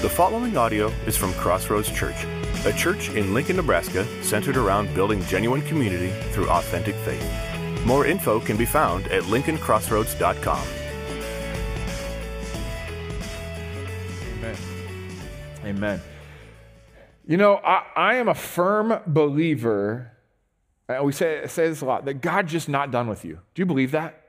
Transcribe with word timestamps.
The 0.00 0.08
following 0.08 0.56
audio 0.56 0.92
is 1.06 1.16
from 1.16 1.32
Crossroads 1.32 1.90
Church, 1.90 2.24
a 2.64 2.72
church 2.72 3.08
in 3.10 3.34
Lincoln, 3.34 3.56
Nebraska 3.56 4.06
centered 4.22 4.56
around 4.56 4.94
building 4.94 5.20
genuine 5.24 5.60
community 5.62 6.12
through 6.30 6.48
authentic 6.50 6.94
faith. 6.94 7.84
More 7.84 8.06
info 8.06 8.38
can 8.38 8.56
be 8.56 8.64
found 8.64 9.08
at 9.08 9.24
lincolncrossroads.com. 9.24 10.68
Amen. 14.38 14.56
Amen. 15.64 16.00
You 17.26 17.36
know, 17.36 17.56
I, 17.56 17.82
I 17.96 18.14
am 18.18 18.28
a 18.28 18.36
firm 18.36 19.00
believer, 19.04 20.12
and 20.88 21.04
we 21.06 21.10
say, 21.10 21.44
say 21.48 21.68
this 21.68 21.80
a 21.80 21.86
lot, 21.86 22.04
that 22.04 22.20
God's 22.20 22.52
just 22.52 22.68
not 22.68 22.92
done 22.92 23.08
with 23.08 23.24
you. 23.24 23.40
Do 23.52 23.62
you 23.62 23.66
believe 23.66 23.90
that? 23.90 24.27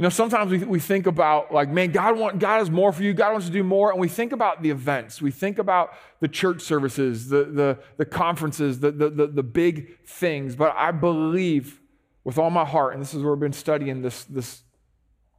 You 0.00 0.04
know, 0.04 0.08
sometimes 0.08 0.50
we, 0.50 0.58
we 0.64 0.80
think 0.80 1.06
about 1.06 1.52
like, 1.52 1.68
man, 1.68 1.90
God, 1.90 2.18
want, 2.18 2.38
God 2.38 2.60
has 2.60 2.70
more 2.70 2.90
for 2.90 3.02
you. 3.02 3.12
God 3.12 3.32
wants 3.32 3.48
to 3.48 3.52
do 3.52 3.62
more. 3.62 3.90
And 3.90 4.00
we 4.00 4.08
think 4.08 4.32
about 4.32 4.62
the 4.62 4.70
events. 4.70 5.20
We 5.20 5.30
think 5.30 5.58
about 5.58 5.92
the 6.20 6.28
church 6.28 6.62
services, 6.62 7.28
the, 7.28 7.44
the, 7.44 7.78
the 7.98 8.06
conferences, 8.06 8.80
the, 8.80 8.92
the, 8.92 9.10
the, 9.10 9.26
the 9.26 9.42
big 9.42 9.98
things. 10.06 10.56
But 10.56 10.74
I 10.74 10.90
believe 10.90 11.82
with 12.24 12.38
all 12.38 12.48
my 12.48 12.64
heart, 12.64 12.94
and 12.94 13.02
this 13.02 13.12
is 13.12 13.22
where 13.22 13.34
we've 13.34 13.40
been 13.40 13.52
studying 13.52 14.00
this, 14.00 14.24
this 14.24 14.62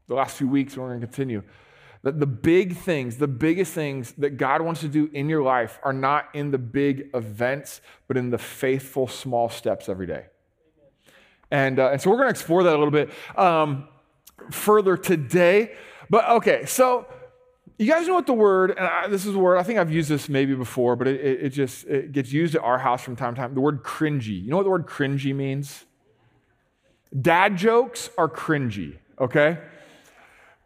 the 0.08 0.14
last 0.14 0.38
few 0.38 0.48
weeks, 0.48 0.76
and 0.76 0.84
we're 0.84 0.90
going 0.90 1.02
to 1.02 1.08
continue, 1.08 1.42
that 2.04 2.20
the 2.20 2.28
big 2.28 2.78
things, 2.78 3.18
the 3.18 3.28
biggest 3.28 3.74
things 3.74 4.12
that 4.20 4.38
God 4.38 4.62
wants 4.62 4.82
to 4.82 4.88
do 4.88 5.10
in 5.12 5.28
your 5.28 5.42
life 5.42 5.80
are 5.82 5.92
not 5.92 6.26
in 6.36 6.52
the 6.52 6.60
big 6.60 7.10
events, 7.16 7.82
but 8.08 8.16
in 8.16 8.30
the 8.30 8.38
faithful 8.38 9.08
small 9.08 9.50
steps 9.50 9.90
every 9.90 10.06
day. 10.06 10.28
And, 11.50 11.80
uh, 11.80 11.90
and 11.94 12.00
so 12.00 12.12
we're 12.12 12.18
going 12.18 12.28
to 12.28 12.32
explore 12.40 12.62
that 12.62 12.76
a 12.76 12.78
little 12.78 12.92
bit. 12.92 13.10
Um, 13.36 13.88
further 14.52 14.98
today. 14.98 15.74
But 16.10 16.28
okay, 16.30 16.66
so 16.66 17.06
you 17.78 17.88
guys 17.88 18.08
know 18.08 18.14
what 18.14 18.28
the 18.28 18.34
word, 18.34 18.72
and 18.72 18.82
I, 18.82 19.08
this 19.08 19.26
is 19.26 19.34
a 19.34 19.40
word, 19.40 19.58
I 19.58 19.64
think 19.64 19.80
I've 19.80 19.92
used 19.92 20.08
this 20.08 20.30
maybe 20.30 20.54
before, 20.54 20.96
but 20.96 21.08
it, 21.08 21.20
it, 21.20 21.44
it 21.46 21.50
just 21.50 21.86
it 21.86 22.12
gets 22.12 22.32
used 22.32 22.54
at 22.54 22.62
our 22.62 22.78
house 22.78 23.02
from 23.02 23.16
time 23.16 23.34
to 23.34 23.42
time. 23.42 23.56
The 23.56 23.62
word 23.62 23.84
cringy. 23.84 24.44
You 24.44 24.52
know 24.52 24.58
what 24.58 24.64
the 24.64 24.70
word 24.70 24.86
cringy 24.86 25.34
means? 25.34 25.86
Dad 27.20 27.58
jokes 27.58 28.10
are 28.18 28.30
cringy, 28.30 28.98
okay? 29.20 29.58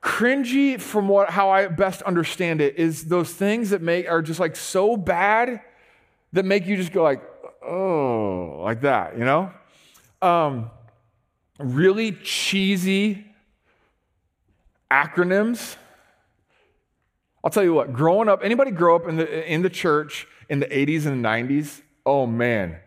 Cringy, 0.02 0.80
from 0.80 1.08
what 1.08 1.30
how 1.30 1.50
I 1.50 1.68
best 1.68 2.02
understand 2.02 2.60
it, 2.62 2.76
is 2.76 3.06
those 3.06 3.34
things 3.34 3.70
that 3.70 3.82
make 3.82 4.10
are 4.10 4.22
just 4.22 4.40
like 4.40 4.56
so 4.56 4.98
bad 4.98 5.62
that 6.34 6.44
make 6.44 6.68
you 6.68 6.76
just 6.76 6.92
go 6.92 7.02
like, 7.02 7.24
oh, 7.66 8.60
like 8.62 8.82
that, 8.82 9.18
you 9.18 9.24
know? 9.24 9.52
Um, 10.22 10.70
really 11.60 12.12
cheesy 12.12 13.25
acronyms. 14.92 15.76
I'll 17.44 17.52
tell 17.52 17.64
you 17.64 17.74
what, 17.74 17.94
growing 17.94 18.28
up, 18.28 18.42
anybody 18.44 18.72
grow 18.72 18.96
up 18.96 19.08
in 19.08 19.18
the, 19.18 19.52
in 19.52 19.62
the 19.62 19.70
church 19.70 20.28
in 20.50 20.60
the 20.60 20.66
80s 20.66 21.06
and 21.06 21.24
90s? 21.24 21.82
Oh 22.06 22.26
man, 22.26 22.78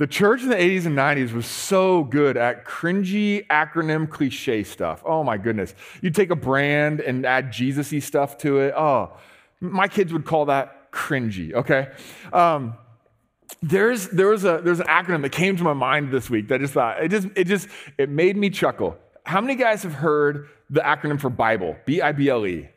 the 0.00 0.06
church 0.06 0.42
in 0.42 0.48
the 0.48 0.56
80s 0.56 0.86
and 0.86 0.96
90s 0.96 1.32
was 1.32 1.44
so 1.44 2.04
good 2.04 2.38
at 2.38 2.64
cringy 2.64 3.46
acronym 3.48 4.08
cliche 4.08 4.64
stuff. 4.64 5.02
Oh 5.04 5.22
my 5.22 5.36
goodness. 5.36 5.74
You 6.00 6.10
take 6.10 6.30
a 6.30 6.36
brand 6.36 7.00
and 7.00 7.26
add 7.26 7.52
Jesus 7.52 7.92
y 7.92 7.98
stuff 7.98 8.38
to 8.38 8.60
it. 8.60 8.72
Oh, 8.74 9.12
my 9.60 9.88
kids 9.88 10.10
would 10.14 10.24
call 10.24 10.46
that 10.46 10.90
cringy, 10.90 11.52
okay? 11.52 11.88
Um, 12.32 12.78
there's, 13.60 14.08
there 14.08 14.28
was 14.28 14.46
a, 14.46 14.62
there's 14.64 14.80
an 14.80 14.86
acronym 14.86 15.20
that 15.20 15.32
came 15.32 15.58
to 15.58 15.64
my 15.64 15.74
mind 15.74 16.10
this 16.10 16.30
week 16.30 16.48
that 16.48 16.54
I 16.54 16.58
just 16.58 16.72
thought, 16.72 17.02
it 17.04 17.10
just, 17.10 17.28
it 17.36 17.44
just, 17.46 17.68
it 17.98 18.08
made 18.08 18.38
me 18.38 18.48
chuckle. 18.48 18.96
How 19.26 19.42
many 19.42 19.54
guys 19.54 19.82
have 19.82 19.92
heard 19.92 20.48
the 20.70 20.80
acronym 20.80 21.20
for 21.20 21.28
Bible, 21.28 21.76
B 21.84 22.00
I 22.00 22.12
B 22.12 22.28
L 22.28 22.46
E. 22.46 22.68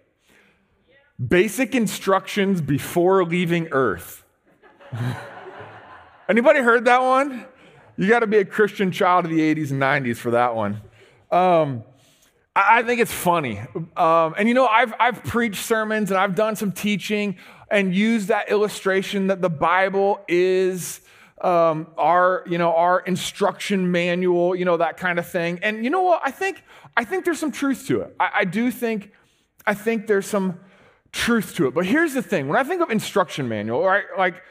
Basic 1.26 1.76
instructions 1.76 2.60
before 2.60 3.24
leaving 3.24 3.70
Earth. 3.72 4.26
Anybody 6.30 6.60
heard 6.60 6.86
that 6.86 7.02
one? 7.02 7.46
You 7.96 8.10
got 8.10 8.20
to 8.20 8.28
be 8.28 8.38
a 8.38 8.46
Christian 8.46 8.92
child 8.92 9.26
of 9.26 9.32
the 9.32 9.40
80s 9.56 9.70
and 9.72 9.82
90s 9.82 10.18
for 10.18 10.32
that 10.32 10.56
one. 10.56 10.82
Um, 11.32 11.84
I, 12.56 12.82
think 12.84 13.00
it's 13.00 13.12
funny. 13.14 13.60
Um, 13.96 14.34
and 14.38 14.48
you 14.48 14.54
know, 14.54 14.66
I've, 14.66 14.94
I've 15.00 15.24
preached 15.24 15.64
sermons 15.64 16.10
and 16.10 16.20
I've 16.20 16.36
done 16.36 16.56
some 16.56 16.72
teaching 16.72 17.38
and 17.70 17.94
used 17.94 18.30
that 18.30 18.50
illustration 18.50 19.28
that 19.28 19.42
the 19.42 19.50
Bible 19.50 20.22
is 20.28 21.02
um, 21.42 21.88
our, 21.98 22.44
you 22.48 22.58
know, 22.58 22.74
our 22.76 23.02
instruction 23.02 23.92
manual, 23.92 24.56
you 24.56 24.66
know, 24.66 24.78
that 24.78 24.98
kind 24.98 25.20
of 25.20 25.28
thing. 25.28 25.60
And 25.62 25.84
you 25.84 25.90
know 25.90 26.04
what? 26.04 26.22
I 26.24 26.32
think, 26.32 26.64
I 26.96 27.04
think 27.04 27.26
there's 27.26 27.40
some 27.40 27.52
truth 27.52 27.88
to 27.88 28.02
it. 28.02 28.16
I, 28.20 28.30
I 28.40 28.46
do 28.46 28.72
think, 28.72 29.12
I 29.66 29.74
think 29.74 30.08
there's 30.08 30.28
some 30.28 30.60
truth 31.12 31.56
to 31.56 31.68
it. 31.68 31.74
But 31.74 31.86
here's 31.86 32.14
the 32.14 32.22
thing: 32.22 32.48
when 32.48 32.58
I 32.58 32.64
think 32.64 32.82
of 32.82 32.90
instruction 32.90 33.48
manual, 33.48 33.84
right, 33.84 34.06
like, 34.18 34.42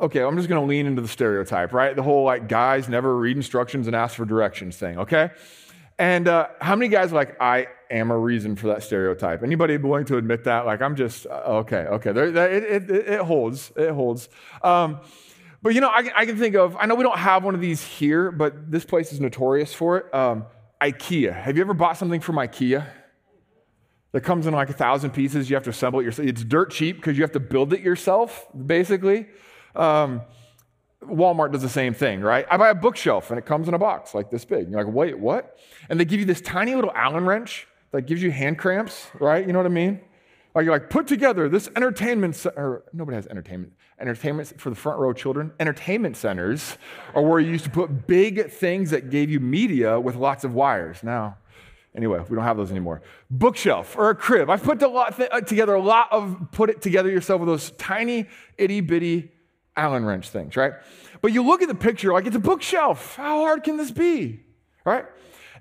okay, 0.00 0.22
I'm 0.22 0.36
just 0.36 0.48
going 0.48 0.60
to 0.60 0.66
lean 0.66 0.86
into 0.86 1.02
the 1.02 1.08
stereotype, 1.08 1.72
right? 1.72 1.94
The 1.94 2.02
whole 2.02 2.24
like 2.24 2.48
guys 2.48 2.88
never 2.88 3.16
read 3.16 3.36
instructions 3.36 3.86
and 3.86 3.96
ask 3.96 4.16
for 4.16 4.24
directions 4.24 4.76
thing, 4.76 4.98
okay? 4.98 5.30
And 5.98 6.28
uh, 6.28 6.48
how 6.60 6.76
many 6.76 6.88
guys 6.88 7.12
like, 7.12 7.40
I 7.40 7.66
am 7.90 8.10
a 8.12 8.18
reason 8.18 8.54
for 8.54 8.68
that 8.68 8.84
stereotype? 8.84 9.42
Anybody 9.42 9.76
willing 9.76 10.04
to 10.06 10.16
admit 10.16 10.44
that? 10.44 10.64
Like, 10.64 10.80
I'm 10.80 10.94
just, 10.94 11.26
uh, 11.26 11.42
okay, 11.46 11.86
okay. 11.86 12.12
There, 12.12 12.26
it, 12.26 12.64
it, 12.64 12.90
it, 12.90 13.20
holds, 13.20 13.72
it 13.76 13.90
holds. 13.90 14.28
Um, 14.62 15.00
but 15.60 15.74
you 15.74 15.80
know, 15.80 15.88
I, 15.88 16.08
I, 16.14 16.24
can 16.24 16.36
think 16.36 16.54
of, 16.54 16.76
I 16.78 16.86
know 16.86 16.94
we 16.94 17.02
don't 17.02 17.18
have 17.18 17.42
one 17.42 17.56
of 17.56 17.60
these 17.60 17.82
here, 17.82 18.30
but 18.30 18.70
this 18.70 18.84
place 18.84 19.12
is 19.12 19.20
notorious 19.20 19.74
for 19.74 19.98
it. 19.98 20.14
Um, 20.14 20.46
IKEA. 20.80 21.34
Have 21.34 21.56
you 21.56 21.62
ever 21.62 21.74
bought 21.74 21.96
something 21.96 22.20
from 22.20 22.36
IKEA? 22.36 22.86
That 24.12 24.22
comes 24.22 24.46
in 24.46 24.54
like 24.54 24.70
a 24.70 24.74
thousand 24.74 25.10
pieces. 25.10 25.50
You 25.50 25.56
have 25.56 25.64
to 25.64 25.70
assemble 25.70 26.00
it 26.00 26.04
yourself. 26.04 26.28
It's 26.28 26.42
dirt 26.42 26.70
cheap 26.70 26.96
because 26.96 27.18
you 27.18 27.22
have 27.22 27.32
to 27.32 27.40
build 27.40 27.72
it 27.74 27.80
yourself, 27.80 28.46
basically. 28.66 29.26
Um, 29.76 30.22
Walmart 31.02 31.52
does 31.52 31.62
the 31.62 31.68
same 31.68 31.94
thing, 31.94 32.20
right? 32.20 32.46
I 32.50 32.56
buy 32.56 32.70
a 32.70 32.74
bookshelf 32.74 33.30
and 33.30 33.38
it 33.38 33.46
comes 33.46 33.68
in 33.68 33.74
a 33.74 33.78
box 33.78 34.14
like 34.14 34.30
this 34.30 34.44
big. 34.44 34.70
You're 34.70 34.82
like, 34.82 34.92
wait, 34.92 35.18
what? 35.18 35.58
And 35.88 36.00
they 36.00 36.04
give 36.04 36.20
you 36.20 36.26
this 36.26 36.40
tiny 36.40 36.74
little 36.74 36.92
Allen 36.94 37.26
wrench 37.26 37.66
that 37.92 38.02
gives 38.02 38.22
you 38.22 38.30
hand 38.30 38.58
cramps, 38.58 39.08
right? 39.20 39.46
You 39.46 39.52
know 39.52 39.58
what 39.58 39.66
I 39.66 39.70
mean? 39.70 40.00
Like 40.54 40.64
you're 40.64 40.74
like, 40.74 40.90
put 40.90 41.06
together 41.06 41.48
this 41.48 41.68
entertainment, 41.76 42.34
center. 42.34 42.82
nobody 42.92 43.14
has 43.14 43.26
entertainment. 43.26 43.74
Entertainment 44.00 44.60
for 44.60 44.70
the 44.70 44.76
front 44.76 44.98
row 44.98 45.12
children. 45.12 45.52
Entertainment 45.58 46.16
centers 46.16 46.78
are 47.14 47.22
where 47.22 47.40
you 47.40 47.50
used 47.50 47.64
to 47.64 47.70
put 47.70 48.06
big 48.06 48.50
things 48.50 48.90
that 48.90 49.10
gave 49.10 49.30
you 49.30 49.40
media 49.40 49.98
with 49.98 50.14
lots 50.14 50.44
of 50.44 50.54
wires. 50.54 51.02
Now, 51.02 51.36
anyway, 51.94 52.20
we 52.28 52.36
don't 52.36 52.44
have 52.44 52.56
those 52.56 52.70
anymore. 52.70 53.02
Bookshelf 53.30 53.96
or 53.96 54.10
a 54.10 54.14
crib. 54.14 54.50
I've 54.50 54.62
put 54.62 54.80
a 54.82 54.88
lot 54.88 55.16
th- 55.16 55.28
uh, 55.32 55.40
together 55.40 55.74
a 55.74 55.82
lot 55.82 56.08
of 56.12 56.48
put 56.52 56.70
it 56.70 56.80
together 56.80 57.10
yourself 57.10 57.40
with 57.40 57.48
those 57.48 57.72
tiny 57.72 58.26
itty 58.56 58.80
bitty 58.80 59.32
Allen 59.76 60.04
wrench 60.04 60.28
things, 60.28 60.56
right? 60.56 60.72
But 61.20 61.32
you 61.32 61.42
look 61.42 61.62
at 61.62 61.68
the 61.68 61.74
picture 61.74 62.12
like 62.12 62.26
it's 62.26 62.36
a 62.36 62.40
bookshelf. 62.40 63.16
How 63.16 63.40
hard 63.40 63.62
can 63.62 63.76
this 63.76 63.90
be, 63.90 64.40
right? 64.84 65.06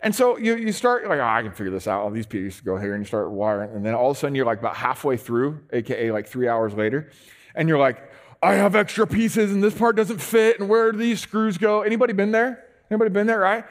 And 0.01 0.13
so 0.13 0.37
you, 0.37 0.55
you 0.55 0.71
start 0.71 1.07
like, 1.07 1.19
oh, 1.19 1.25
I 1.25 1.41
can 1.41 1.51
figure 1.51 1.71
this 1.71 1.87
out. 1.87 2.01
All 2.01 2.11
these 2.11 2.25
pieces 2.25 2.61
go 2.61 2.77
here 2.77 2.93
and 2.93 3.01
you 3.01 3.07
start 3.07 3.31
wiring. 3.31 3.71
And 3.75 3.85
then 3.85 3.95
all 3.95 4.11
of 4.11 4.17
a 4.17 4.19
sudden 4.19 4.35
you're 4.35 4.45
like 4.45 4.59
about 4.59 4.75
halfway 4.75 5.17
through, 5.17 5.61
AKA 5.71 6.11
like 6.11 6.27
three 6.27 6.47
hours 6.47 6.73
later. 6.73 7.11
And 7.55 7.67
you're 7.67 7.79
like, 7.79 8.06
I 8.41 8.53
have 8.55 8.75
extra 8.75 9.07
pieces 9.07 9.51
and 9.51 9.63
this 9.63 9.73
part 9.73 9.95
doesn't 9.95 10.19
fit. 10.19 10.59
And 10.59 10.69
where 10.69 10.91
do 10.91 10.97
these 10.97 11.19
screws 11.19 11.57
go? 11.57 11.81
Anybody 11.81 12.13
been 12.13 12.31
there? 12.31 12.65
Anybody 12.89 13.09
been 13.09 13.27
there, 13.27 13.39
right? 13.39 13.65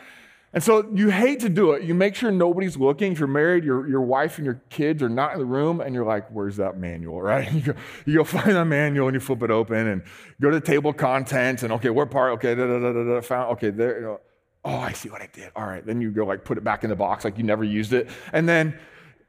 And 0.53 0.63
so 0.63 0.89
you 0.95 1.11
hate 1.11 1.41
to 1.41 1.49
do 1.49 1.73
it. 1.73 1.83
You 1.83 1.95
make 1.95 2.15
sure 2.15 2.31
nobody's 2.31 2.77
looking. 2.77 3.13
If 3.13 3.19
you're 3.19 3.29
married, 3.29 3.63
your, 3.63 3.87
your 3.87 4.01
wife 4.01 4.39
and 4.39 4.45
your 4.47 4.61
kids 4.71 5.03
are 5.03 5.09
not 5.09 5.35
in 5.35 5.39
the 5.39 5.45
room, 5.45 5.83
and 5.83 5.95
you're 5.95 6.05
like, 6.05 6.29
where's 6.31 6.57
that 6.57 6.79
manual, 6.79 7.21
right? 7.23 7.53
You 7.53 7.61
go, 7.61 7.75
you 8.07 8.15
go 8.17 8.25
find 8.25 8.57
that 8.57 8.65
manual 8.65 9.07
and 9.07 9.15
you 9.15 9.21
flip 9.21 9.43
it 9.43 9.51
open 9.51 9.87
and 9.87 10.03
go 10.41 10.51
to 10.51 10.59
the 10.59 10.67
table 10.67 10.95
contents 10.95 11.63
and, 11.63 11.73
okay, 11.75 11.91
what 11.91 12.11
part? 12.11 12.33
Okay, 12.35 12.55
da, 12.55 12.67
da, 12.67 12.79
da, 12.79 12.93
da, 12.93 13.05
da, 13.05 13.21
found, 13.21 13.53
okay, 13.53 13.71
there, 13.71 13.97
you 13.97 14.05
know, 14.07 14.21
oh, 14.65 14.79
I 14.79 14.93
see 14.93 15.11
what 15.11 15.21
I 15.21 15.29
did. 15.33 15.51
All 15.55 15.67
right. 15.67 15.85
Then 15.85 16.01
you 16.01 16.11
go 16.11 16.25
like 16.25 16.45
put 16.45 16.59
it 16.59 16.65
back 16.65 16.85
in 16.85 16.91
the 16.91 16.97
box 16.97 17.25
like 17.25 17.39
you 17.39 17.45
never 17.45 17.63
used 17.63 17.93
it. 17.93 18.09
And 18.33 18.49
then, 18.49 18.79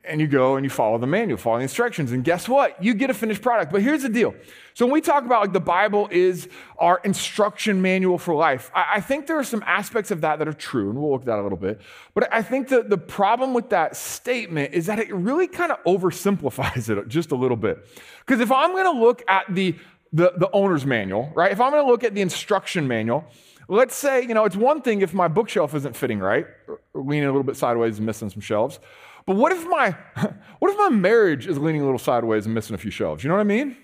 and 0.07 0.21
you 0.21 0.27
go 0.27 0.55
and 0.55 0.63
you 0.63 0.69
follow 0.69 0.97
the 0.97 1.07
manual, 1.07 1.37
follow 1.37 1.57
the 1.57 1.63
instructions. 1.63 2.11
And 2.11 2.23
guess 2.23 2.47
what? 2.47 2.81
You 2.83 2.93
get 2.93 3.09
a 3.09 3.13
finished 3.13 3.41
product. 3.41 3.71
But 3.71 3.81
here's 3.81 4.03
the 4.03 4.09
deal. 4.09 4.33
So 4.73 4.85
when 4.85 4.93
we 4.93 5.01
talk 5.01 5.25
about 5.25 5.41
like 5.41 5.53
the 5.53 5.59
Bible 5.59 6.07
is 6.11 6.47
our 6.77 7.01
instruction 7.03 7.81
manual 7.81 8.17
for 8.17 8.35
life, 8.35 8.71
I, 8.73 8.85
I 8.95 9.01
think 9.01 9.27
there 9.27 9.39
are 9.39 9.43
some 9.43 9.63
aspects 9.65 10.11
of 10.11 10.21
that 10.21 10.39
that 10.39 10.47
are 10.47 10.53
true, 10.53 10.89
and 10.89 10.99
we'll 10.99 11.11
look 11.11 11.21
at 11.21 11.27
that 11.27 11.39
a 11.39 11.43
little 11.43 11.57
bit. 11.57 11.81
But 12.13 12.31
I 12.33 12.41
think 12.41 12.69
that 12.69 12.89
the 12.89 12.97
problem 12.97 13.53
with 13.53 13.69
that 13.69 13.95
statement 13.95 14.73
is 14.73 14.85
that 14.85 14.99
it 14.99 15.13
really 15.13 15.47
kind 15.47 15.71
of 15.71 15.83
oversimplifies 15.83 16.89
it 16.97 17.07
just 17.07 17.31
a 17.31 17.35
little 17.35 17.57
bit. 17.57 17.87
Because 18.25 18.39
if 18.39 18.51
I'm 18.51 18.75
to 18.75 18.91
look 18.91 19.23
at 19.27 19.45
the, 19.49 19.75
the, 20.13 20.33
the 20.37 20.49
owner's 20.51 20.85
manual, 20.85 21.31
right? 21.35 21.51
If 21.51 21.59
I'm 21.59 21.73
to 21.73 21.83
look 21.83 22.03
at 22.03 22.13
the 22.13 22.21
instruction 22.21 22.87
manual, 22.87 23.25
Let's 23.69 23.95
say, 23.95 24.21
you 24.21 24.33
know, 24.33 24.45
it's 24.45 24.55
one 24.55 24.81
thing 24.81 25.01
if 25.01 25.13
my 25.13 25.27
bookshelf 25.27 25.75
isn't 25.75 25.95
fitting 25.95 26.19
right, 26.19 26.47
leaning 26.93 27.25
a 27.25 27.31
little 27.31 27.43
bit 27.43 27.57
sideways 27.57 27.97
and 27.97 28.05
missing 28.05 28.29
some 28.29 28.39
shelves. 28.39 28.79
But 29.27 29.35
what 29.35 29.51
if 29.51 29.67
my 29.67 29.91
what 30.59 30.71
if 30.71 30.77
my 30.77 30.89
marriage 30.89 31.45
is 31.45 31.59
leaning 31.59 31.81
a 31.81 31.83
little 31.83 31.99
sideways 31.99 32.45
and 32.45 32.55
missing 32.55 32.73
a 32.73 32.79
few 32.79 32.89
shelves? 32.89 33.23
You 33.23 33.27
know 33.27 33.35
what 33.35 33.41
I 33.41 33.43
mean? 33.43 33.77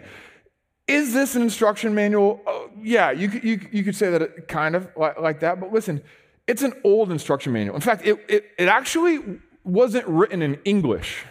Is 0.87 1.13
this 1.13 1.35
an 1.35 1.43
instruction 1.43 1.93
manual? 1.93 2.41
Oh, 2.47 2.71
yeah, 2.81 3.11
you, 3.11 3.29
you, 3.43 3.61
you 3.73 3.83
could 3.83 3.97
say 3.97 4.13
that 4.13 4.23
it 4.23 4.47
kind 4.47 4.77
of 4.77 4.89
like, 4.97 5.19
like, 5.19 5.41
that, 5.41 5.59
but 5.59 5.73
listen, 5.73 6.01
it's 6.47 6.63
an 6.63 6.75
old 6.85 7.11
instruction 7.11 7.53
manual. 7.53 7.75
In 7.75 7.81
fact, 7.81 8.07
it, 8.07 8.25
it, 8.29 8.45
it 8.57 8.69
actually 8.69 9.41
wasn't 9.65 10.07
written 10.07 10.41
in 10.41 10.61
English, 10.65 11.25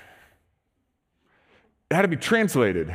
it 1.89 1.95
had 1.95 2.01
to 2.01 2.09
be 2.09 2.17
translated. 2.17 2.93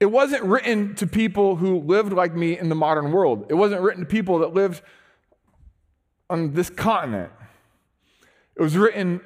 It 0.00 0.06
wasn't 0.06 0.42
written 0.42 0.94
to 0.96 1.06
people 1.06 1.56
who 1.56 1.80
lived 1.80 2.14
like 2.14 2.34
me 2.34 2.58
in 2.58 2.70
the 2.70 2.74
modern 2.74 3.12
world. 3.12 3.46
It 3.50 3.54
wasn't 3.54 3.82
written 3.82 4.04
to 4.04 4.08
people 4.08 4.38
that 4.38 4.54
lived 4.54 4.80
on 6.30 6.54
this 6.54 6.70
continent. 6.70 7.30
It 8.56 8.62
was 8.62 8.76
written, 8.76 9.20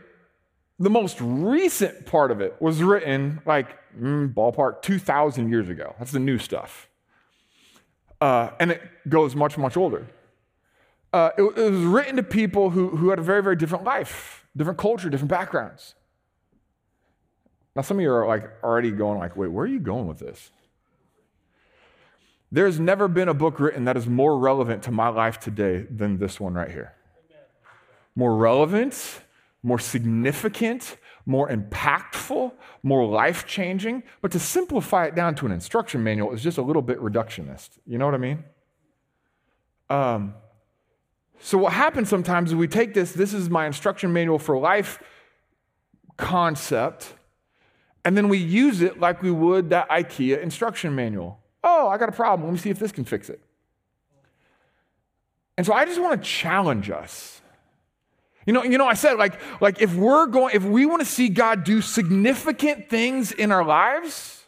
the 0.81 0.91
most 0.91 1.21
recent 1.21 2.07
part 2.07 2.31
of 2.31 2.41
it 2.41 2.57
was 2.59 2.83
written 2.83 3.43
like 3.45 3.69
mm, 3.95 4.33
ballpark 4.33 4.81
2,000 4.81 5.51
years 5.51 5.69
ago. 5.69 5.95
That's 5.99 6.11
the 6.11 6.19
new 6.19 6.39
stuff. 6.39 6.89
Uh, 8.19 8.51
and 8.59 8.71
it 8.71 8.83
goes 9.07 9.37
much, 9.37 9.59
much 9.59 9.77
older. 9.77 10.07
Uh, 11.13 11.31
it, 11.37 11.43
it 11.43 11.71
was 11.71 11.81
written 11.83 12.17
to 12.17 12.23
people 12.23 12.71
who, 12.71 12.97
who 12.97 13.11
had 13.11 13.19
a 13.19 13.23
very, 13.23 13.43
very 13.43 13.57
different 13.57 13.85
life, 13.85 14.47
different 14.57 14.79
culture, 14.79 15.11
different 15.11 15.31
backgrounds. 15.31 15.95
Now, 17.77 17.83
some 17.83 17.99
of 17.99 18.03
you 18.03 18.11
are 18.11 18.27
like 18.27 18.51
already 18.65 18.91
going 18.91 19.19
like, 19.19 19.37
wait, 19.37 19.49
where 19.49 19.65
are 19.65 19.69
you 19.69 19.81
going 19.81 20.07
with 20.07 20.19
this? 20.19 20.51
There's 22.51 22.81
never 22.81 23.07
been 23.07 23.29
a 23.29 23.35
book 23.35 23.61
written 23.61 23.85
that 23.85 23.97
is 23.99 24.07
more 24.07 24.39
relevant 24.39 24.83
to 24.85 24.91
my 24.91 25.09
life 25.09 25.39
today 25.39 25.87
than 25.91 26.19
this 26.19 26.41
one 26.41 26.55
right 26.55 26.71
here. 26.71 26.95
More 28.17 28.35
relevant, 28.35 29.21
more 29.63 29.79
significant, 29.79 30.97
more 31.27 31.49
impactful, 31.49 32.53
more 32.83 33.07
life 33.07 33.47
changing. 33.47 34.03
But 34.23 34.33
to 34.33 34.39
simplify 34.39 35.07
it 35.07 35.15
down 35.15 35.35
to 35.37 35.47
an 35.47 35.53
instruction 35.53 36.03
manual 36.03 36.33
is 36.33 36.43
just 36.43 36.59
a 36.59 36.63
little 36.63 36.83
bit 36.83 36.99
reductionist. 36.99 37.71
You 37.87 37.99
know 37.99 38.07
what 38.07 38.15
I 38.15 38.19
mean? 38.19 38.45
Um, 39.89 40.35
so, 41.41 41.59
what 41.59 41.73
happens 41.73 42.09
sometimes 42.09 42.51
is 42.51 42.55
we 42.55 42.69
take 42.69 42.95
this, 42.95 43.13
this 43.13 43.33
is 43.33 43.49
my 43.49 43.67
instruction 43.67 44.13
manual 44.13 44.39
for 44.39 44.59
life 44.59 45.03
concept, 46.17 47.15
and 48.05 48.17
then 48.17 48.29
we 48.29 48.39
use 48.39 48.83
it 48.83 49.01
like 49.01 49.23
we 49.23 49.31
would 49.31 49.71
that 49.71 49.89
IKEA 49.89 50.41
instruction 50.41 50.95
manual. 50.95 51.41
Oh, 51.65 51.89
I 51.89 51.99
got 51.99 52.09
a 52.09 52.13
problem. 52.13 52.47
Let 52.47 52.53
me 52.53 52.59
see 52.59 52.71
if 52.71 52.79
this 52.79 52.93
can 52.93 53.05
fix 53.05 53.29
it. 53.29 53.41
And 55.57 55.67
so 55.67 55.73
I 55.73 55.85
just 55.85 56.01
want 56.01 56.23
to 56.23 56.29
challenge 56.29 56.91
us. 56.91 57.43
You 58.51 58.55
know, 58.55 58.65
you 58.65 58.79
know, 58.79 58.89
I 58.89 58.95
said 58.95 59.13
like, 59.17 59.41
like 59.61 59.81
if 59.81 59.95
we're 59.95 60.27
going, 60.27 60.57
if 60.57 60.65
we 60.65 60.85
want 60.85 61.03
to 61.03 61.07
see 61.07 61.29
God 61.29 61.63
do 61.63 61.81
significant 61.81 62.91
things 62.91 63.31
in 63.31 63.53
our 63.53 63.65
lives, 63.65 64.45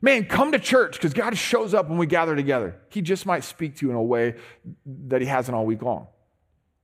man, 0.00 0.26
come 0.26 0.52
to 0.52 0.58
church 0.60 0.92
because 0.92 1.14
God 1.14 1.36
shows 1.36 1.74
up 1.74 1.88
when 1.88 1.98
we 1.98 2.06
gather 2.06 2.36
together. 2.36 2.76
He 2.90 3.02
just 3.02 3.26
might 3.26 3.42
speak 3.42 3.78
to 3.78 3.86
you 3.86 3.90
in 3.90 3.96
a 3.96 4.02
way 4.02 4.36
that 5.08 5.20
He 5.20 5.26
hasn't 5.26 5.56
all 5.56 5.66
week 5.66 5.82
long. 5.82 6.06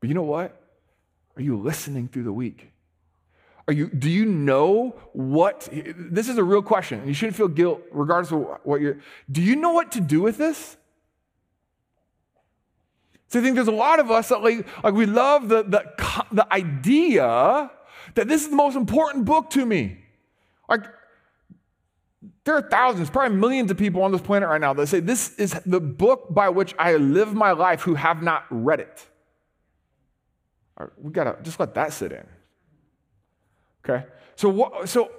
But 0.01 0.09
you 0.09 0.15
know 0.17 0.23
what? 0.23 0.61
Are 1.37 1.43
you 1.43 1.57
listening 1.57 2.09
through 2.09 2.25
the 2.25 2.33
week? 2.33 2.73
Are 3.69 3.73
you, 3.73 3.89
do 3.89 4.11
you 4.11 4.25
know 4.25 4.97
what? 5.13 5.69
This 5.71 6.29
is 6.29 6.37
a 6.37 6.43
real 6.43 6.63
question. 6.63 7.07
You 7.07 7.15
shouldn't 7.15 7.37
feel 7.37 7.47
guilt 7.47 7.81
regardless 7.93 8.33
of 8.33 8.59
what 8.65 8.81
you're. 8.81 8.99
Do 9.31 9.41
you 9.41 9.55
know 9.55 9.71
what 9.71 9.93
to 9.93 10.01
do 10.01 10.21
with 10.21 10.37
this? 10.37 10.77
So 13.35 13.41
I 13.41 13.43
think 13.43 13.57
there's 13.57 13.67
a 13.67 13.73
lot 13.73 13.99
of 13.99 14.13
us 14.13 14.29
that 14.29 14.45
like, 14.45 14.65
like 14.85 14.95
we 14.95 15.07
love 15.07 15.49
the, 15.49 15.65
the, 15.65 16.25
the 16.31 16.55
idea 16.55 17.69
that 18.15 18.29
this 18.29 18.43
is 18.43 18.51
the 18.51 18.55
most 18.55 18.77
important 18.77 19.25
book 19.25 19.51
to 19.51 19.67
me. 19.67 19.99
Like, 20.69 20.85
there 22.45 22.55
are 22.55 22.63
thousands, 22.63 23.11
probably 23.11 23.37
millions 23.37 23.73
of 23.73 23.77
people 23.77 24.05
on 24.05 24.13
this 24.13 24.21
planet 24.21 24.49
right 24.49 24.61
now 24.61 24.73
that 24.75 24.87
say 24.87 25.01
this 25.01 25.35
is 25.35 25.53
the 25.67 25.81
book 25.81 26.33
by 26.33 26.49
which 26.49 26.77
I 26.79 26.95
live 26.95 27.35
my 27.35 27.51
life 27.51 27.83
who 27.83 27.97
have 27.97 28.23
not 28.23 28.45
read 28.51 28.79
it. 28.79 29.05
Right, 30.79 30.91
we 30.97 31.11
gotta 31.11 31.37
just 31.43 31.59
let 31.59 31.75
that 31.75 31.93
sit 31.93 32.13
in. 32.13 32.27
Okay? 33.85 34.07
So 34.37 34.49
what 34.49 34.89
so 34.89 35.11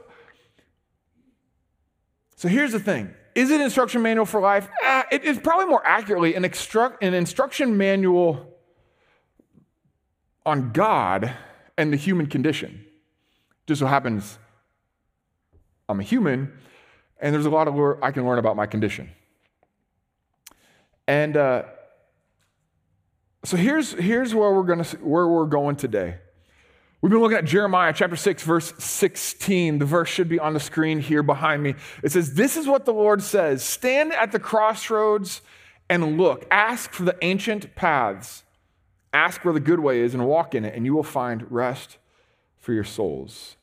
so 2.38 2.48
here's 2.48 2.72
the 2.72 2.80
thing. 2.80 3.14
Is 3.36 3.52
it 3.52 3.60
instruction 3.60 4.02
manual 4.02 4.26
for 4.26 4.40
life? 4.40 4.70
Uh, 4.84 5.04
it 5.12 5.26
is 5.26 5.38
probably 5.38 5.66
more 5.66 5.86
accurately 5.86 6.36
an, 6.36 6.46
an 6.46 7.14
instruction 7.14 7.78
manual 7.78 8.54
on 10.46 10.72
God 10.72 11.34
and 11.78 11.92
the 11.92 11.98
human 11.98 12.28
condition. 12.28 12.86
Just 13.68 13.80
so 13.80 13.88
happens 13.88 14.38
I'm 15.88 16.00
a 16.00 16.04
human, 16.04 16.52
and 17.20 17.34
there's 17.34 17.46
a 17.46 17.50
lot 17.50 17.68
of 17.68 17.76
I 18.04 18.12
can 18.12 18.26
learn 18.26 18.40
about 18.40 18.56
my 18.56 18.66
condition. 18.66 19.12
And 21.08 21.38
uh, 21.38 21.64
so 23.44 23.58
here's, 23.58 23.92
here's 23.92 24.34
where 24.34 24.52
we're 24.52 24.64
to 24.84 24.98
where 24.98 25.28
we're 25.28 25.46
going 25.46 25.76
today. 25.76 26.16
We've 27.06 27.12
been 27.12 27.22
looking 27.22 27.38
at 27.38 27.46
Jeremiah 27.46 27.94
chapter 27.94 28.16
6, 28.16 28.42
verse 28.42 28.74
16. 28.80 29.78
The 29.78 29.86
verse 29.86 30.10
should 30.10 30.28
be 30.28 30.40
on 30.40 30.56
the 30.56 30.60
screen 30.60 31.00
here 31.00 31.22
behind 31.22 31.62
me. 31.62 31.76
It 32.02 32.12
says, 32.12 32.34
This 32.34 32.58
is 32.58 32.66
what 32.66 32.86
the 32.86 32.94
Lord 32.94 33.22
says 33.22 33.64
Stand 33.64 34.12
at 34.12 34.32
the 34.32 34.40
crossroads 34.40 35.42
and 35.88 36.18
look. 36.18 36.48
Ask 36.50 36.94
for 36.94 37.04
the 37.04 37.16
ancient 37.22 37.76
paths. 37.76 38.44
Ask 39.14 39.46
where 39.46 39.54
the 39.54 39.60
good 39.60 39.82
way 39.82 40.02
is 40.02 40.16
and 40.16 40.26
walk 40.26 40.56
in 40.56 40.66
it, 40.66 40.74
and 40.74 40.84
you 40.84 40.96
will 40.96 41.04
find 41.04 41.46
rest 41.52 42.00
for 42.58 42.74
your 42.74 42.84
souls. 42.84 43.56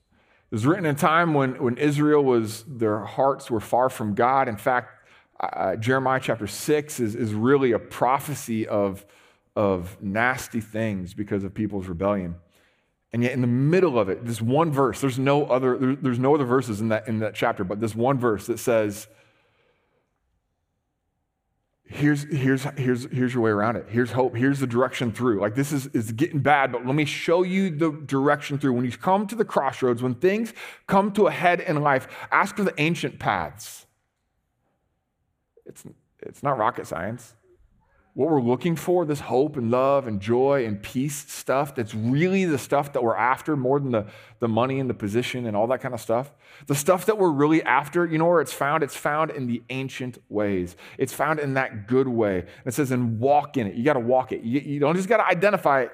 It 0.52 0.54
was 0.54 0.64
written 0.64 0.86
in 0.86 0.94
a 0.94 0.98
time 0.98 1.34
when, 1.34 1.60
when 1.60 1.78
Israel 1.78 2.22
was, 2.22 2.62
their 2.68 3.00
hearts 3.00 3.50
were 3.50 3.58
far 3.58 3.88
from 3.88 4.14
God. 4.14 4.46
In 4.46 4.56
fact, 4.56 5.04
uh, 5.40 5.74
Jeremiah 5.74 6.20
chapter 6.22 6.46
6 6.46 7.00
is, 7.00 7.16
is 7.16 7.34
really 7.34 7.72
a 7.72 7.80
prophecy 7.80 8.68
of, 8.68 9.04
of 9.56 10.00
nasty 10.00 10.60
things 10.60 11.12
because 11.12 11.42
of 11.42 11.52
people's 11.52 11.88
rebellion. 11.88 12.36
And 13.12 13.22
yet, 13.22 13.32
in 13.32 13.42
the 13.42 13.46
middle 13.46 13.98
of 13.98 14.08
it, 14.08 14.24
this 14.24 14.40
one 14.40 14.72
verse, 14.72 15.00
there's 15.00 15.18
no 15.18 15.44
other, 15.44 15.96
there's 15.96 16.18
no 16.18 16.34
other 16.34 16.46
verses 16.46 16.80
in 16.80 16.88
that, 16.88 17.08
in 17.08 17.18
that 17.18 17.34
chapter, 17.34 17.62
but 17.62 17.78
this 17.78 17.94
one 17.94 18.18
verse 18.18 18.46
that 18.46 18.58
says, 18.58 19.06
here's, 21.84 22.22
here's, 22.24 22.64
here's, 22.78 23.04
here's 23.12 23.34
your 23.34 23.42
way 23.42 23.50
around 23.50 23.76
it. 23.76 23.84
Here's 23.90 24.12
hope. 24.12 24.34
Here's 24.34 24.60
the 24.60 24.66
direction 24.66 25.12
through. 25.12 25.40
Like 25.40 25.54
this 25.54 25.72
is, 25.72 25.88
is 25.88 26.12
getting 26.12 26.40
bad, 26.40 26.72
but 26.72 26.86
let 26.86 26.94
me 26.94 27.04
show 27.04 27.42
you 27.42 27.68
the 27.68 27.92
direction 27.92 28.58
through. 28.58 28.72
When 28.72 28.86
you 28.86 28.92
come 28.92 29.26
to 29.26 29.34
the 29.34 29.44
crossroads, 29.44 30.02
when 30.02 30.14
things 30.14 30.54
come 30.86 31.12
to 31.12 31.26
a 31.26 31.30
head 31.30 31.60
in 31.60 31.82
life, 31.82 32.08
ask 32.30 32.56
for 32.56 32.64
the 32.64 32.74
ancient 32.80 33.18
paths. 33.18 33.86
It's, 35.66 35.84
it's 36.20 36.42
not 36.42 36.56
rocket 36.56 36.86
science 36.86 37.34
what 38.14 38.28
we're 38.28 38.42
looking 38.42 38.76
for, 38.76 39.06
this 39.06 39.20
hope 39.20 39.56
and 39.56 39.70
love 39.70 40.06
and 40.06 40.20
joy 40.20 40.66
and 40.66 40.82
peace 40.82 41.30
stuff, 41.32 41.74
that's 41.74 41.94
really 41.94 42.44
the 42.44 42.58
stuff 42.58 42.92
that 42.92 43.02
we're 43.02 43.16
after 43.16 43.56
more 43.56 43.80
than 43.80 43.90
the, 43.90 44.06
the 44.38 44.48
money 44.48 44.78
and 44.80 44.90
the 44.90 44.94
position 44.94 45.46
and 45.46 45.56
all 45.56 45.66
that 45.68 45.80
kind 45.80 45.94
of 45.94 46.00
stuff. 46.00 46.30
The 46.66 46.74
stuff 46.74 47.06
that 47.06 47.16
we're 47.16 47.30
really 47.30 47.62
after, 47.62 48.04
you 48.04 48.18
know 48.18 48.26
where 48.26 48.42
it's 48.42 48.52
found? 48.52 48.82
It's 48.82 48.96
found 48.96 49.30
in 49.30 49.46
the 49.46 49.62
ancient 49.70 50.18
ways. 50.28 50.76
It's 50.98 51.14
found 51.14 51.40
in 51.40 51.54
that 51.54 51.88
good 51.88 52.06
way. 52.06 52.40
And 52.40 52.66
it 52.66 52.74
says, 52.74 52.90
and 52.90 53.18
walk 53.18 53.56
in 53.56 53.66
it. 53.66 53.76
You 53.76 53.82
got 53.82 53.94
to 53.94 54.00
walk 54.00 54.32
it. 54.32 54.42
You, 54.42 54.60
you 54.60 54.78
don't 54.78 54.94
just 54.94 55.08
got 55.08 55.16
to 55.16 55.26
identify 55.26 55.82
it, 55.82 55.92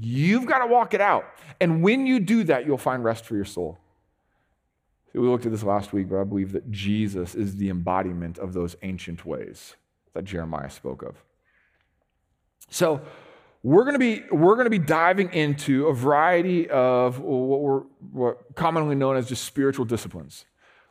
you've 0.00 0.46
got 0.46 0.58
to 0.58 0.66
walk 0.66 0.94
it 0.94 1.00
out. 1.00 1.26
And 1.60 1.80
when 1.80 2.08
you 2.08 2.18
do 2.18 2.42
that, 2.44 2.66
you'll 2.66 2.76
find 2.76 3.04
rest 3.04 3.24
for 3.24 3.36
your 3.36 3.44
soul. 3.44 3.78
We 5.14 5.28
looked 5.28 5.46
at 5.46 5.52
this 5.52 5.62
last 5.62 5.92
week, 5.92 6.08
but 6.08 6.20
I 6.20 6.24
believe 6.24 6.52
that 6.52 6.72
Jesus 6.72 7.34
is 7.36 7.56
the 7.56 7.68
embodiment 7.68 8.38
of 8.38 8.52
those 8.52 8.74
ancient 8.82 9.24
ways 9.24 9.76
that 10.14 10.24
Jeremiah 10.24 10.70
spoke 10.70 11.02
of. 11.02 11.22
So 12.70 13.02
we're 13.62 13.84
going 13.84 13.94
to 13.94 13.98
be 13.98 14.24
we're 14.30 14.54
going 14.54 14.66
to 14.66 14.70
be 14.70 14.78
diving 14.78 15.32
into 15.32 15.86
a 15.86 15.94
variety 15.94 16.68
of 16.68 17.20
what 17.20 17.60
we're 17.60 17.80
what 18.12 18.54
commonly 18.54 18.94
known 18.94 19.16
as 19.16 19.28
just 19.28 19.44
spiritual 19.44 19.84
disciplines. 19.84 20.46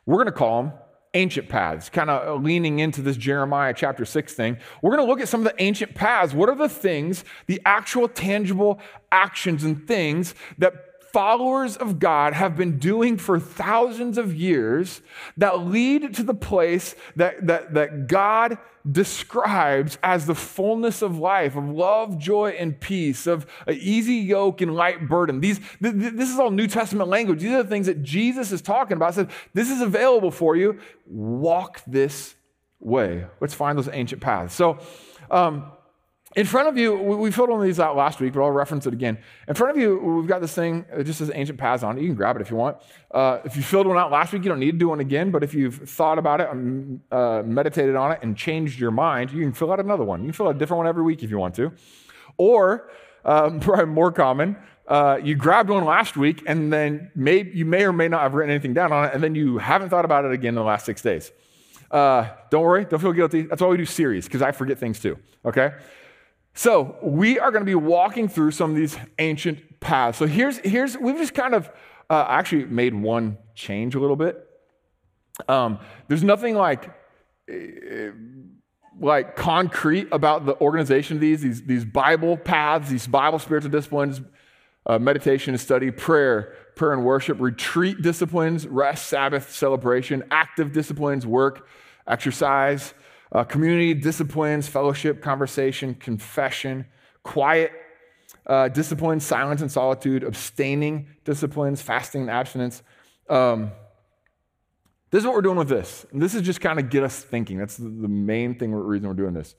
We're 0.06 0.16
going 0.16 0.26
to 0.26 0.32
call 0.32 0.62
them 0.62 0.72
ancient 1.14 1.48
paths, 1.48 1.90
kind 1.90 2.08
of 2.08 2.42
leaning 2.42 2.78
into 2.78 3.02
this 3.02 3.16
Jeremiah 3.16 3.74
chapter 3.76 4.04
6 4.04 4.32
thing. 4.32 4.56
We're 4.80 4.96
going 4.96 5.04
to 5.04 5.10
look 5.10 5.20
at 5.20 5.28
some 5.28 5.40
of 5.40 5.44
the 5.44 5.62
ancient 5.62 5.94
paths. 5.94 6.32
What 6.32 6.48
are 6.48 6.54
the 6.54 6.68
things, 6.68 7.24
the 7.46 7.60
actual 7.66 8.08
tangible 8.08 8.80
actions 9.10 9.62
and 9.64 9.86
things 9.86 10.34
that 10.58 10.72
followers 11.12 11.76
of 11.76 11.98
God 11.98 12.32
have 12.32 12.56
been 12.56 12.78
doing 12.78 13.16
for 13.16 13.38
thousands 13.38 14.18
of 14.18 14.34
years 14.34 15.02
that 15.36 15.60
lead 15.60 16.14
to 16.14 16.22
the 16.22 16.34
place 16.34 16.94
that, 17.16 17.46
that, 17.46 17.74
that 17.74 18.06
God 18.06 18.58
describes 18.90 19.98
as 20.02 20.26
the 20.26 20.34
fullness 20.34 21.02
of 21.02 21.18
life, 21.18 21.54
of 21.54 21.68
love, 21.68 22.18
joy, 22.18 22.50
and 22.50 22.78
peace, 22.80 23.26
of 23.26 23.46
an 23.66 23.78
easy 23.80 24.14
yoke 24.14 24.60
and 24.60 24.74
light 24.74 25.08
burden. 25.08 25.40
These, 25.40 25.60
th- 25.82 25.94
th- 25.94 26.14
this 26.14 26.30
is 26.30 26.38
all 26.38 26.50
New 26.50 26.66
Testament 26.66 27.08
language. 27.08 27.40
These 27.40 27.52
are 27.52 27.62
the 27.62 27.68
things 27.68 27.86
that 27.86 28.02
Jesus 28.02 28.50
is 28.50 28.60
talking 28.60 28.96
about. 28.96 29.14
He 29.14 29.16
said, 29.16 29.30
This 29.54 29.70
is 29.70 29.80
available 29.80 30.30
for 30.30 30.56
you. 30.56 30.80
Walk 31.06 31.80
this 31.86 32.34
way. 32.80 33.26
Let's 33.40 33.54
find 33.54 33.78
those 33.78 33.88
ancient 33.92 34.20
paths. 34.20 34.54
So, 34.54 34.78
um, 35.30 35.70
in 36.34 36.46
front 36.46 36.68
of 36.68 36.78
you, 36.78 36.94
we 36.94 37.30
filled 37.30 37.50
one 37.50 37.60
of 37.60 37.66
these 37.66 37.78
out 37.78 37.94
last 37.94 38.20
week, 38.20 38.32
but 38.32 38.42
I'll 38.42 38.50
reference 38.50 38.86
it 38.86 38.94
again. 38.94 39.18
In 39.46 39.54
front 39.54 39.76
of 39.76 39.82
you, 39.82 39.98
we've 39.98 40.26
got 40.26 40.40
this 40.40 40.54
thing 40.54 40.86
that 40.94 41.04
just 41.04 41.18
says 41.18 41.30
ancient 41.34 41.58
paths 41.58 41.82
on 41.82 41.98
it. 41.98 42.02
You 42.02 42.08
can 42.08 42.16
grab 42.16 42.36
it 42.36 42.42
if 42.42 42.50
you 42.50 42.56
want. 42.56 42.78
Uh, 43.10 43.40
if 43.44 43.56
you 43.56 43.62
filled 43.62 43.86
one 43.86 43.98
out 43.98 44.10
last 44.10 44.32
week, 44.32 44.42
you 44.42 44.48
don't 44.48 44.60
need 44.60 44.72
to 44.72 44.78
do 44.78 44.88
one 44.88 45.00
again, 45.00 45.30
but 45.30 45.44
if 45.44 45.52
you've 45.52 45.88
thought 45.88 46.18
about 46.18 46.40
it, 46.40 46.48
um, 46.48 47.02
uh, 47.10 47.42
meditated 47.44 47.96
on 47.96 48.12
it, 48.12 48.20
and 48.22 48.36
changed 48.36 48.80
your 48.80 48.90
mind, 48.90 49.30
you 49.30 49.42
can 49.42 49.52
fill 49.52 49.72
out 49.72 49.80
another 49.80 50.04
one. 50.04 50.20
You 50.20 50.26
can 50.28 50.32
fill 50.32 50.48
out 50.48 50.56
a 50.56 50.58
different 50.58 50.78
one 50.78 50.86
every 50.86 51.02
week 51.02 51.22
if 51.22 51.30
you 51.30 51.38
want 51.38 51.54
to. 51.56 51.72
Or, 52.38 52.90
um, 53.24 53.60
probably 53.60 53.86
more 53.86 54.10
common, 54.10 54.56
uh, 54.88 55.18
you 55.22 55.34
grabbed 55.34 55.68
one 55.68 55.84
last 55.84 56.16
week, 56.16 56.42
and 56.46 56.72
then 56.72 57.10
may, 57.14 57.44
you 57.44 57.66
may 57.66 57.84
or 57.84 57.92
may 57.92 58.08
not 58.08 58.22
have 58.22 58.34
written 58.34 58.50
anything 58.50 58.72
down 58.72 58.90
on 58.92 59.04
it, 59.04 59.14
and 59.14 59.22
then 59.22 59.34
you 59.34 59.58
haven't 59.58 59.90
thought 59.90 60.04
about 60.04 60.24
it 60.24 60.32
again 60.32 60.50
in 60.50 60.54
the 60.54 60.62
last 60.62 60.86
six 60.86 61.02
days. 61.02 61.30
Uh, 61.90 62.28
don't 62.50 62.62
worry, 62.62 62.86
don't 62.86 63.00
feel 63.00 63.12
guilty. 63.12 63.42
That's 63.42 63.60
why 63.60 63.68
we 63.68 63.76
do 63.76 63.84
series, 63.84 64.24
because 64.24 64.40
I 64.40 64.52
forget 64.52 64.78
things 64.78 64.98
too, 64.98 65.18
okay? 65.44 65.72
So 66.54 66.96
we 67.02 67.38
are 67.38 67.50
going 67.50 67.62
to 67.62 67.66
be 67.66 67.74
walking 67.74 68.28
through 68.28 68.50
some 68.50 68.70
of 68.70 68.76
these 68.76 68.98
ancient 69.18 69.80
paths. 69.80 70.18
So 70.18 70.26
here's, 70.26 70.58
here's 70.58 70.96
we've 70.96 71.16
just 71.16 71.34
kind 71.34 71.54
of 71.54 71.70
uh, 72.10 72.26
actually 72.28 72.64
made 72.66 72.94
one 72.94 73.38
change 73.54 73.94
a 73.94 74.00
little 74.00 74.16
bit. 74.16 74.46
Um, 75.48 75.78
there's 76.08 76.22
nothing 76.22 76.54
like 76.54 76.90
uh, 77.50 78.12
like 79.00 79.36
concrete 79.36 80.08
about 80.12 80.44
the 80.44 80.58
organization 80.60 81.16
of 81.16 81.20
these, 81.20 81.40
these, 81.40 81.62
these 81.62 81.84
Bible 81.84 82.36
paths, 82.36 82.90
these 82.90 83.06
Bible 83.06 83.38
spiritual 83.38 83.70
disciplines, 83.70 84.20
uh, 84.86 84.98
meditation 84.98 85.54
and 85.54 85.60
study, 85.60 85.90
prayer, 85.90 86.54
prayer 86.76 86.92
and 86.92 87.04
worship, 87.04 87.40
retreat 87.40 88.02
disciplines, 88.02 88.66
rest, 88.66 89.06
Sabbath, 89.06 89.50
celebration, 89.52 90.22
active 90.30 90.72
disciplines, 90.72 91.26
work, 91.26 91.66
exercise, 92.06 92.94
uh, 93.32 93.44
community 93.44 93.94
disciplines, 93.94 94.68
fellowship, 94.68 95.22
conversation, 95.22 95.94
confession, 95.94 96.86
quiet 97.22 97.72
uh, 98.46 98.68
disciplines, 98.68 99.24
silence 99.24 99.62
and 99.62 99.70
solitude, 99.70 100.22
abstaining 100.22 101.08
disciplines, 101.24 101.80
fasting 101.80 102.22
and 102.22 102.30
abstinence. 102.30 102.82
Um, 103.28 103.72
this 105.10 105.20
is 105.20 105.26
what 105.26 105.34
we're 105.34 105.42
doing 105.42 105.58
with 105.58 105.68
this. 105.68 106.06
And 106.12 106.20
this 106.20 106.34
is 106.34 106.42
just 106.42 106.60
kind 106.60 106.78
of 106.78 106.90
get 106.90 107.04
us 107.04 107.22
thinking. 107.22 107.58
That's 107.58 107.76
the, 107.76 107.88
main 107.88 108.58
thing, 108.58 108.72
reason 108.72 109.08
we're 109.08 109.14
doing 109.14 109.34
this. 109.34 109.54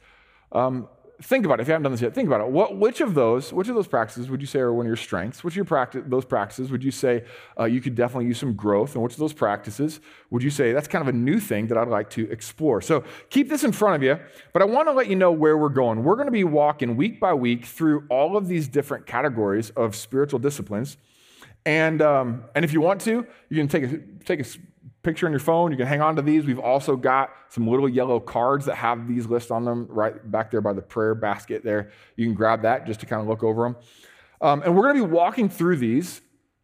Um, 0.51 0.87
think 1.23 1.45
about 1.45 1.59
it. 1.59 1.63
If 1.63 1.67
you 1.67 1.71
haven't 1.71 1.83
done 1.83 1.91
this 1.93 2.01
yet, 2.01 2.13
think 2.13 2.27
about 2.27 2.41
it. 2.41 2.47
What, 2.47 2.77
which 2.77 3.01
of 3.01 3.13
those, 3.13 3.53
which 3.53 3.69
of 3.69 3.75
those 3.75 3.87
practices 3.87 4.29
would 4.29 4.41
you 4.41 4.47
say 4.47 4.59
are 4.59 4.73
one 4.73 4.85
of 4.85 4.89
your 4.89 4.97
strengths? 4.97 5.43
Which 5.43 5.53
of 5.53 5.57
your 5.57 5.65
practice, 5.65 6.03
those 6.05 6.25
practices 6.25 6.69
would 6.69 6.83
you 6.83 6.91
say 6.91 7.23
uh, 7.57 7.63
you 7.65 7.81
could 7.81 7.95
definitely 7.95 8.25
use 8.25 8.39
some 8.39 8.53
growth? 8.53 8.93
And 8.93 9.03
which 9.03 9.13
of 9.13 9.19
those 9.19 9.33
practices 9.33 10.01
would 10.29 10.43
you 10.43 10.49
say 10.49 10.73
that's 10.73 10.87
kind 10.87 11.01
of 11.01 11.13
a 11.13 11.17
new 11.17 11.39
thing 11.39 11.67
that 11.67 11.77
I'd 11.77 11.87
like 11.87 12.09
to 12.11 12.29
explore? 12.29 12.81
So 12.81 13.03
keep 13.29 13.49
this 13.49 13.63
in 13.63 13.71
front 13.71 13.95
of 13.95 14.03
you, 14.03 14.19
but 14.51 14.61
I 14.61 14.65
want 14.65 14.87
to 14.87 14.91
let 14.91 15.07
you 15.07 15.15
know 15.15 15.31
where 15.31 15.57
we're 15.57 15.69
going. 15.69 16.03
We're 16.03 16.15
going 16.15 16.27
to 16.27 16.31
be 16.31 16.43
walking 16.43 16.95
week 16.97 17.19
by 17.19 17.33
week 17.33 17.65
through 17.65 18.05
all 18.09 18.35
of 18.35 18.47
these 18.47 18.67
different 18.67 19.05
categories 19.05 19.69
of 19.71 19.95
spiritual 19.95 20.39
disciplines. 20.39 20.97
And, 21.65 22.01
um, 22.01 22.43
and 22.55 22.65
if 22.65 22.73
you 22.73 22.81
want 22.81 23.01
to, 23.01 23.25
you 23.49 23.57
can 23.57 23.67
take 23.69 23.83
a, 23.83 23.97
take 24.25 24.39
a 24.41 24.45
picture 25.03 25.25
on 25.25 25.31
your 25.31 25.39
phone. 25.39 25.71
You 25.71 25.77
can 25.77 25.85
hang 25.85 26.01
on 26.01 26.15
to 26.15 26.21
these. 26.21 26.45
We've 26.45 26.59
also 26.59 26.95
got 26.95 27.31
some 27.49 27.67
little 27.67 27.89
yellow 27.89 28.19
cards 28.19 28.65
that 28.65 28.75
have 28.75 29.07
these 29.07 29.27
lists 29.27 29.51
on 29.51 29.65
them 29.65 29.85
right 29.89 30.31
back 30.31 30.49
there 30.49 30.61
by 30.61 30.73
the 30.73 30.81
prayer 30.81 31.13
basket 31.13 31.63
there. 31.63 31.91
You 32.15 32.25
can 32.25 32.33
grab 32.33 32.61
that 32.63 32.87
just 32.87 33.01
to 33.01 33.05
kind 33.05 33.21
of 33.21 33.27
look 33.27 33.43
over 33.43 33.63
them. 33.63 33.75
Um, 34.41 34.61
and 34.63 34.75
we're 34.75 34.83
going 34.83 34.95
to 34.97 35.05
be 35.05 35.13
walking 35.13 35.49
through 35.49 35.77
these 35.77 36.21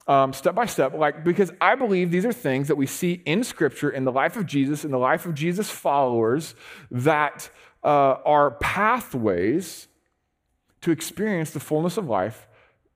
um, 0.07 0.33
step 0.33 0.55
by 0.55 0.65
step, 0.65 0.93
like 0.95 1.23
because 1.23 1.51
I 1.61 1.75
believe 1.75 2.09
these 2.09 2.25
are 2.25 2.33
things 2.33 2.67
that 2.69 2.75
we 2.75 2.87
see 2.87 3.21
in 3.25 3.43
Scripture, 3.43 3.91
in 3.91 4.05
the 4.05 4.11
life 4.11 4.37
of 4.37 4.47
Jesus, 4.47 4.83
in 4.83 4.89
the 4.89 4.97
life 4.97 5.27
of 5.27 5.35
Jesus' 5.35 5.69
followers, 5.69 6.55
that 6.89 7.49
uh, 7.83 8.15
are 8.25 8.51
pathways 8.51 9.87
to 10.81 10.91
experience 10.91 11.51
the 11.51 11.59
fullness 11.59 11.97
of 11.97 12.07
life 12.07 12.47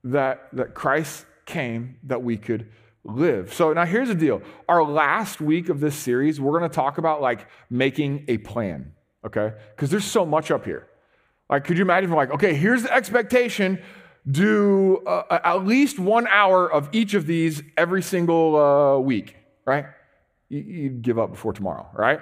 that, 0.03 0.49
that 0.53 0.73
Christ 0.73 1.25
came 1.45 1.97
that 2.03 2.23
we 2.23 2.35
could 2.37 2.69
live. 3.03 3.53
So 3.53 3.73
now 3.73 3.85
here's 3.85 4.07
the 4.07 4.15
deal. 4.15 4.41
Our 4.67 4.83
last 4.83 5.41
week 5.41 5.69
of 5.69 5.79
this 5.79 5.95
series, 5.95 6.39
we're 6.39 6.57
going 6.57 6.69
to 6.69 6.75
talk 6.75 6.97
about 6.97 7.21
like 7.21 7.47
making 7.69 8.25
a 8.27 8.37
plan, 8.37 8.93
okay? 9.25 9.53
Because 9.75 9.89
there's 9.89 10.05
so 10.05 10.25
much 10.25 10.51
up 10.51 10.65
here. 10.65 10.87
Like, 11.49 11.65
could 11.65 11.77
you 11.77 11.83
imagine 11.83 12.09
like, 12.11 12.31
okay, 12.31 12.53
here's 12.53 12.83
the 12.83 12.93
expectation. 12.93 13.81
Do 14.29 15.03
uh, 15.05 15.39
at 15.43 15.65
least 15.65 15.99
one 15.99 16.27
hour 16.27 16.71
of 16.71 16.87
each 16.93 17.13
of 17.13 17.25
these 17.27 17.61
every 17.77 18.01
single 18.01 18.55
uh, 18.55 18.99
week, 18.99 19.35
right? 19.65 19.85
You, 20.47 20.59
you'd 20.59 21.01
give 21.01 21.19
up 21.19 21.31
before 21.31 21.51
tomorrow, 21.51 21.89
right? 21.93 22.21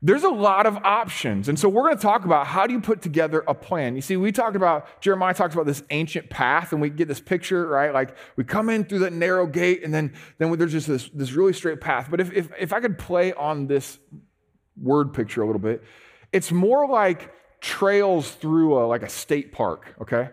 There's 0.00 0.22
a 0.22 0.28
lot 0.28 0.66
of 0.66 0.76
options. 0.78 1.48
And 1.48 1.58
so 1.58 1.68
we're 1.68 1.82
going 1.82 1.96
to 1.96 2.02
talk 2.02 2.24
about 2.24 2.46
how 2.46 2.66
do 2.68 2.72
you 2.72 2.80
put 2.80 3.02
together 3.02 3.42
a 3.48 3.54
plan. 3.54 3.96
You 3.96 4.00
see, 4.00 4.16
we 4.16 4.30
talked 4.30 4.54
about, 4.54 5.00
Jeremiah 5.00 5.34
talks 5.34 5.54
about 5.54 5.66
this 5.66 5.82
ancient 5.90 6.30
path, 6.30 6.72
and 6.72 6.80
we 6.80 6.88
get 6.88 7.08
this 7.08 7.20
picture, 7.20 7.66
right? 7.66 7.92
Like 7.92 8.16
we 8.36 8.44
come 8.44 8.68
in 8.68 8.84
through 8.84 9.00
that 9.00 9.12
narrow 9.12 9.46
gate, 9.46 9.82
and 9.82 9.92
then, 9.92 10.12
then 10.38 10.56
there's 10.56 10.72
just 10.72 10.86
this, 10.86 11.08
this 11.12 11.32
really 11.32 11.52
straight 11.52 11.80
path. 11.80 12.08
But 12.10 12.20
if, 12.20 12.32
if, 12.32 12.48
if 12.58 12.72
I 12.72 12.80
could 12.80 12.96
play 12.96 13.32
on 13.32 13.66
this 13.66 13.98
word 14.80 15.12
picture 15.12 15.42
a 15.42 15.46
little 15.46 15.60
bit, 15.60 15.82
it's 16.32 16.52
more 16.52 16.88
like 16.88 17.32
trails 17.60 18.30
through 18.30 18.78
a, 18.78 18.86
like 18.86 19.02
a 19.02 19.08
state 19.08 19.50
park, 19.50 19.96
okay? 20.00 20.28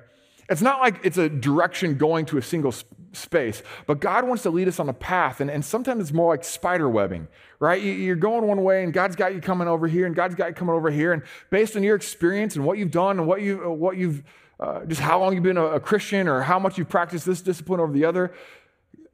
It's 0.48 0.62
not 0.62 0.80
like 0.80 1.00
it's 1.04 1.18
a 1.18 1.28
direction 1.28 1.98
going 1.98 2.28
to 2.28 2.38
a 2.38 2.42
single 2.42 2.72
space, 3.16 3.64
but 3.88 4.00
God 4.00 4.28
wants 4.28 4.44
to 4.44 4.50
lead 4.50 4.68
us 4.68 4.80
on 4.80 4.90
a 4.90 4.94
path. 4.94 5.42
And, 5.42 5.50
and 5.50 5.64
sometimes 5.64 6.02
it's 6.02 6.14
more 6.14 6.34
like 6.34 6.44
spider 6.44 6.90
webbing, 6.90 7.28
right? 7.60 7.82
You're 7.82 8.16
going 8.16 8.46
one 8.48 8.64
way 8.64 8.84
and 8.84 8.94
God's 8.94 9.16
got 9.16 9.34
you 9.34 9.42
coming 9.42 9.68
over 9.68 9.88
here 9.88 10.06
and 10.06 10.16
God's 10.16 10.36
got 10.36 10.50
you 10.50 10.54
coming 10.54 10.76
over 10.76 10.92
here. 10.92 11.14
And 11.14 11.24
based 11.50 11.76
on 11.76 11.84
your 11.84 11.96
experience 11.96 12.56
and 12.56 12.66
what 12.66 12.78
you've 12.78 12.92
done 12.92 13.20
and 13.20 13.28
what, 13.28 13.42
you, 13.42 13.58
what 13.72 13.98
you've, 13.98 14.24
uh, 14.60 14.86
just 14.86 15.02
how 15.02 15.20
long 15.20 15.34
you've 15.34 15.44
been 15.44 15.58
a, 15.58 15.66
a 15.66 15.80
Christian 15.80 16.28
or 16.28 16.42
how 16.42 16.60
much 16.60 16.78
you've 16.78 16.90
practiced 16.90 17.26
this 17.26 17.42
discipline 17.42 17.80
over 17.80 17.92
the 17.92 18.06
other, 18.06 18.34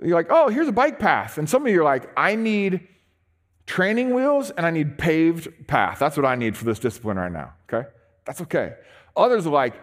you're 0.02 0.16
like, 0.16 0.28
oh, 0.30 0.50
here's 0.50 0.68
a 0.68 0.74
bike 0.74 1.00
path. 1.00 1.38
And 1.38 1.50
some 1.50 1.66
of 1.66 1.72
you 1.72 1.82
are 1.82 1.86
like, 1.86 2.10
I 2.18 2.36
need 2.36 2.88
training 3.66 4.14
wheels 4.14 4.50
and 4.52 4.66
I 4.66 4.72
need 4.72 4.98
paved 4.98 5.68
path. 5.68 6.00
That's 6.00 6.18
what 6.18 6.26
I 6.26 6.36
need 6.36 6.58
for 6.58 6.66
this 6.66 6.80
discipline 6.80 7.18
right 7.18 7.32
now, 7.32 7.54
okay? 7.72 7.88
That's 8.26 8.42
okay. 8.42 8.76
Others 9.16 9.48
are 9.48 9.52
like, 9.52 9.76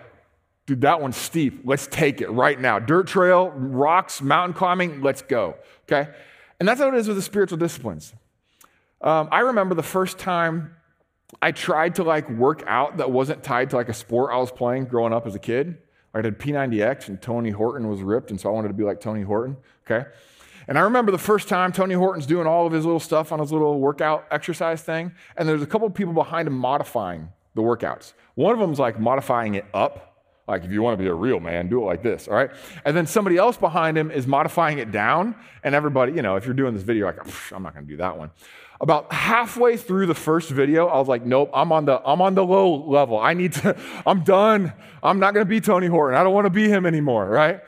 Dude, 0.68 0.82
that 0.82 1.00
one's 1.00 1.16
steep. 1.16 1.62
Let's 1.64 1.86
take 1.86 2.20
it 2.20 2.28
right 2.28 2.60
now. 2.60 2.78
Dirt 2.78 3.06
trail, 3.06 3.48
rocks, 3.48 4.20
mountain 4.20 4.52
climbing, 4.52 5.00
let's 5.00 5.22
go. 5.22 5.56
Okay? 5.84 6.10
And 6.60 6.68
that's 6.68 6.78
how 6.78 6.88
it 6.88 6.94
is 6.94 7.08
with 7.08 7.16
the 7.16 7.22
spiritual 7.22 7.56
disciplines. 7.56 8.12
Um, 9.00 9.30
I 9.32 9.40
remember 9.40 9.74
the 9.74 9.82
first 9.82 10.18
time 10.18 10.76
I 11.40 11.52
tried 11.52 11.94
to 11.94 12.02
like 12.02 12.28
work 12.28 12.64
out 12.66 12.98
that 12.98 13.10
wasn't 13.10 13.42
tied 13.42 13.70
to 13.70 13.76
like 13.76 13.88
a 13.88 13.94
sport 13.94 14.30
I 14.30 14.36
was 14.36 14.50
playing 14.50 14.84
growing 14.84 15.14
up 15.14 15.26
as 15.26 15.34
a 15.34 15.38
kid. 15.38 15.78
I 16.12 16.20
did 16.20 16.38
P90X 16.38 17.08
and 17.08 17.22
Tony 17.22 17.48
Horton 17.48 17.88
was 17.88 18.02
ripped, 18.02 18.30
and 18.30 18.38
so 18.38 18.50
I 18.50 18.52
wanted 18.52 18.68
to 18.68 18.74
be 18.74 18.84
like 18.84 19.00
Tony 19.00 19.22
Horton. 19.22 19.56
Okay? 19.90 20.06
And 20.66 20.78
I 20.78 20.82
remember 20.82 21.10
the 21.10 21.16
first 21.16 21.48
time 21.48 21.72
Tony 21.72 21.94
Horton's 21.94 22.26
doing 22.26 22.46
all 22.46 22.66
of 22.66 22.74
his 22.74 22.84
little 22.84 23.00
stuff 23.00 23.32
on 23.32 23.38
his 23.38 23.52
little 23.52 23.80
workout 23.80 24.26
exercise 24.30 24.82
thing, 24.82 25.12
and 25.34 25.48
there's 25.48 25.62
a 25.62 25.66
couple 25.66 25.88
people 25.88 26.12
behind 26.12 26.46
him 26.46 26.58
modifying 26.58 27.30
the 27.54 27.62
workouts. 27.62 28.12
One 28.34 28.52
of 28.52 28.60
them's 28.60 28.78
like 28.78 29.00
modifying 29.00 29.54
it 29.54 29.64
up, 29.72 30.07
like, 30.48 30.64
if 30.64 30.72
you 30.72 30.80
want 30.80 30.98
to 30.98 31.02
be 31.02 31.08
a 31.08 31.14
real 31.14 31.40
man, 31.40 31.68
do 31.68 31.82
it 31.82 31.84
like 31.84 32.02
this, 32.02 32.26
all 32.26 32.34
right? 32.34 32.50
And 32.86 32.96
then 32.96 33.06
somebody 33.06 33.36
else 33.36 33.58
behind 33.58 33.98
him 33.98 34.10
is 34.10 34.26
modifying 34.26 34.78
it 34.78 34.90
down, 34.90 35.36
and 35.62 35.74
everybody, 35.74 36.12
you 36.12 36.22
know, 36.22 36.36
if 36.36 36.46
you're 36.46 36.54
doing 36.54 36.72
this 36.72 36.82
video, 36.82 37.06
like, 37.06 37.20
I'm 37.52 37.62
not 37.62 37.74
going 37.74 37.84
to 37.84 37.90
do 37.90 37.98
that 37.98 38.16
one. 38.16 38.30
About 38.80 39.12
halfway 39.12 39.76
through 39.76 40.06
the 40.06 40.14
first 40.14 40.50
video, 40.50 40.86
I 40.86 40.98
was 40.98 41.08
like, 41.08 41.24
nope, 41.26 41.50
I'm 41.52 41.72
on 41.72 41.84
the 41.84 42.00
I'm 42.04 42.22
on 42.22 42.34
the 42.34 42.44
low 42.44 42.86
level. 42.88 43.18
I 43.18 43.34
need 43.34 43.52
to, 43.54 43.76
I'm 44.06 44.22
done. 44.22 44.72
I'm 45.02 45.18
not 45.18 45.34
going 45.34 45.44
to 45.44 45.48
be 45.50 45.60
Tony 45.60 45.88
Horton. 45.88 46.16
I 46.16 46.22
don't 46.22 46.32
want 46.32 46.46
to 46.46 46.50
be 46.50 46.68
him 46.68 46.86
anymore, 46.86 47.28
right? 47.28 47.60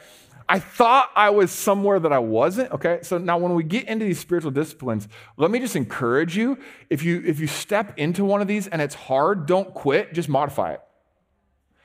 I 0.48 0.58
thought 0.58 1.10
I 1.14 1.30
was 1.30 1.50
somewhere 1.50 2.00
that 2.00 2.12
I 2.12 2.18
wasn't. 2.18 2.72
Okay, 2.72 3.00
so 3.02 3.18
now 3.18 3.38
when 3.38 3.54
we 3.54 3.62
get 3.62 3.88
into 3.88 4.04
these 4.04 4.18
spiritual 4.18 4.52
disciplines, 4.52 5.06
let 5.36 5.50
me 5.50 5.58
just 5.58 5.76
encourage 5.76 6.36
you: 6.36 6.58
if 6.88 7.02
you 7.02 7.22
if 7.26 7.40
you 7.40 7.46
step 7.46 7.92
into 7.98 8.24
one 8.24 8.40
of 8.40 8.48
these 8.48 8.68
and 8.68 8.80
it's 8.80 8.94
hard, 8.94 9.46
don't 9.46 9.74
quit. 9.74 10.14
Just 10.14 10.28
modify 10.28 10.72
it 10.72 10.80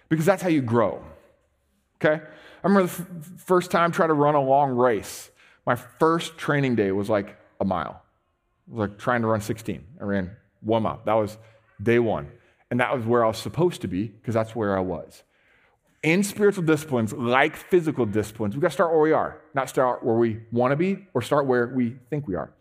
because 0.10 0.26
that's 0.26 0.42
how 0.42 0.50
you 0.50 0.62
grow. 0.62 1.04
Okay? 2.04 2.22
I 2.24 2.68
remember 2.68 2.88
the 2.88 3.04
f- 3.04 3.42
first 3.42 3.72
time 3.72 3.92
trying 3.92 4.10
to 4.10 4.14
run 4.16 4.36
a 4.36 4.42
long 4.42 4.72
race. 4.72 5.30
My 5.66 5.76
first 5.76 6.38
training 6.38 6.76
day 6.76 6.92
was 6.92 7.10
like 7.10 7.38
a 7.60 7.66
mile. 7.66 8.02
It 8.68 8.74
was 8.74 8.90
like 8.90 8.98
trying 8.98 9.22
to 9.22 9.28
run 9.28 9.42
16. 9.42 9.84
I 10.02 10.04
ran 10.04 10.32
one 10.62 10.84
mile. 10.84 11.02
That 11.06 11.14
was 11.14 11.38
day 11.82 12.00
one. 12.00 12.30
And 12.72 12.80
that 12.80 12.96
was 12.96 13.06
where 13.06 13.24
I 13.24 13.28
was 13.28 13.38
supposed 13.38 13.82
to 13.82 13.88
be 13.88 14.08
because 14.08 14.34
that's 14.34 14.56
where 14.56 14.78
I 14.78 14.82
was. 14.82 15.24
in 16.04 16.22
spiritual 16.24 16.64
disciplines, 16.64 17.14
like 17.14 17.56
physical 17.56 18.06
disciplines, 18.06 18.54
we've 18.56 18.62
got 18.62 18.68
to 18.68 18.74
start 18.74 18.92
where 18.92 19.02
we 19.02 19.12
are, 19.12 19.42
not 19.56 19.68
start 19.70 20.04
where 20.04 20.16
we 20.16 20.40
want 20.52 20.72
to 20.72 20.76
be 20.76 21.08
or 21.16 21.22
start 21.22 21.48
where 21.48 21.68
we 21.68 21.96
think 22.12 22.28
we 22.28 22.36
are. 22.36 22.52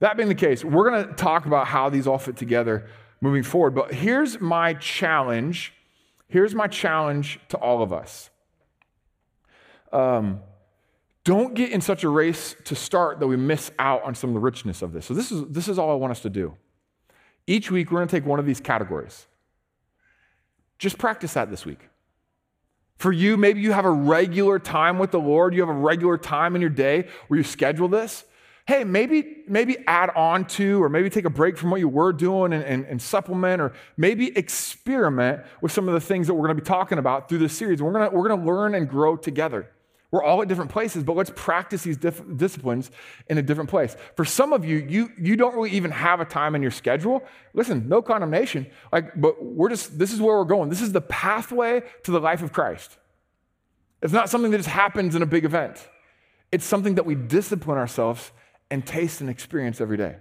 That 0.00 0.16
being 0.16 0.28
the 0.30 0.34
case, 0.34 0.64
we're 0.64 0.88
going 0.90 1.06
to 1.06 1.12
talk 1.14 1.44
about 1.46 1.66
how 1.66 1.90
these 1.90 2.06
all 2.06 2.18
fit 2.18 2.36
together 2.38 2.86
moving 3.20 3.42
forward. 3.42 3.74
But 3.74 3.92
here's 3.92 4.40
my 4.40 4.74
challenge. 4.74 5.74
Here's 6.28 6.54
my 6.54 6.66
challenge 6.66 7.40
to 7.50 7.56
all 7.56 7.82
of 7.82 7.92
us. 7.92 8.30
Um, 9.92 10.40
don't 11.22 11.54
get 11.54 11.70
in 11.70 11.80
such 11.80 12.04
a 12.04 12.08
race 12.08 12.54
to 12.64 12.74
start 12.74 13.20
that 13.20 13.26
we 13.26 13.36
miss 13.36 13.70
out 13.78 14.02
on 14.02 14.14
some 14.14 14.30
of 14.30 14.34
the 14.34 14.40
richness 14.40 14.82
of 14.82 14.92
this. 14.92 15.06
So, 15.06 15.14
this 15.14 15.32
is, 15.32 15.44
this 15.48 15.68
is 15.68 15.78
all 15.78 15.90
I 15.90 15.94
want 15.94 16.10
us 16.10 16.20
to 16.20 16.30
do. 16.30 16.56
Each 17.46 17.70
week, 17.70 17.90
we're 17.90 17.98
going 17.98 18.08
to 18.08 18.16
take 18.16 18.26
one 18.26 18.38
of 18.38 18.46
these 18.46 18.60
categories. 18.60 19.26
Just 20.78 20.98
practice 20.98 21.34
that 21.34 21.50
this 21.50 21.64
week. 21.64 21.88
For 22.96 23.12
you, 23.12 23.36
maybe 23.36 23.60
you 23.60 23.72
have 23.72 23.84
a 23.84 23.90
regular 23.90 24.58
time 24.58 24.98
with 24.98 25.10
the 25.10 25.20
Lord, 25.20 25.54
you 25.54 25.60
have 25.60 25.68
a 25.68 25.72
regular 25.72 26.18
time 26.18 26.54
in 26.54 26.60
your 26.60 26.70
day 26.70 27.08
where 27.28 27.38
you 27.38 27.44
schedule 27.44 27.88
this 27.88 28.24
hey, 28.66 28.82
maybe, 28.82 29.42
maybe 29.46 29.76
add 29.86 30.10
on 30.16 30.46
to, 30.46 30.82
or 30.82 30.88
maybe 30.88 31.10
take 31.10 31.26
a 31.26 31.30
break 31.30 31.58
from 31.58 31.70
what 31.70 31.80
you 31.80 31.88
were 31.88 32.12
doing 32.12 32.52
and, 32.54 32.64
and, 32.64 32.86
and 32.86 33.00
supplement, 33.00 33.60
or 33.60 33.72
maybe 33.96 34.36
experiment 34.36 35.42
with 35.60 35.70
some 35.70 35.86
of 35.86 35.94
the 35.94 36.00
things 36.00 36.26
that 36.26 36.34
we're 36.34 36.46
going 36.46 36.56
to 36.56 36.62
be 36.62 36.66
talking 36.66 36.98
about 36.98 37.28
through 37.28 37.38
this 37.38 37.52
series. 37.52 37.82
We're 37.82 37.92
going 37.92 38.10
to, 38.10 38.16
we're 38.16 38.28
to 38.28 38.36
learn 38.36 38.74
and 38.74 38.88
grow 38.88 39.16
together. 39.16 39.70
We're 40.10 40.22
all 40.22 40.40
at 40.40 40.48
different 40.48 40.70
places, 40.70 41.02
but 41.02 41.16
let's 41.16 41.32
practice 41.34 41.82
these 41.82 41.96
diff- 41.96 42.22
disciplines 42.36 42.90
in 43.26 43.36
a 43.36 43.42
different 43.42 43.68
place. 43.68 43.96
For 44.14 44.24
some 44.24 44.52
of 44.52 44.64
you, 44.64 44.76
you, 44.88 45.10
you 45.18 45.36
don't 45.36 45.54
really 45.56 45.72
even 45.72 45.90
have 45.90 46.20
a 46.20 46.24
time 46.24 46.54
in 46.54 46.62
your 46.62 46.70
schedule. 46.70 47.22
Listen, 47.52 47.88
no 47.88 48.00
condemnation. 48.00 48.68
Like, 48.92 49.20
but 49.20 49.44
we're 49.44 49.70
just, 49.70 49.98
this 49.98 50.12
is 50.12 50.20
where 50.20 50.36
we're 50.36 50.44
going. 50.44 50.70
This 50.70 50.80
is 50.80 50.92
the 50.92 51.00
pathway 51.00 51.82
to 52.04 52.12
the 52.12 52.20
life 52.20 52.42
of 52.42 52.52
Christ. 52.52 52.96
It's 54.02 54.12
not 54.12 54.30
something 54.30 54.52
that 54.52 54.58
just 54.58 54.68
happens 54.68 55.16
in 55.16 55.22
a 55.22 55.26
big 55.26 55.44
event. 55.44 55.84
It's 56.52 56.64
something 56.64 56.94
that 56.94 57.06
we 57.06 57.16
discipline 57.16 57.76
ourselves 57.76 58.30
and 58.74 58.84
taste 58.84 59.20
and 59.20 59.30
experience 59.30 59.80
every 59.80 59.96
day. 59.96 60.16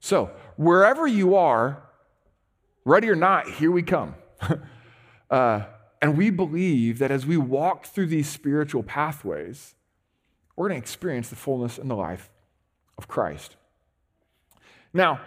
So, 0.00 0.30
wherever 0.56 1.06
you 1.06 1.36
are, 1.36 1.84
ready 2.84 3.08
or 3.08 3.14
not, 3.14 3.48
here 3.48 3.70
we 3.70 3.84
come. 3.84 4.16
uh, 5.30 5.62
and 6.02 6.18
we 6.18 6.30
believe 6.30 6.98
that 6.98 7.12
as 7.12 7.24
we 7.24 7.36
walk 7.36 7.86
through 7.86 8.06
these 8.06 8.28
spiritual 8.28 8.82
pathways, 8.82 9.76
we're 10.56 10.68
going 10.68 10.80
to 10.80 10.84
experience 10.84 11.28
the 11.28 11.36
fullness 11.36 11.78
and 11.78 11.88
the 11.88 11.94
life 11.94 12.28
of 12.98 13.06
Christ. 13.06 13.54
Now, 14.92 15.20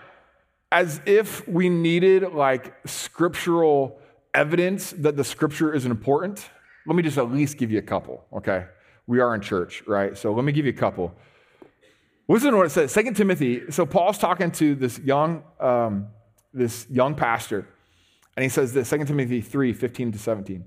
as 0.70 1.00
if 1.06 1.48
we 1.48 1.70
needed 1.70 2.34
like 2.34 2.76
scriptural 2.86 4.02
evidence 4.34 4.92
that 4.92 5.16
the 5.16 5.24
scripture 5.24 5.74
is 5.74 5.86
important, 5.86 6.50
let 6.86 6.98
me 6.98 7.04
just 7.04 7.18
at 7.18 7.32
least 7.32 7.58
give 7.58 7.72
you 7.72 7.80
a 7.80 7.84
couple, 7.84 8.26
okay? 8.34 8.66
We 9.08 9.22
are 9.22 9.34
in 9.34 9.40
church, 9.40 9.82
right? 9.88 10.18
So 10.18 10.34
let 10.34 10.44
me 10.44 10.52
give 10.52 10.66
you 10.66 10.72
a 10.72 10.82
couple. 10.88 11.16
Listen 12.30 12.52
to 12.52 12.58
what 12.58 12.68
it 12.68 12.70
says. 12.70 12.92
Second 12.92 13.16
Timothy. 13.16 13.72
So 13.72 13.86
Paul's 13.88 14.20
talking 14.20 14.52
to 14.52 14.76
this 14.76 15.00
young, 15.00 15.44
um, 15.60 16.08
this 16.54 16.86
young 16.90 17.16
pastor, 17.16 17.68
and 18.38 18.44
he 18.44 18.50
says 18.50 18.72
this, 18.72 18.90
2 18.90 19.04
Timothy 19.06 19.42
3, 19.42 19.74
15 19.74 20.12
to 20.12 20.20
17. 20.20 20.64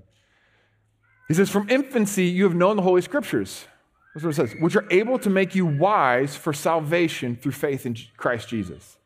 He 1.29 1.33
says, 1.33 1.49
From 1.49 1.69
infancy 1.69 2.25
you 2.25 2.43
have 2.43 2.53
known 2.53 2.75
the 2.75 2.81
Holy 2.81 3.01
Scriptures. 3.01 3.65
That's 4.13 4.25
what 4.25 4.31
it 4.31 4.35
says, 4.35 4.53
which 4.59 4.75
are 4.75 4.85
able 4.91 5.17
to 5.19 5.29
make 5.29 5.55
you 5.55 5.65
wise 5.65 6.35
for 6.35 6.51
salvation 6.53 7.37
through 7.37 7.53
faith 7.53 7.85
in 7.85 7.95
Christ 8.17 8.49
Jesus. 8.49 8.97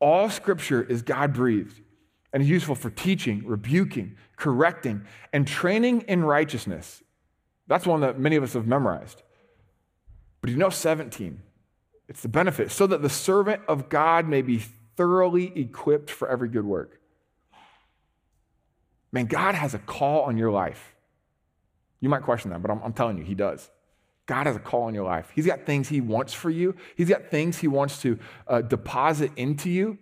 All 0.00 0.30
scripture 0.30 0.82
is 0.82 1.02
God 1.02 1.32
breathed 1.32 1.80
and 2.32 2.42
is 2.42 2.48
useful 2.48 2.74
for 2.74 2.90
teaching, 2.90 3.42
rebuking, 3.44 4.16
correcting, 4.36 5.04
and 5.32 5.46
training 5.46 6.02
in 6.08 6.24
righteousness. 6.24 7.02
That's 7.68 7.86
one 7.86 8.00
that 8.00 8.18
many 8.18 8.36
of 8.36 8.42
us 8.42 8.54
have 8.54 8.66
memorized 8.66 9.22
but 10.40 10.50
you 10.50 10.56
know 10.56 10.70
17. 10.70 11.40
It's 12.08 12.22
the 12.22 12.28
benefit, 12.28 12.70
so 12.70 12.86
that 12.86 13.02
the 13.02 13.10
servant 13.10 13.62
of 13.68 13.88
God 13.88 14.26
may 14.26 14.42
be 14.42 14.62
thoroughly 14.96 15.52
equipped 15.58 16.10
for 16.10 16.28
every 16.28 16.48
good 16.48 16.64
work. 16.64 17.00
Man, 19.12 19.26
God 19.26 19.54
has 19.54 19.74
a 19.74 19.78
call 19.78 20.22
on 20.22 20.36
your 20.36 20.50
life. 20.50 20.94
You 22.00 22.08
might 22.08 22.22
question 22.22 22.50
that, 22.50 22.62
but 22.62 22.70
I'm, 22.70 22.80
I'm, 22.82 22.92
telling 22.92 23.18
you, 23.18 23.24
He 23.24 23.34
does. 23.34 23.70
God 24.26 24.46
has 24.46 24.56
a 24.56 24.60
call 24.60 24.82
on 24.82 24.94
your 24.94 25.04
life. 25.04 25.30
He's 25.34 25.46
got 25.46 25.66
things 25.66 25.88
He 25.88 26.00
wants 26.00 26.32
for 26.32 26.50
you, 26.50 26.74
He's 26.96 27.08
got 27.08 27.30
things 27.30 27.58
He 27.58 27.68
wants 27.68 28.00
to 28.02 28.18
uh, 28.46 28.62
deposit 28.62 29.32
into 29.36 29.70
you. 29.70 29.98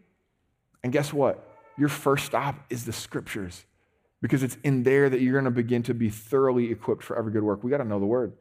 And 0.83 0.93
guess 0.93 1.13
what? 1.13 1.43
Your 1.77 1.89
first 1.89 2.27
stop 2.27 2.55
is 2.71 2.85
the 2.85 2.93
scriptures 2.93 3.65
because 4.23 4.43
it's 4.43 4.57
in 4.63 4.83
there 4.83 5.09
that 5.11 5.21
you're 5.21 5.33
going 5.33 5.45
to 5.45 5.51
begin 5.51 5.83
to 5.85 5.95
be 5.95 6.09
thoroughly 6.11 6.71
equipped 6.71 7.03
for 7.03 7.19
every 7.19 7.33
good 7.33 7.43
work. 7.43 7.63
We 7.63 7.71
got 7.71 7.79
to 7.79 7.85
know 7.85 8.01
the 8.01 8.07
word. 8.07 8.33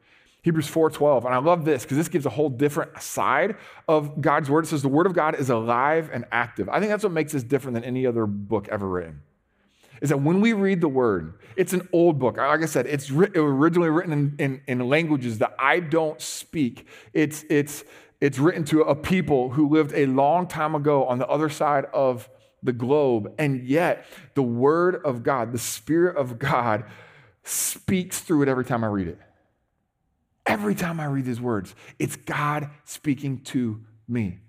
Hebrews 0.46 0.68
4:12. 0.68 1.26
And 1.26 1.34
I 1.34 1.40
love 1.40 1.66
this 1.66 1.82
because 1.82 1.98
this 1.98 2.08
gives 2.08 2.28
a 2.28 2.30
whole 2.30 2.50
different 2.50 3.02
side 3.02 3.56
of 3.88 4.22
God's 4.22 4.48
word. 4.48 4.66
It 4.66 4.68
says 4.68 4.84
the 4.84 4.88
word 4.88 5.08
of 5.08 5.14
God 5.14 5.34
is 5.34 5.50
alive 5.50 6.12
and 6.14 6.24
active. 6.32 6.70
I 6.70 6.80
think 6.80 6.92
that's 6.92 7.02
what 7.02 7.14
makes 7.14 7.32
this 7.32 7.42
different 7.42 7.74
than 7.74 7.84
any 7.84 8.06
other 8.06 8.28
book 8.28 8.68
ever 8.70 8.88
written. 8.88 9.24
Is 10.04 10.10
that 10.10 10.20
when 10.20 10.42
we 10.42 10.54
read 10.54 10.82
the 10.82 10.88
word, 10.88 11.34
it's 11.56 11.74
an 11.74 11.90
old 11.92 12.20
book. 12.20 12.38
Like 12.38 12.62
I 12.62 12.66
said, 12.66 12.86
it's 12.86 13.10
it 13.10 13.36
originally 13.36 13.90
written 13.90 14.14
in, 14.14 14.36
in, 14.38 14.62
in 14.68 14.88
languages 14.88 15.40
that 15.40 15.56
I 15.58 15.80
don't 15.80 16.22
speak. 16.22 16.86
It's, 17.12 17.44
it's, 17.50 17.84
it's 18.22 18.38
written 18.38 18.66
to 18.66 18.82
a 18.82 18.94
people 18.94 19.50
who 19.50 19.68
lived 19.68 19.94
a 19.96 20.06
long 20.06 20.46
time 20.46 20.76
ago 20.76 21.06
on 21.06 21.18
the 21.18 21.28
other 21.28 21.50
side 21.50 21.86
of 21.92 22.30
the 22.62 22.74
globe. 22.74 23.34
And 23.40 23.64
yet, 23.64 24.06
the 24.36 24.44
word 24.44 25.02
of 25.04 25.24
God, 25.24 25.54
the 25.54 25.58
Spirit 25.58 26.18
of 26.18 26.38
God, 26.38 26.84
speaks 27.44 28.20
through 28.20 28.44
it 28.44 28.48
every 28.48 28.66
time 28.66 28.84
I 28.84 28.88
read 28.88 29.08
it. 29.08 29.20
Every 30.46 30.76
time 30.76 31.00
I 31.00 31.06
read 31.06 31.26
these 31.26 31.42
words, 31.42 31.74
it's 31.98 32.16
God 32.16 32.70
speaking 32.84 33.40
to 33.46 33.82
me. 34.08 34.40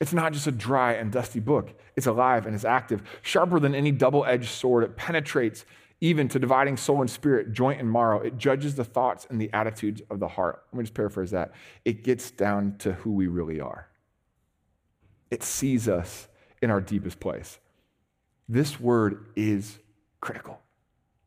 It's 0.00 0.12
not 0.12 0.32
just 0.32 0.46
a 0.46 0.52
dry 0.52 0.92
and 0.92 1.10
dusty 1.10 1.40
book. 1.40 1.70
It's 1.96 2.06
alive 2.06 2.44
and 2.46 2.54
it's 2.54 2.64
active, 2.64 3.02
sharper 3.22 3.58
than 3.58 3.74
any 3.74 3.90
double 3.90 4.24
edged 4.26 4.50
sword. 4.50 4.84
It 4.84 4.96
penetrates 4.96 5.64
even 6.00 6.28
to 6.28 6.38
dividing 6.38 6.76
soul 6.76 7.00
and 7.00 7.10
spirit, 7.10 7.52
joint 7.52 7.80
and 7.80 7.90
marrow. 7.90 8.20
It 8.20 8.36
judges 8.36 8.74
the 8.74 8.84
thoughts 8.84 9.26
and 9.30 9.40
the 9.40 9.50
attitudes 9.54 10.02
of 10.10 10.20
the 10.20 10.28
heart. 10.28 10.62
Let 10.72 10.78
me 10.78 10.84
just 10.84 10.94
paraphrase 10.94 11.30
that. 11.30 11.52
It 11.86 12.04
gets 12.04 12.30
down 12.30 12.76
to 12.78 12.92
who 12.92 13.12
we 13.12 13.26
really 13.26 13.60
are, 13.60 13.88
it 15.30 15.42
sees 15.42 15.88
us 15.88 16.28
in 16.62 16.70
our 16.70 16.80
deepest 16.80 17.20
place. 17.20 17.58
This 18.48 18.78
word 18.78 19.26
is 19.34 19.78
critical. 20.20 20.60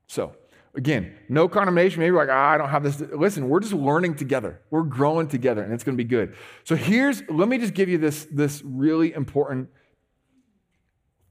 So, 0.07 0.35
Again, 0.75 1.15
no 1.27 1.47
condemnation. 1.47 1.99
Maybe 1.99 2.15
like, 2.15 2.29
ah, 2.31 2.51
I 2.51 2.57
don't 2.57 2.69
have 2.69 2.83
this. 2.83 2.99
Listen, 2.99 3.49
we're 3.49 3.59
just 3.59 3.73
learning 3.73 4.15
together. 4.15 4.61
We're 4.69 4.83
growing 4.83 5.27
together, 5.27 5.63
and 5.63 5.73
it's 5.73 5.83
going 5.83 5.97
to 5.97 6.03
be 6.03 6.07
good. 6.07 6.35
So 6.63 6.75
here's, 6.75 7.27
let 7.29 7.47
me 7.47 7.57
just 7.57 7.73
give 7.73 7.89
you 7.89 7.97
this, 7.97 8.27
this 8.31 8.61
really 8.63 9.13
important 9.13 9.69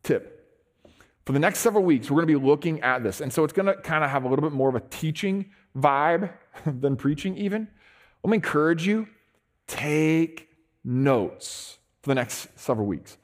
tip. 0.02 0.34
For 1.24 1.32
the 1.32 1.38
next 1.38 1.60
several 1.60 1.84
weeks, 1.84 2.10
we're 2.10 2.22
going 2.22 2.34
to 2.34 2.40
be 2.40 2.46
looking 2.46 2.80
at 2.80 3.02
this. 3.02 3.20
And 3.20 3.32
so 3.32 3.44
it's 3.44 3.52
going 3.52 3.66
to 3.66 3.76
kind 3.76 4.02
of 4.02 4.10
have 4.10 4.24
a 4.24 4.28
little 4.28 4.42
bit 4.42 4.52
more 4.52 4.68
of 4.68 4.74
a 4.74 4.80
teaching 4.80 5.50
vibe 5.76 6.32
than 6.66 6.96
preaching, 6.96 7.36
even. 7.36 7.68
Let 8.24 8.30
me 8.30 8.36
encourage 8.36 8.86
you 8.86 9.06
take 9.66 10.48
notes 10.82 11.78
for 12.02 12.08
the 12.08 12.14
next 12.14 12.58
several 12.58 12.86
weeks. 12.86 13.18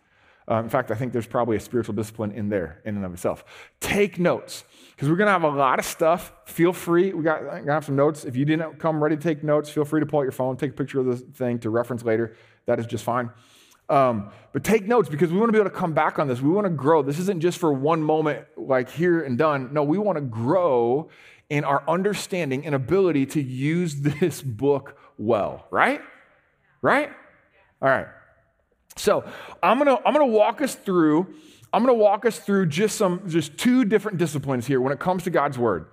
Uh, 0.48 0.57
in 0.57 0.68
fact, 0.68 0.90
I 0.90 0.94
think 0.94 1.12
there's 1.12 1.27
probably 1.27 1.57
a 1.57 1.61
spiritual 1.61 1.94
discipline 1.94 2.31
in 2.33 2.50
there 2.50 2.83
in 2.85 2.96
and 2.96 3.05
of 3.05 3.14
itself. 3.14 3.44
Take 3.81 4.18
notes 4.18 4.64
because 4.94 5.09
we're 5.09 5.16
going 5.16 5.26
to 5.26 5.33
have 5.33 5.42
a 5.42 5.48
lot 5.48 5.78
of 5.78 5.85
stuff. 5.85 6.33
Feel 6.46 6.72
free. 6.72 7.12
We 7.12 7.24
got 7.24 7.38
to 7.40 7.72
have 7.72 7.85
some 7.85 7.96
notes. 7.96 8.24
If 8.24 8.37
you 8.37 8.44
didn't 8.44 8.78
come 8.78 9.02
ready 9.02 9.16
to 9.16 9.22
take 9.22 9.42
notes, 9.42 9.68
feel 9.68 9.85
free 9.85 10.00
to 10.00 10.07
pull 10.07 10.20
out 10.20 10.22
your 10.22 10.33
phone, 10.33 10.57
take 10.57 10.70
a 10.70 10.74
picture 10.74 11.00
of 11.00 11.07
the 11.07 11.16
thing 11.16 11.59
to 11.61 11.70
reference 11.70 12.04
later. 12.04 12.37
That 12.66 12.78
is 12.78 12.87
just 12.87 13.04
fine. 13.04 13.30
Um, 13.88 14.30
but 14.52 14.64
take 14.64 14.87
notes 14.87 15.09
because 15.09 15.30
we 15.30 15.38
want 15.38 15.48
to 15.48 15.52
be 15.52 15.59
able 15.59 15.70
to 15.70 15.76
come 15.76 15.92
back 15.92 16.18
on 16.18 16.28
this. 16.28 16.40
We 16.40 16.50
want 16.50 16.66
to 16.66 16.70
grow. 16.70 17.02
This 17.02 17.18
isn't 17.18 17.40
just 17.40 17.59
for 17.59 17.72
one 17.72 18.02
moment, 18.02 18.46
like 18.57 18.90
here 18.90 19.22
and 19.22 19.37
done. 19.37 19.72
No, 19.72 19.83
we 19.83 19.98
want 19.98 20.16
to 20.16 20.22
grow 20.22 21.11
in 21.50 21.64
our 21.64 21.83
understanding 21.88 22.64
and 22.64 22.74
ability 22.74 23.26
to 23.26 23.42
use 23.42 23.96
this 24.00 24.42
book 24.42 24.98
well, 25.18 25.66
right? 25.70 26.00
Right? 26.80 27.11
All 27.83 27.88
right. 27.88 28.07
So 28.96 29.24
I'm 29.62 29.78
gonna 29.78 29.98
I'm 30.07 30.12
gonna 30.12 30.26
walk 30.26 30.62
us 30.62 30.74
through. 30.74 31.35
I'm 31.75 31.83
gonna 31.83 31.95
walk 31.95 32.25
us 32.25 32.39
through 32.39 32.67
just 32.67 32.97
some 32.97 33.29
just 33.29 33.59
two 33.59 33.85
different 33.85 34.19
disciplines 34.19 34.67
here 34.67 34.81
when 34.81 34.93
it 34.93 35.01
comes 35.01 35.25
to 35.25 35.31
God's 35.31 35.59
word. 35.59 35.87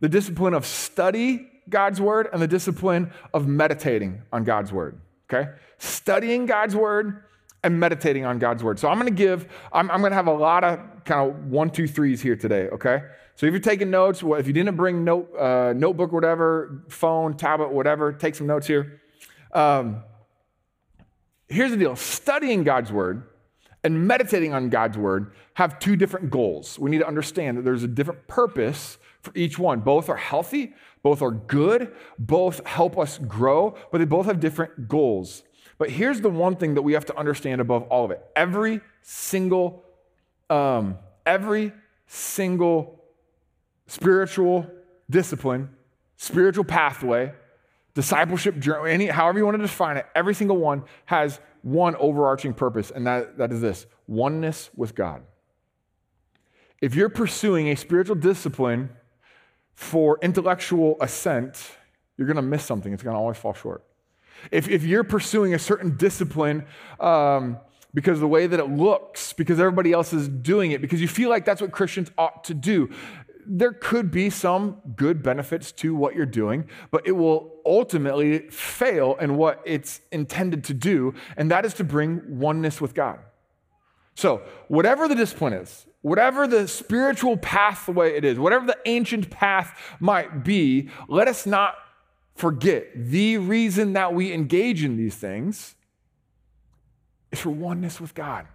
The 0.00 0.08
discipline 0.08 0.54
of 0.54 0.66
study 0.66 1.48
God's 1.68 2.00
word 2.00 2.28
and 2.32 2.40
the 2.40 2.48
discipline 2.48 3.12
of 3.34 3.46
meditating 3.46 4.22
on 4.32 4.44
God's 4.44 4.72
word. 4.72 5.00
Okay? 5.30 5.50
Studying 5.78 6.46
God's 6.46 6.74
word 6.74 7.24
and 7.62 7.78
meditating 7.78 8.24
on 8.24 8.38
God's 8.38 8.64
word. 8.64 8.78
So 8.78 8.88
I'm 8.88 8.98
gonna 8.98 9.10
give, 9.10 9.46
I'm, 9.72 9.90
I'm 9.90 10.00
gonna 10.00 10.14
have 10.14 10.26
a 10.26 10.32
lot 10.32 10.64
of 10.64 10.80
kind 11.04 11.30
of 11.30 11.46
one, 11.46 11.70
two, 11.70 11.86
threes 11.86 12.20
here 12.20 12.36
today, 12.36 12.68
okay? 12.68 13.02
So 13.34 13.46
if 13.46 13.52
you're 13.52 13.60
taking 13.60 13.90
notes, 13.90 14.22
if 14.22 14.46
you 14.46 14.52
didn't 14.52 14.76
bring 14.76 15.04
note, 15.04 15.34
uh, 15.36 15.72
notebook, 15.72 16.12
whatever, 16.12 16.84
phone, 16.88 17.36
tablet, 17.36 17.70
whatever, 17.72 18.12
take 18.12 18.34
some 18.34 18.46
notes 18.46 18.66
here. 18.66 19.00
Um, 19.52 20.02
here's 21.48 21.70
the 21.70 21.76
deal 21.76 21.96
studying 21.96 22.64
God's 22.64 22.92
word 22.92 23.22
and 23.84 24.06
meditating 24.06 24.52
on 24.52 24.68
God's 24.68 24.98
word 24.98 25.32
have 25.54 25.78
two 25.78 25.96
different 25.96 26.30
goals. 26.30 26.78
We 26.78 26.90
need 26.90 26.98
to 26.98 27.06
understand 27.06 27.58
that 27.58 27.62
there's 27.62 27.82
a 27.82 27.88
different 27.88 28.26
purpose 28.26 28.98
for 29.22 29.32
each 29.34 29.58
one. 29.58 29.80
Both 29.80 30.08
are 30.08 30.16
healthy, 30.16 30.74
both 31.02 31.22
are 31.22 31.30
good, 31.30 31.94
both 32.18 32.66
help 32.66 32.98
us 32.98 33.18
grow, 33.18 33.76
but 33.90 33.98
they 33.98 34.04
both 34.04 34.26
have 34.26 34.40
different 34.40 34.88
goals. 34.88 35.42
But 35.78 35.90
here's 35.90 36.20
the 36.20 36.28
one 36.28 36.56
thing 36.56 36.74
that 36.74 36.82
we 36.82 36.92
have 36.94 37.06
to 37.06 37.16
understand 37.16 37.60
above 37.60 37.84
all 37.84 38.04
of 38.04 38.10
it 38.10 38.24
every 38.34 38.80
single, 39.02 39.84
um, 40.50 40.98
every 41.24 41.72
single 42.06 43.04
spiritual 43.86 44.66
discipline, 45.08 45.70
spiritual 46.16 46.64
pathway, 46.64 47.32
discipleship 47.94 48.58
journey, 48.58 49.06
however 49.06 49.38
you 49.38 49.44
want 49.44 49.56
to 49.56 49.62
define 49.62 49.96
it, 49.96 50.06
every 50.14 50.34
single 50.34 50.56
one 50.56 50.84
has 51.06 51.40
one 51.62 51.96
overarching 51.96 52.54
purpose, 52.54 52.90
and 52.90 53.06
that, 53.06 53.38
that 53.38 53.52
is 53.52 53.60
this 53.60 53.86
oneness 54.06 54.70
with 54.76 54.94
God. 54.94 55.22
If 56.80 56.94
you're 56.94 57.08
pursuing 57.08 57.68
a 57.68 57.76
spiritual 57.76 58.16
discipline 58.16 58.90
for 59.74 60.18
intellectual 60.22 60.96
assent, 61.00 61.72
you're 62.16 62.26
going 62.26 62.36
to 62.36 62.42
miss 62.42 62.64
something. 62.64 62.92
It's 62.92 63.02
going 63.02 63.14
to 63.14 63.18
always 63.18 63.36
fall 63.36 63.54
short. 63.54 63.84
If, 64.50 64.68
if 64.68 64.84
you're 64.84 65.04
pursuing 65.04 65.54
a 65.54 65.58
certain 65.58 65.96
discipline 65.96 66.66
um, 67.00 67.58
because 67.92 68.18
of 68.18 68.20
the 68.20 68.28
way 68.28 68.46
that 68.46 68.60
it 68.60 68.70
looks, 68.70 69.32
because 69.32 69.58
everybody 69.58 69.92
else 69.92 70.12
is 70.12 70.28
doing 70.28 70.70
it, 70.70 70.80
because 70.80 71.00
you 71.00 71.08
feel 71.08 71.28
like 71.28 71.44
that's 71.44 71.60
what 71.60 71.72
Christians 71.72 72.10
ought 72.16 72.44
to 72.44 72.54
do, 72.54 72.90
there 73.48 73.72
could 73.72 74.10
be 74.10 74.30
some 74.30 74.76
good 74.94 75.22
benefits 75.22 75.72
to 75.72 75.94
what 75.94 76.14
you're 76.14 76.26
doing, 76.26 76.68
but 76.90 77.06
it 77.06 77.12
will 77.12 77.54
ultimately 77.64 78.48
fail 78.50 79.16
in 79.20 79.36
what 79.36 79.62
it's 79.64 80.00
intended 80.12 80.64
to 80.64 80.74
do, 80.74 81.14
and 81.36 81.50
that 81.50 81.64
is 81.64 81.74
to 81.74 81.84
bring 81.84 82.22
oneness 82.38 82.80
with 82.80 82.94
God. 82.94 83.18
So, 84.14 84.42
whatever 84.68 85.08
the 85.08 85.14
discipline 85.14 85.52
is, 85.52 85.86
whatever 86.02 86.46
the 86.46 86.68
spiritual 86.68 87.36
pathway 87.36 88.16
it 88.16 88.24
is, 88.24 88.38
whatever 88.38 88.66
the 88.66 88.78
ancient 88.84 89.30
path 89.30 89.96
might 90.00 90.44
be, 90.44 90.90
let 91.08 91.28
us 91.28 91.46
not 91.46 91.74
forget 92.34 92.86
the 92.94 93.38
reason 93.38 93.94
that 93.94 94.14
we 94.14 94.32
engage 94.32 94.84
in 94.84 94.96
these 94.96 95.14
things 95.14 95.74
is 97.32 97.40
for 97.40 97.50
oneness 97.50 98.00
with 98.00 98.14
God. 98.14 98.46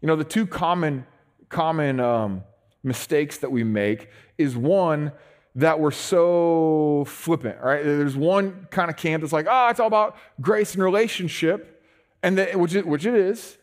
You 0.00 0.06
know, 0.06 0.16
the 0.16 0.24
two 0.24 0.46
common, 0.46 1.06
common 1.48 1.98
um, 2.00 2.44
mistakes 2.84 3.38
that 3.38 3.50
we 3.50 3.64
make 3.64 4.08
is 4.38 4.56
one 4.56 5.12
that 5.56 5.78
we're 5.78 5.90
so 5.90 7.04
flippant, 7.06 7.60
right? 7.60 7.82
There's 7.84 8.16
one 8.16 8.66
kind 8.70 8.90
of 8.90 8.96
camp 8.96 9.22
that's 9.22 9.32
like, 9.32 9.46
oh, 9.48 9.68
it's 9.68 9.80
all 9.80 9.86
about 9.86 10.16
grace 10.40 10.74
and 10.74 10.82
relationship, 10.82 11.82
and 12.22 12.38
that, 12.38 12.58
which, 12.58 12.74
it, 12.74 12.86
which 12.86 13.06
it 13.06 13.14
is. 13.14 13.56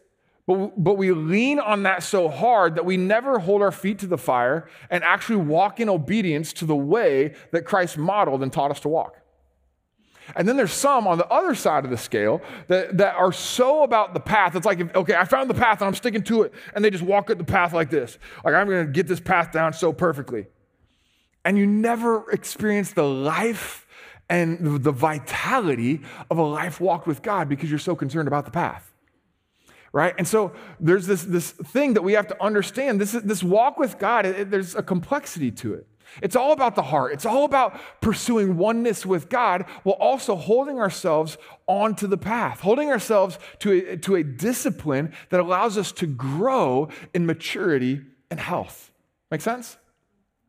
But, 0.47 0.84
but 0.84 0.97
we 0.97 1.12
lean 1.12 1.60
on 1.60 1.84
that 1.84 2.03
so 2.03 2.29
hard 2.29 2.75
that 2.75 2.86
we 2.86 2.97
never 2.97 3.39
hold 3.39 3.62
our 3.62 3.71
feet 3.71 3.99
to 3.99 4.07
the 4.07 4.17
fire 4.17 4.69
and 4.89 5.03
actually 5.03 5.38
walk 5.38 5.79
in 5.79 5.89
obedience 5.89 6.53
to 6.53 6.65
the 6.65 6.75
way 6.75 7.36
that 7.51 7.65
Christ 7.65 7.97
modeled 7.97 8.41
and 8.41 8.51
taught 8.51 8.71
us 8.71 8.79
to 8.81 8.89
walk. 8.89 9.20
And 10.36 10.48
then 10.48 10.58
there's 10.58 10.74
some 10.74 11.08
on 11.08 11.17
the 11.17 11.28
other 11.28 11.56
side 11.56 11.86
of 11.86 11.91
the 11.91 11.98
scale 11.98 12.41
that, 12.67 12.98
that 12.98 13.15
are 13.15 13.32
so 13.32 13.84
about 13.84 14.13
the 14.13 14.20
path. 14.20 14.56
It's 14.56 14.65
like, 14.65 14.96
okay, 14.96 15.15
I 15.15 15.26
found 15.26 15.50
the 15.50 15.56
path 15.56 15.82
and 15.82 15.88
I'm 15.88 15.96
sticking 15.96 16.24
to 16.24 16.44
it. 16.44 16.54
And 16.76 16.84
they 16.84 16.89
just 16.89 17.04
walk 17.04 17.30
at 17.30 17.38
the 17.38 17.44
path 17.44 17.74
like 17.74 17.89
this. 17.89 18.17
Like, 18.44 18.54
I'm 18.54 18.67
going 18.67 18.86
to 18.86 18.91
get 18.91 19.08
this 19.08 19.20
path 19.20 19.52
down 19.52 19.74
so 19.74 19.94
perfectly. 19.94 20.48
And 21.44 21.58
you 21.58 21.65
never 21.65 22.30
experience 22.32 22.94
the 22.94 23.04
life 23.04 23.88
and 24.30 24.84
the 24.84 24.91
vitality 24.91 26.02
of 26.30 26.38
a 26.38 26.44
life 26.44 26.80
walked 26.80 27.08
with 27.08 27.22
God 27.22 27.50
because 27.50 27.70
you're 27.70 27.80
so 27.80 27.96
concerned 27.96 28.28
about 28.28 28.46
the 28.46 28.52
path 28.52 28.91
right? 29.94 30.13
And 30.17 30.28
so 30.28 30.54
there's 30.80 31.06
this, 31.06 31.24
this 31.24 31.52
thing 31.52 31.96
that 31.96 32.02
we 32.02 32.13
have 32.13 32.28
to 32.28 32.44
understand. 32.44 33.02
This, 33.02 33.12
this 33.12 33.44
walk 33.44 33.78
with 33.78 34.00
God, 34.00 34.26
it, 34.26 34.50
there's 34.50 34.76
a 34.76 34.84
complexity 34.84 35.52
to 35.52 35.74
it. 35.74 35.88
It's 36.21 36.36
all 36.36 36.52
about 36.52 36.76
the 36.76 36.84
heart. 36.84 37.13
It's 37.13 37.26
all 37.26 37.45
about 37.45 37.80
pursuing 38.02 38.58
oneness 38.58 39.06
with 39.06 39.30
God 39.30 39.65
while 39.84 39.95
also 39.95 40.36
holding 40.36 40.80
ourselves 40.80 41.38
onto 41.67 42.08
the 42.08 42.17
path, 42.17 42.62
holding 42.62 42.89
ourselves 42.89 43.39
to 43.60 43.71
a, 43.71 43.97
to 43.97 44.15
a 44.15 44.24
discipline 44.24 45.13
that 45.30 45.39
allows 45.39 45.78
us 45.78 45.91
to 45.93 46.08
grow 46.08 46.89
in 47.13 47.26
maturity 47.26 48.02
and 48.30 48.39
health. 48.39 48.91
Make 49.30 49.41
sense? 49.41 49.78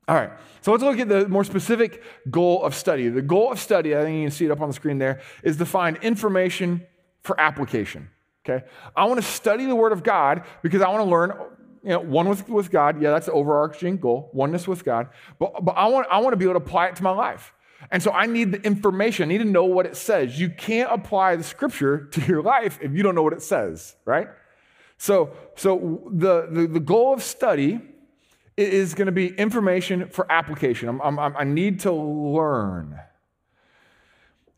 All 0.09 0.17
right, 0.17 0.31
so 0.63 0.73
let's 0.73 0.83
look 0.83 0.99
at 0.99 1.09
the 1.09 1.29
more 1.29 1.45
specific 1.45 2.03
goal 2.29 2.65
of 2.65 2.75
study. 2.75 3.09
The 3.09 3.23
goal 3.23 3.53
of 3.53 3.61
study, 3.61 3.97
I 3.97 4.03
think 4.03 4.17
you 4.17 4.25
can 4.25 4.31
see 4.33 4.47
it 4.47 4.51
up 4.51 4.61
on 4.61 4.69
the 4.69 4.75
screen 4.75 4.99
there, 4.99 5.21
is 5.45 5.59
to 5.59 5.67
find 5.67 5.97
information 5.99 6.85
for 7.23 7.41
application. 7.41 8.11
Okay? 8.45 8.67
I 8.97 9.05
want 9.05 9.21
to 9.21 9.27
study 9.27 9.67
the 9.67 9.77
Word 9.77 9.93
of 9.93 10.03
God 10.03 10.43
because 10.63 10.83
I 10.83 10.89
want 10.89 11.05
to 11.05 11.11
learn 11.11 11.33
you 11.83 11.91
know, 11.91 12.01
one 12.01 12.29
with, 12.29 12.49
with 12.49 12.71
God. 12.71 13.01
Yeah, 13.03 13.11
that's 13.11 13.27
the 13.27 13.33
overarching 13.33 13.99
goal, 13.99 14.31
oneness 14.33 14.69
with 14.69 14.85
God. 14.85 15.09
But, 15.39 15.65
but 15.65 15.73
I, 15.73 15.87
want, 15.87 16.07
I 16.11 16.19
want 16.19 16.33
to 16.33 16.37
be 16.37 16.45
able 16.45 16.55
to 16.55 16.65
apply 16.65 16.89
it 16.89 16.97
to 16.97 17.03
my 17.03 17.11
life. 17.11 17.53
And 17.91 18.03
so 18.03 18.13
I 18.13 18.27
need 18.27 18.53
the 18.53 18.63
information. 18.63 19.29
I 19.29 19.33
need 19.33 19.39
to 19.39 19.45
know 19.45 19.65
what 19.65 19.87
it 19.87 19.97
says. 19.97 20.39
You 20.39 20.51
can't 20.51 20.93
apply 20.93 21.37
the 21.37 21.43
scripture 21.43 22.07
to 22.13 22.21
your 22.23 22.43
life 22.43 22.79
if 22.81 22.93
you 22.93 23.03
don't 23.03 23.15
know 23.15 23.23
what 23.23 23.33
it 23.33 23.43
says, 23.43 23.97
right? 24.05 24.29
So, 24.99 25.33
so 25.57 26.03
the, 26.13 26.47
the, 26.49 26.67
the 26.69 26.81
goal 26.81 27.13
of 27.13 27.23
study 27.23 27.81
is 28.57 28.95
going 28.95 29.07
to 29.07 29.13
be 29.13 29.29
information 29.29 30.09
for 30.11 30.31
application. 30.31 30.89
I'm, 30.89 31.19
I'm, 31.19 31.37
i 31.37 31.45
need 31.45 31.81
to 31.81 31.93
learn. 31.93 33.01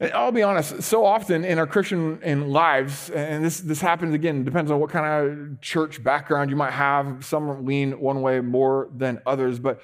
I'll 0.00 0.32
be 0.32 0.42
honest, 0.42 0.82
so 0.82 1.04
often 1.04 1.44
in 1.44 1.58
our 1.58 1.68
Christian 1.68 2.20
in 2.22 2.48
lives, 2.48 3.10
and 3.10 3.44
this, 3.44 3.60
this 3.60 3.80
happens 3.80 4.12
again, 4.12 4.44
depends 4.44 4.70
on 4.70 4.80
what 4.80 4.90
kind 4.90 5.06
of 5.06 5.60
church 5.60 6.02
background 6.02 6.50
you 6.50 6.56
might 6.56 6.72
have. 6.72 7.24
Some 7.24 7.64
lean 7.64 8.00
one 8.00 8.20
way 8.20 8.40
more 8.40 8.88
than 8.94 9.22
others, 9.24 9.60
but 9.60 9.80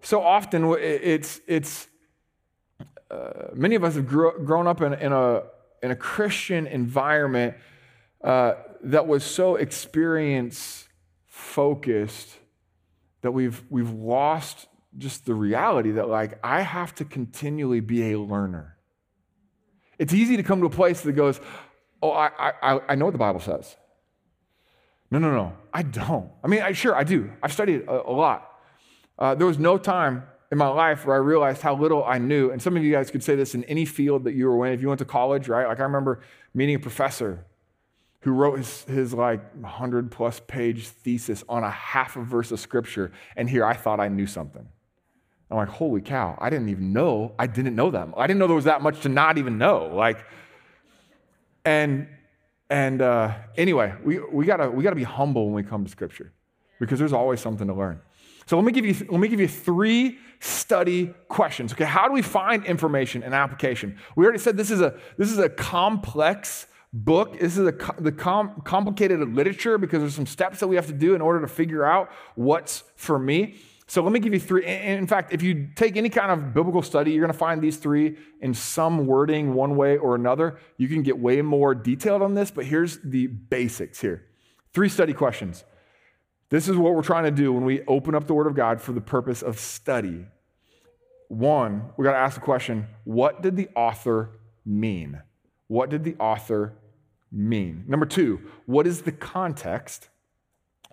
so 0.00 0.22
often 0.22 0.64
it's, 0.78 1.42
it's 1.46 1.88
uh, 3.10 3.48
many 3.52 3.74
of 3.74 3.84
us 3.84 3.96
have 3.96 4.06
grew, 4.06 4.32
grown 4.44 4.66
up 4.66 4.80
in, 4.80 4.94
in, 4.94 5.12
a, 5.12 5.42
in 5.82 5.90
a 5.90 5.96
Christian 5.96 6.66
environment 6.66 7.54
uh, 8.24 8.54
that 8.82 9.06
was 9.06 9.24
so 9.24 9.56
experience 9.56 10.88
focused 11.26 12.38
that 13.20 13.32
we've, 13.32 13.62
we've 13.68 13.90
lost 13.90 14.68
just 14.96 15.26
the 15.26 15.34
reality 15.34 15.92
that, 15.92 16.08
like, 16.08 16.38
I 16.42 16.62
have 16.62 16.94
to 16.96 17.04
continually 17.04 17.80
be 17.80 18.12
a 18.12 18.18
learner. 18.18 18.78
It's 20.00 20.14
easy 20.14 20.38
to 20.38 20.42
come 20.42 20.60
to 20.60 20.66
a 20.66 20.70
place 20.70 21.02
that 21.02 21.12
goes, 21.12 21.40
Oh, 22.02 22.12
I, 22.12 22.30
I, 22.62 22.80
I 22.88 22.94
know 22.94 23.04
what 23.04 23.12
the 23.12 23.18
Bible 23.18 23.40
says. 23.40 23.76
No, 25.10 25.18
no, 25.18 25.30
no, 25.30 25.52
I 25.72 25.82
don't. 25.82 26.30
I 26.42 26.48
mean, 26.48 26.62
I, 26.62 26.72
sure, 26.72 26.96
I 26.96 27.04
do. 27.04 27.30
I've 27.42 27.52
studied 27.52 27.82
a, 27.82 28.08
a 28.08 28.12
lot. 28.12 28.50
Uh, 29.18 29.34
there 29.34 29.46
was 29.46 29.58
no 29.58 29.76
time 29.76 30.22
in 30.50 30.56
my 30.56 30.68
life 30.68 31.04
where 31.04 31.14
I 31.14 31.18
realized 31.18 31.60
how 31.60 31.74
little 31.76 32.02
I 32.02 32.16
knew. 32.16 32.50
And 32.50 32.62
some 32.62 32.74
of 32.76 32.82
you 32.82 32.90
guys 32.90 33.10
could 33.10 33.22
say 33.22 33.34
this 33.34 33.54
in 33.54 33.64
any 33.64 33.84
field 33.84 34.24
that 34.24 34.32
you 34.32 34.50
were 34.50 34.66
in. 34.66 34.72
If 34.72 34.80
you 34.80 34.88
went 34.88 35.00
to 35.00 35.04
college, 35.04 35.48
right? 35.48 35.66
Like 35.66 35.80
I 35.80 35.82
remember 35.82 36.20
meeting 36.54 36.76
a 36.76 36.78
professor 36.78 37.44
who 38.20 38.32
wrote 38.32 38.58
his, 38.58 38.84
his 38.84 39.12
like 39.12 39.42
100 39.56 40.10
plus 40.10 40.40
page 40.40 40.88
thesis 40.88 41.44
on 41.48 41.64
a 41.64 41.70
half 41.70 42.16
a 42.16 42.22
verse 42.22 42.50
of 42.52 42.60
scripture. 42.60 43.12
And 43.36 43.50
here 43.50 43.64
I 43.64 43.74
thought 43.74 44.00
I 44.00 44.08
knew 44.08 44.26
something. 44.26 44.68
I'm 45.50 45.56
like, 45.56 45.68
holy 45.68 46.00
cow, 46.00 46.38
I 46.40 46.48
didn't 46.48 46.68
even 46.68 46.92
know. 46.92 47.34
I 47.38 47.46
didn't 47.46 47.74
know 47.74 47.90
them. 47.90 48.14
I 48.16 48.26
didn't 48.26 48.38
know 48.38 48.46
there 48.46 48.56
was 48.56 48.66
that 48.66 48.82
much 48.82 49.00
to 49.00 49.08
not 49.08 49.36
even 49.38 49.58
know. 49.58 49.90
Like, 49.92 50.24
and 51.64 52.08
and 52.68 53.02
uh, 53.02 53.34
anyway, 53.56 53.94
we, 54.04 54.20
we 54.20 54.46
gotta 54.46 54.70
we 54.70 54.84
gotta 54.84 54.96
be 54.96 55.02
humble 55.02 55.46
when 55.46 55.54
we 55.54 55.62
come 55.62 55.84
to 55.84 55.90
scripture 55.90 56.32
because 56.78 56.98
there's 56.98 57.12
always 57.12 57.40
something 57.40 57.66
to 57.66 57.74
learn. 57.74 58.00
So 58.46 58.56
let 58.56 58.64
me 58.64 58.72
give 58.72 58.86
you 58.86 58.94
let 59.10 59.20
me 59.20 59.28
give 59.28 59.40
you 59.40 59.48
three 59.48 60.18
study 60.38 61.14
questions. 61.28 61.72
Okay, 61.72 61.84
how 61.84 62.06
do 62.06 62.12
we 62.12 62.22
find 62.22 62.64
information 62.64 63.22
and 63.22 63.34
application? 63.34 63.98
We 64.16 64.24
already 64.24 64.38
said 64.38 64.56
this 64.56 64.70
is 64.70 64.80
a 64.80 64.98
this 65.16 65.32
is 65.32 65.38
a 65.38 65.48
complex 65.48 66.66
book. 66.92 67.38
This 67.38 67.56
is 67.56 67.66
a 67.66 67.72
the 67.98 68.12
com, 68.12 68.62
complicated 68.64 69.20
literature 69.34 69.78
because 69.78 70.00
there's 70.00 70.14
some 70.14 70.26
steps 70.26 70.60
that 70.60 70.68
we 70.68 70.76
have 70.76 70.86
to 70.86 70.92
do 70.92 71.14
in 71.14 71.20
order 71.20 71.40
to 71.40 71.48
figure 71.48 71.84
out 71.84 72.10
what's 72.34 72.84
for 72.96 73.18
me. 73.18 73.56
So 73.90 74.04
let 74.04 74.12
me 74.12 74.20
give 74.20 74.32
you 74.32 74.38
three. 74.38 74.64
In 74.64 75.08
fact, 75.08 75.32
if 75.32 75.42
you 75.42 75.66
take 75.74 75.96
any 75.96 76.10
kind 76.10 76.30
of 76.30 76.54
biblical 76.54 76.80
study, 76.80 77.10
you're 77.10 77.26
going 77.26 77.32
to 77.32 77.36
find 77.36 77.60
these 77.60 77.76
three 77.76 78.18
in 78.40 78.54
some 78.54 79.04
wording, 79.04 79.52
one 79.52 79.74
way 79.74 79.98
or 79.98 80.14
another. 80.14 80.60
You 80.76 80.86
can 80.86 81.02
get 81.02 81.18
way 81.18 81.42
more 81.42 81.74
detailed 81.74 82.22
on 82.22 82.34
this, 82.34 82.52
but 82.52 82.66
here's 82.66 83.00
the 83.02 83.26
basics 83.26 84.00
here. 84.00 84.26
Three 84.72 84.88
study 84.88 85.12
questions. 85.12 85.64
This 86.50 86.68
is 86.68 86.76
what 86.76 86.94
we're 86.94 87.02
trying 87.02 87.24
to 87.24 87.32
do 87.32 87.52
when 87.52 87.64
we 87.64 87.82
open 87.88 88.14
up 88.14 88.28
the 88.28 88.32
Word 88.32 88.46
of 88.46 88.54
God 88.54 88.80
for 88.80 88.92
the 88.92 89.00
purpose 89.00 89.42
of 89.42 89.58
study. 89.58 90.24
One, 91.26 91.90
we 91.96 92.04
got 92.04 92.12
to 92.12 92.18
ask 92.18 92.36
the 92.36 92.42
question 92.42 92.86
what 93.02 93.42
did 93.42 93.56
the 93.56 93.70
author 93.74 94.38
mean? 94.64 95.20
What 95.66 95.90
did 95.90 96.04
the 96.04 96.14
author 96.20 96.74
mean? 97.32 97.86
Number 97.88 98.06
two, 98.06 98.40
what 98.66 98.86
is 98.86 99.02
the 99.02 99.10
context? 99.10 100.10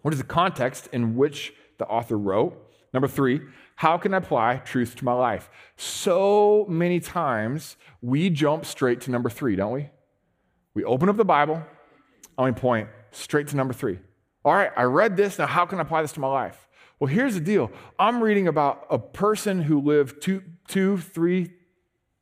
What 0.02 0.16
is 0.16 0.20
the 0.20 0.26
context 0.26 0.90
in 0.92 1.16
which 1.16 1.54
the 1.78 1.86
author 1.86 2.18
wrote? 2.18 2.64
Number 2.94 3.08
three, 3.08 3.42
how 3.76 3.98
can 3.98 4.14
I 4.14 4.18
apply 4.18 4.58
truth 4.58 4.96
to 4.98 5.06
my 5.06 5.14
life? 5.14 5.50
So 5.76 6.66
many 6.68 7.00
times 7.00 7.78
we 8.02 8.30
jump 8.30 8.66
straight 8.66 9.02
to 9.02 9.12
number 9.12 9.30
three, 9.30 9.56
don't 9.56 9.74
we? 9.74 9.90
We 10.74 10.84
open 10.84 11.10
up 11.10 11.18
the 11.18 11.26
Bible 11.26 11.62
and 12.38 12.46
we 12.46 12.60
point 12.60 12.90
straight 13.12 13.48
to 13.50 13.56
number 13.56 13.74
three. 13.74 14.00
All 14.46 14.54
right, 14.54 14.72
I 14.78 14.84
read 14.84 15.18
this, 15.18 15.38
now 15.38 15.48
how 15.48 15.66
can 15.66 15.80
I 15.80 15.82
apply 15.82 16.02
this 16.02 16.14
to 16.14 16.20
my 16.20 16.28
life? 16.28 16.68
Well, 17.00 17.08
here's 17.08 17.36
the 17.36 17.42
deal 17.42 17.72
I'm 18.00 18.24
reading 18.24 18.48
about 18.48 18.88
a 18.90 18.98
person 18.98 19.62
who 19.62 19.82
lived 19.82 20.22
two, 20.22 20.44
two 20.68 20.98
three, 20.98 21.52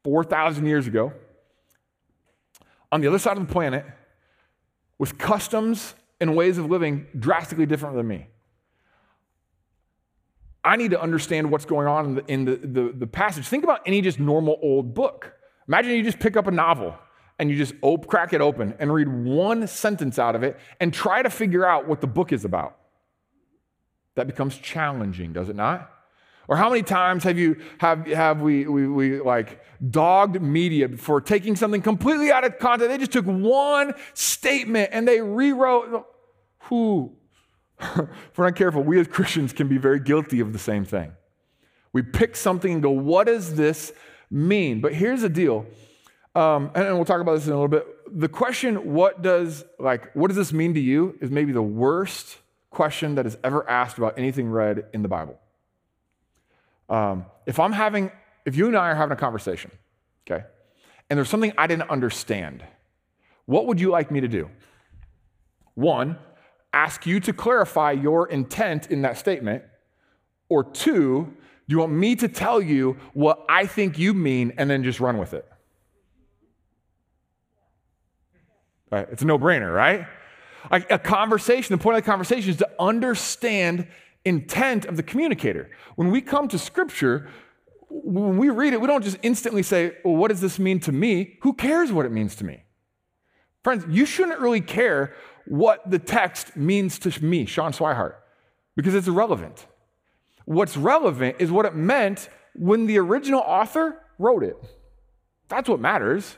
4,000 0.03 0.65
years 0.65 0.87
ago 0.87 1.13
on 2.91 3.01
the 3.01 3.07
other 3.07 3.19
side 3.19 3.37
of 3.37 3.47
the 3.47 3.51
planet 3.51 3.85
with 4.97 5.17
customs 5.17 5.95
and 6.21 6.35
ways 6.35 6.57
of 6.57 6.69
living 6.69 7.07
drastically 7.17 7.65
different 7.65 7.95
than 7.95 8.07
me. 8.07 8.27
I 10.65 10.77
need 10.77 10.91
to 10.91 11.01
understand 11.01 11.51
what's 11.51 11.65
going 11.65 11.87
on 11.87 12.05
in, 12.05 12.15
the, 12.15 12.25
in 12.25 12.45
the, 12.45 12.55
the, 12.55 12.93
the, 12.97 13.07
passage. 13.07 13.47
Think 13.47 13.63
about 13.63 13.81
any 13.85 14.01
just 14.01 14.19
normal 14.19 14.57
old 14.63 14.95
book. 14.95 15.33
Imagine 15.67 15.91
you 15.91 16.03
just 16.03 16.19
pick 16.19 16.35
up 16.35 16.47
a 16.47 16.51
novel 16.51 16.95
and 17.37 17.51
you 17.51 17.55
just 17.55 17.75
op- 17.83 18.07
crack 18.07 18.33
it 18.33 18.41
open 18.41 18.73
and 18.79 18.91
read 18.91 19.07
one 19.07 19.67
sentence 19.67 20.17
out 20.17 20.35
of 20.35 20.41
it 20.41 20.57
and 20.79 20.91
try 20.91 21.21
to 21.21 21.29
figure 21.29 21.65
out 21.65 21.87
what 21.87 22.01
the 22.01 22.07
book 22.07 22.33
is 22.33 22.45
about. 22.45 22.77
That 24.15 24.25
becomes 24.25 24.57
challenging, 24.57 25.33
does 25.33 25.49
it 25.49 25.55
not? 25.55 25.91
Or 26.47 26.57
how 26.57 26.69
many 26.69 26.81
times 26.81 27.23
have 27.25 27.37
you 27.37 27.61
have, 27.79 28.07
have 28.07 28.41
we, 28.41 28.65
we, 28.65 28.87
we 28.87 29.19
like 29.19 29.63
dogged 29.87 30.41
media 30.41 30.89
for 30.97 31.21
taking 31.21 31.55
something 31.55 31.81
completely 31.81 32.31
out 32.31 32.43
of 32.43 32.57
context? 32.57 32.89
They 32.89 32.97
just 32.97 33.11
took 33.11 33.25
one 33.25 33.93
statement 34.15 34.89
and 34.93 35.07
they 35.07 35.21
rewrote. 35.21 36.05
Who? 36.69 37.13
if 37.79 38.37
we're 38.37 38.45
not 38.45 38.55
careful, 38.55 38.83
we 38.83 38.99
as 38.99 39.07
Christians 39.07 39.53
can 39.53 39.67
be 39.67 39.77
very 39.77 39.99
guilty 39.99 40.39
of 40.39 40.53
the 40.53 40.59
same 40.59 40.85
thing. 40.85 41.13
We 41.93 42.01
pick 42.01 42.35
something 42.35 42.73
and 42.73 42.83
go, 42.83 42.91
what 42.91 43.27
does 43.27 43.55
this 43.55 43.93
mean? 44.29 44.81
But 44.81 44.93
here's 44.93 45.21
the 45.21 45.29
deal. 45.29 45.65
Um, 46.35 46.71
and, 46.75 46.85
and 46.85 46.95
we'll 46.95 47.05
talk 47.05 47.21
about 47.21 47.35
this 47.35 47.47
in 47.47 47.53
a 47.53 47.55
little 47.55 47.69
bit. 47.69 47.85
The 48.19 48.27
question, 48.27 48.93
what 48.93 49.21
does 49.21 49.63
like 49.79 50.13
what 50.13 50.27
does 50.27 50.35
this 50.35 50.53
mean 50.53 50.73
to 50.73 50.79
you, 50.79 51.17
is 51.21 51.31
maybe 51.31 51.51
the 51.53 51.61
worst 51.61 52.37
question 52.69 53.15
that 53.15 53.25
is 53.25 53.37
ever 53.43 53.67
asked 53.69 53.97
about 53.97 54.19
anything 54.19 54.49
read 54.49 54.85
in 54.93 55.01
the 55.01 55.07
Bible. 55.07 55.39
Um, 56.89 57.25
if 57.45 57.59
I'm 57.59 57.71
having, 57.71 58.11
if 58.45 58.55
you 58.55 58.67
and 58.67 58.75
I 58.75 58.89
are 58.89 58.95
having 58.95 59.13
a 59.13 59.19
conversation, 59.19 59.71
okay, 60.27 60.45
and 61.09 61.17
there's 61.17 61.29
something 61.29 61.53
I 61.57 61.65
didn't 61.65 61.89
understand, 61.89 62.63
what 63.45 63.65
would 63.67 63.79
you 63.79 63.89
like 63.89 64.11
me 64.11 64.21
to 64.21 64.27
do? 64.27 64.49
One, 65.73 66.17
ask 66.75 67.05
you 67.05 67.19
to 67.21 67.33
clarify 67.33 67.91
your 67.93 68.27
intent 68.27 68.91
in 68.91 69.01
that 69.03 69.17
statement, 69.17 69.63
or 70.49 70.63
two, 70.63 71.33
do 71.67 71.73
you 71.73 71.79
want 71.79 71.93
me 71.93 72.15
to 72.17 72.27
tell 72.27 72.61
you 72.61 72.97
what 73.13 73.43
I 73.49 73.65
think 73.65 73.97
you 73.97 74.13
mean 74.13 74.53
and 74.57 74.69
then 74.69 74.83
just 74.83 74.99
run 74.99 75.17
with 75.17 75.33
it? 75.33 75.49
It's 78.91 79.23
a 79.23 79.25
no 79.25 79.39
brainer, 79.39 79.73
right? 79.73 80.05
A 80.71 80.99
conversation, 80.99 81.75
the 81.75 81.81
point 81.81 81.97
of 81.97 82.03
the 82.03 82.09
conversation 82.09 82.51
is 82.51 82.57
to 82.57 82.69
understand 82.79 83.87
intent 84.23 84.85
of 84.85 84.97
the 84.97 85.03
communicator. 85.03 85.69
When 85.95 86.11
we 86.11 86.21
come 86.21 86.47
to 86.49 86.59
scripture, 86.59 87.29
when 87.89 88.37
we 88.37 88.49
read 88.49 88.73
it, 88.73 88.81
we 88.81 88.87
don't 88.87 89.03
just 89.03 89.17
instantly 89.21 89.63
say, 89.63 89.93
well, 90.03 90.15
what 90.15 90.29
does 90.29 90.41
this 90.41 90.59
mean 90.59 90.79
to 90.81 90.91
me? 90.91 91.37
Who 91.41 91.53
cares 91.53 91.91
what 91.91 92.05
it 92.05 92.11
means 92.11 92.35
to 92.37 92.45
me? 92.45 92.63
Friends, 93.63 93.85
you 93.89 94.05
shouldn't 94.05 94.39
really 94.39 94.61
care 94.61 95.15
what 95.47 95.89
the 95.89 95.99
text 95.99 96.55
means 96.55 96.99
to 96.99 97.23
me, 97.23 97.45
Sean 97.45 97.71
Swihart, 97.71 98.15
because 98.75 98.95
it's 98.95 99.07
irrelevant. 99.07 99.65
What's 100.45 100.77
relevant 100.77 101.37
is 101.39 101.51
what 101.51 101.65
it 101.65 101.75
meant 101.75 102.29
when 102.53 102.85
the 102.85 102.97
original 102.99 103.41
author 103.41 104.01
wrote 104.19 104.43
it. 104.43 104.57
That's 105.47 105.69
what 105.69 105.79
matters, 105.79 106.37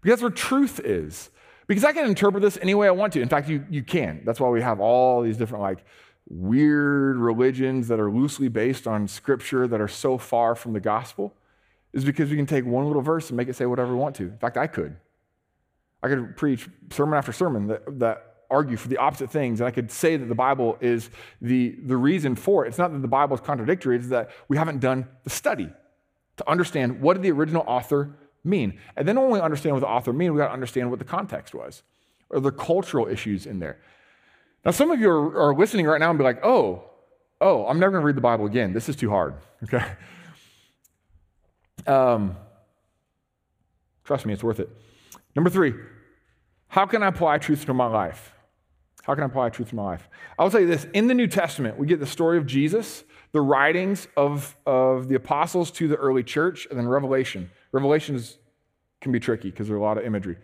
because 0.00 0.20
that's 0.20 0.22
where 0.22 0.30
truth 0.30 0.80
is. 0.84 1.30
Because 1.66 1.84
I 1.84 1.92
can 1.92 2.06
interpret 2.06 2.42
this 2.42 2.58
any 2.62 2.74
way 2.74 2.88
I 2.88 2.92
want 2.92 3.12
to. 3.12 3.20
In 3.20 3.28
fact, 3.28 3.48
you, 3.48 3.64
you 3.68 3.82
can. 3.82 4.22
That's 4.24 4.40
why 4.40 4.48
we 4.48 4.62
have 4.62 4.80
all 4.80 5.22
these 5.22 5.36
different, 5.36 5.62
like, 5.62 5.84
weird 6.30 7.16
religions 7.16 7.88
that 7.88 8.00
are 8.00 8.10
loosely 8.10 8.48
based 8.48 8.86
on 8.86 9.08
scripture 9.08 9.66
that 9.66 9.80
are 9.80 9.88
so 9.88 10.16
far 10.16 10.54
from 10.54 10.72
the 10.72 10.80
gospel, 10.80 11.34
is 11.92 12.04
because 12.04 12.30
we 12.30 12.36
can 12.36 12.46
take 12.46 12.64
one 12.64 12.86
little 12.86 13.02
verse 13.02 13.28
and 13.28 13.36
make 13.36 13.48
it 13.48 13.56
say 13.56 13.66
whatever 13.66 13.92
we 13.92 13.98
want 13.98 14.14
to. 14.16 14.24
In 14.24 14.38
fact, 14.38 14.56
I 14.56 14.66
could. 14.66 14.96
I 16.02 16.08
could 16.08 16.36
preach 16.36 16.68
sermon 16.90 17.18
after 17.18 17.32
sermon 17.32 17.66
that, 17.66 17.98
that 17.98 18.34
argue 18.50 18.76
for 18.76 18.88
the 18.88 18.96
opposite 18.96 19.30
things, 19.30 19.60
and 19.60 19.66
I 19.66 19.70
could 19.70 19.90
say 19.90 20.16
that 20.16 20.26
the 20.26 20.34
Bible 20.34 20.78
is 20.80 21.10
the, 21.40 21.76
the 21.84 21.96
reason 21.96 22.34
for 22.34 22.64
it. 22.64 22.68
It's 22.68 22.78
not 22.78 22.92
that 22.92 23.02
the 23.02 23.08
Bible 23.08 23.34
is 23.34 23.40
contradictory, 23.40 23.96
it's 23.96 24.08
that 24.08 24.30
we 24.48 24.56
haven't 24.56 24.80
done 24.80 25.06
the 25.24 25.30
study 25.30 25.70
to 26.38 26.50
understand 26.50 27.00
what 27.00 27.14
did 27.14 27.22
the 27.22 27.32
original 27.32 27.64
author 27.66 28.16
mean. 28.44 28.78
And 28.96 29.06
then 29.06 29.20
when 29.20 29.30
we 29.30 29.40
understand 29.40 29.74
what 29.74 29.80
the 29.80 29.88
author 29.88 30.12
mean, 30.12 30.32
we 30.32 30.38
got 30.38 30.48
to 30.48 30.52
understand 30.52 30.90
what 30.90 30.98
the 30.98 31.04
context 31.04 31.54
was 31.54 31.82
or 32.30 32.40
the 32.40 32.52
cultural 32.52 33.06
issues 33.06 33.46
in 33.46 33.58
there. 33.58 33.78
Now, 34.64 34.70
some 34.70 34.90
of 34.90 35.00
you 35.00 35.10
are, 35.10 35.48
are 35.48 35.54
listening 35.54 35.86
right 35.86 36.00
now 36.00 36.10
and 36.10 36.18
be 36.18 36.24
like, 36.24 36.44
oh, 36.44 36.84
oh, 37.40 37.66
I'm 37.66 37.78
never 37.78 37.92
going 37.92 38.02
to 38.02 38.06
read 38.06 38.16
the 38.16 38.22
Bible 38.22 38.46
again. 38.46 38.72
This 38.72 38.88
is 38.88 38.96
too 38.96 39.10
hard. 39.10 39.34
Okay? 39.64 39.84
Um, 41.86 42.36
trust 44.04 44.26
me, 44.26 44.32
it's 44.32 44.42
worth 44.42 44.60
it. 44.60 44.68
Number 45.34 45.48
three, 45.48 45.74
how 46.68 46.86
can 46.86 47.02
I 47.02 47.08
apply 47.08 47.38
truth 47.38 47.64
to 47.66 47.74
my 47.74 47.86
life? 47.86 48.34
How 49.08 49.14
can 49.14 49.22
I 49.22 49.26
apply 49.26 49.48
truth 49.48 49.70
to 49.70 49.74
my 49.74 49.84
life? 49.84 50.06
I'll 50.38 50.50
tell 50.50 50.60
you 50.60 50.66
this 50.66 50.86
in 50.92 51.06
the 51.06 51.14
New 51.14 51.28
Testament, 51.28 51.78
we 51.78 51.86
get 51.86 51.98
the 51.98 52.06
story 52.06 52.36
of 52.36 52.44
Jesus, 52.44 53.04
the 53.32 53.40
writings 53.40 54.06
of, 54.18 54.54
of 54.66 55.08
the 55.08 55.14
apostles 55.14 55.70
to 55.72 55.88
the 55.88 55.96
early 55.96 56.22
church, 56.22 56.66
and 56.68 56.78
then 56.78 56.86
Revelation. 56.86 57.50
Revelations 57.72 58.36
can 59.00 59.10
be 59.10 59.18
tricky 59.18 59.50
because 59.50 59.66
there's 59.66 59.78
a 59.78 59.82
lot 59.82 59.96
of 59.96 60.04
imagery. 60.04 60.36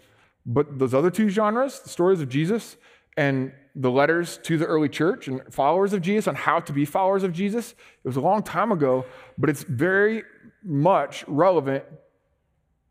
But 0.46 0.78
those 0.78 0.94
other 0.94 1.10
two 1.10 1.28
genres, 1.28 1.80
the 1.80 1.90
stories 1.90 2.22
of 2.22 2.30
Jesus 2.30 2.78
and 3.18 3.52
the 3.74 3.90
letters 3.90 4.38
to 4.44 4.56
the 4.56 4.64
early 4.64 4.88
church 4.88 5.28
and 5.28 5.42
followers 5.52 5.92
of 5.92 6.00
Jesus 6.00 6.26
on 6.26 6.34
how 6.34 6.58
to 6.60 6.72
be 6.72 6.86
followers 6.86 7.22
of 7.22 7.34
Jesus, 7.34 7.72
it 7.72 8.08
was 8.08 8.16
a 8.16 8.22
long 8.22 8.42
time 8.42 8.72
ago, 8.72 9.04
but 9.36 9.50
it's 9.50 9.64
very 9.64 10.22
much 10.62 11.22
relevant 11.28 11.84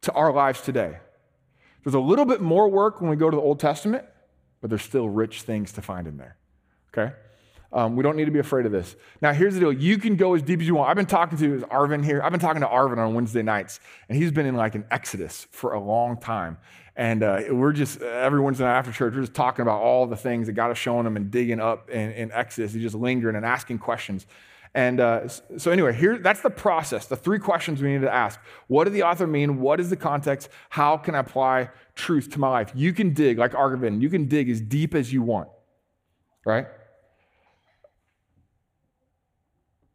to 0.01 0.11
our 0.11 0.31
lives 0.31 0.61
today. 0.61 0.97
There's 1.83 1.95
a 1.95 1.99
little 1.99 2.25
bit 2.25 2.41
more 2.41 2.69
work 2.69 3.01
when 3.01 3.09
we 3.09 3.15
go 3.15 3.31
to 3.31 3.35
the 3.35 3.41
Old 3.41 3.59
Testament, 3.59 4.05
but 4.63 4.69
there's 4.69 4.81
still 4.81 5.09
rich 5.09 5.41
things 5.41 5.73
to 5.73 5.81
find 5.81 6.07
in 6.07 6.15
there. 6.15 6.37
Okay? 6.93 7.13
Um, 7.73 7.97
we 7.97 8.03
don't 8.03 8.15
need 8.15 8.25
to 8.25 8.31
be 8.31 8.39
afraid 8.39 8.65
of 8.65 8.71
this. 8.71 8.95
Now, 9.21 9.33
here's 9.33 9.55
the 9.55 9.59
deal. 9.59 9.73
You 9.73 9.97
can 9.97 10.15
go 10.15 10.35
as 10.35 10.41
deep 10.41 10.61
as 10.61 10.67
you 10.67 10.75
want. 10.75 10.89
I've 10.89 10.95
been 10.95 11.05
talking 11.05 11.37
to 11.39 11.67
Arvin 11.67 12.01
here. 12.01 12.21
I've 12.23 12.31
been 12.31 12.39
talking 12.39 12.61
to 12.61 12.67
Arvin 12.67 12.97
on 12.97 13.13
Wednesday 13.13 13.41
nights, 13.41 13.81
and 14.07 14.17
he's 14.17 14.31
been 14.31 14.45
in 14.45 14.55
like 14.55 14.75
an 14.75 14.85
exodus 14.89 15.47
for 15.51 15.73
a 15.73 15.81
long 15.81 16.15
time. 16.15 16.59
And 16.95 17.23
uh, 17.23 17.41
we're 17.49 17.73
just, 17.73 18.01
every 18.01 18.39
Wednesday 18.39 18.63
night 18.63 18.77
after 18.77 18.93
church, 18.93 19.15
we're 19.15 19.21
just 19.21 19.33
talking 19.33 19.63
about 19.63 19.81
all 19.81 20.07
the 20.07 20.15
things 20.15 20.47
that 20.47 20.53
God 20.53 20.71
is 20.71 20.77
showing 20.77 21.05
him 21.05 21.17
and 21.17 21.29
digging 21.29 21.59
up 21.59 21.89
in, 21.89 22.11
in 22.11 22.31
Exodus. 22.31 22.71
He's 22.71 22.83
just 22.83 22.95
lingering 22.95 23.35
and 23.35 23.45
asking 23.45 23.79
questions. 23.79 24.25
And 24.73 25.01
uh, 25.01 25.27
so, 25.27 25.71
anyway, 25.71 25.93
here 25.93 26.17
that's 26.17 26.41
the 26.41 26.49
process. 26.49 27.05
The 27.05 27.17
three 27.17 27.37
questions 27.37 27.81
we 27.81 27.91
need 27.91 28.01
to 28.01 28.11
ask: 28.11 28.39
What 28.67 28.85
did 28.85 28.93
the 28.93 29.03
author 29.03 29.27
mean? 29.27 29.59
What 29.59 29.79
is 29.79 29.91
the 29.91 29.95
context? 29.95 30.49
How 30.69 30.97
can 30.97 31.13
I 31.13 31.19
apply 31.19 31.69
truth 31.95 32.31
to 32.31 32.39
my 32.39 32.49
life? 32.49 32.71
You 32.75 32.93
can 32.93 33.13
dig 33.13 33.37
like 33.37 33.53
Arvin. 33.53 34.01
You 34.01 34.09
can 34.09 34.25
dig 34.27 34.49
as 34.49 34.61
deep 34.61 34.95
as 34.95 35.11
you 35.11 35.21
want, 35.21 35.49
right? 36.45 36.67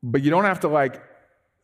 But 0.02 0.22
you 0.22 0.30
don't 0.30 0.44
have 0.44 0.60
to 0.60 0.68
like 0.68 1.02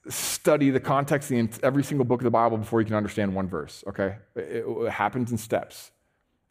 study 0.08 0.70
the 0.70 0.80
context 0.80 1.30
of 1.30 1.64
every 1.64 1.82
single 1.82 2.04
book 2.04 2.20
of 2.20 2.24
the 2.24 2.30
Bible 2.30 2.58
before 2.58 2.80
you 2.80 2.86
can 2.86 2.96
understand 2.96 3.34
one 3.34 3.48
verse, 3.48 3.84
okay? 3.86 4.16
It, 4.36 4.64
it, 4.66 4.90
happens 4.90 5.30
in 5.30 5.38
steps, 5.38 5.90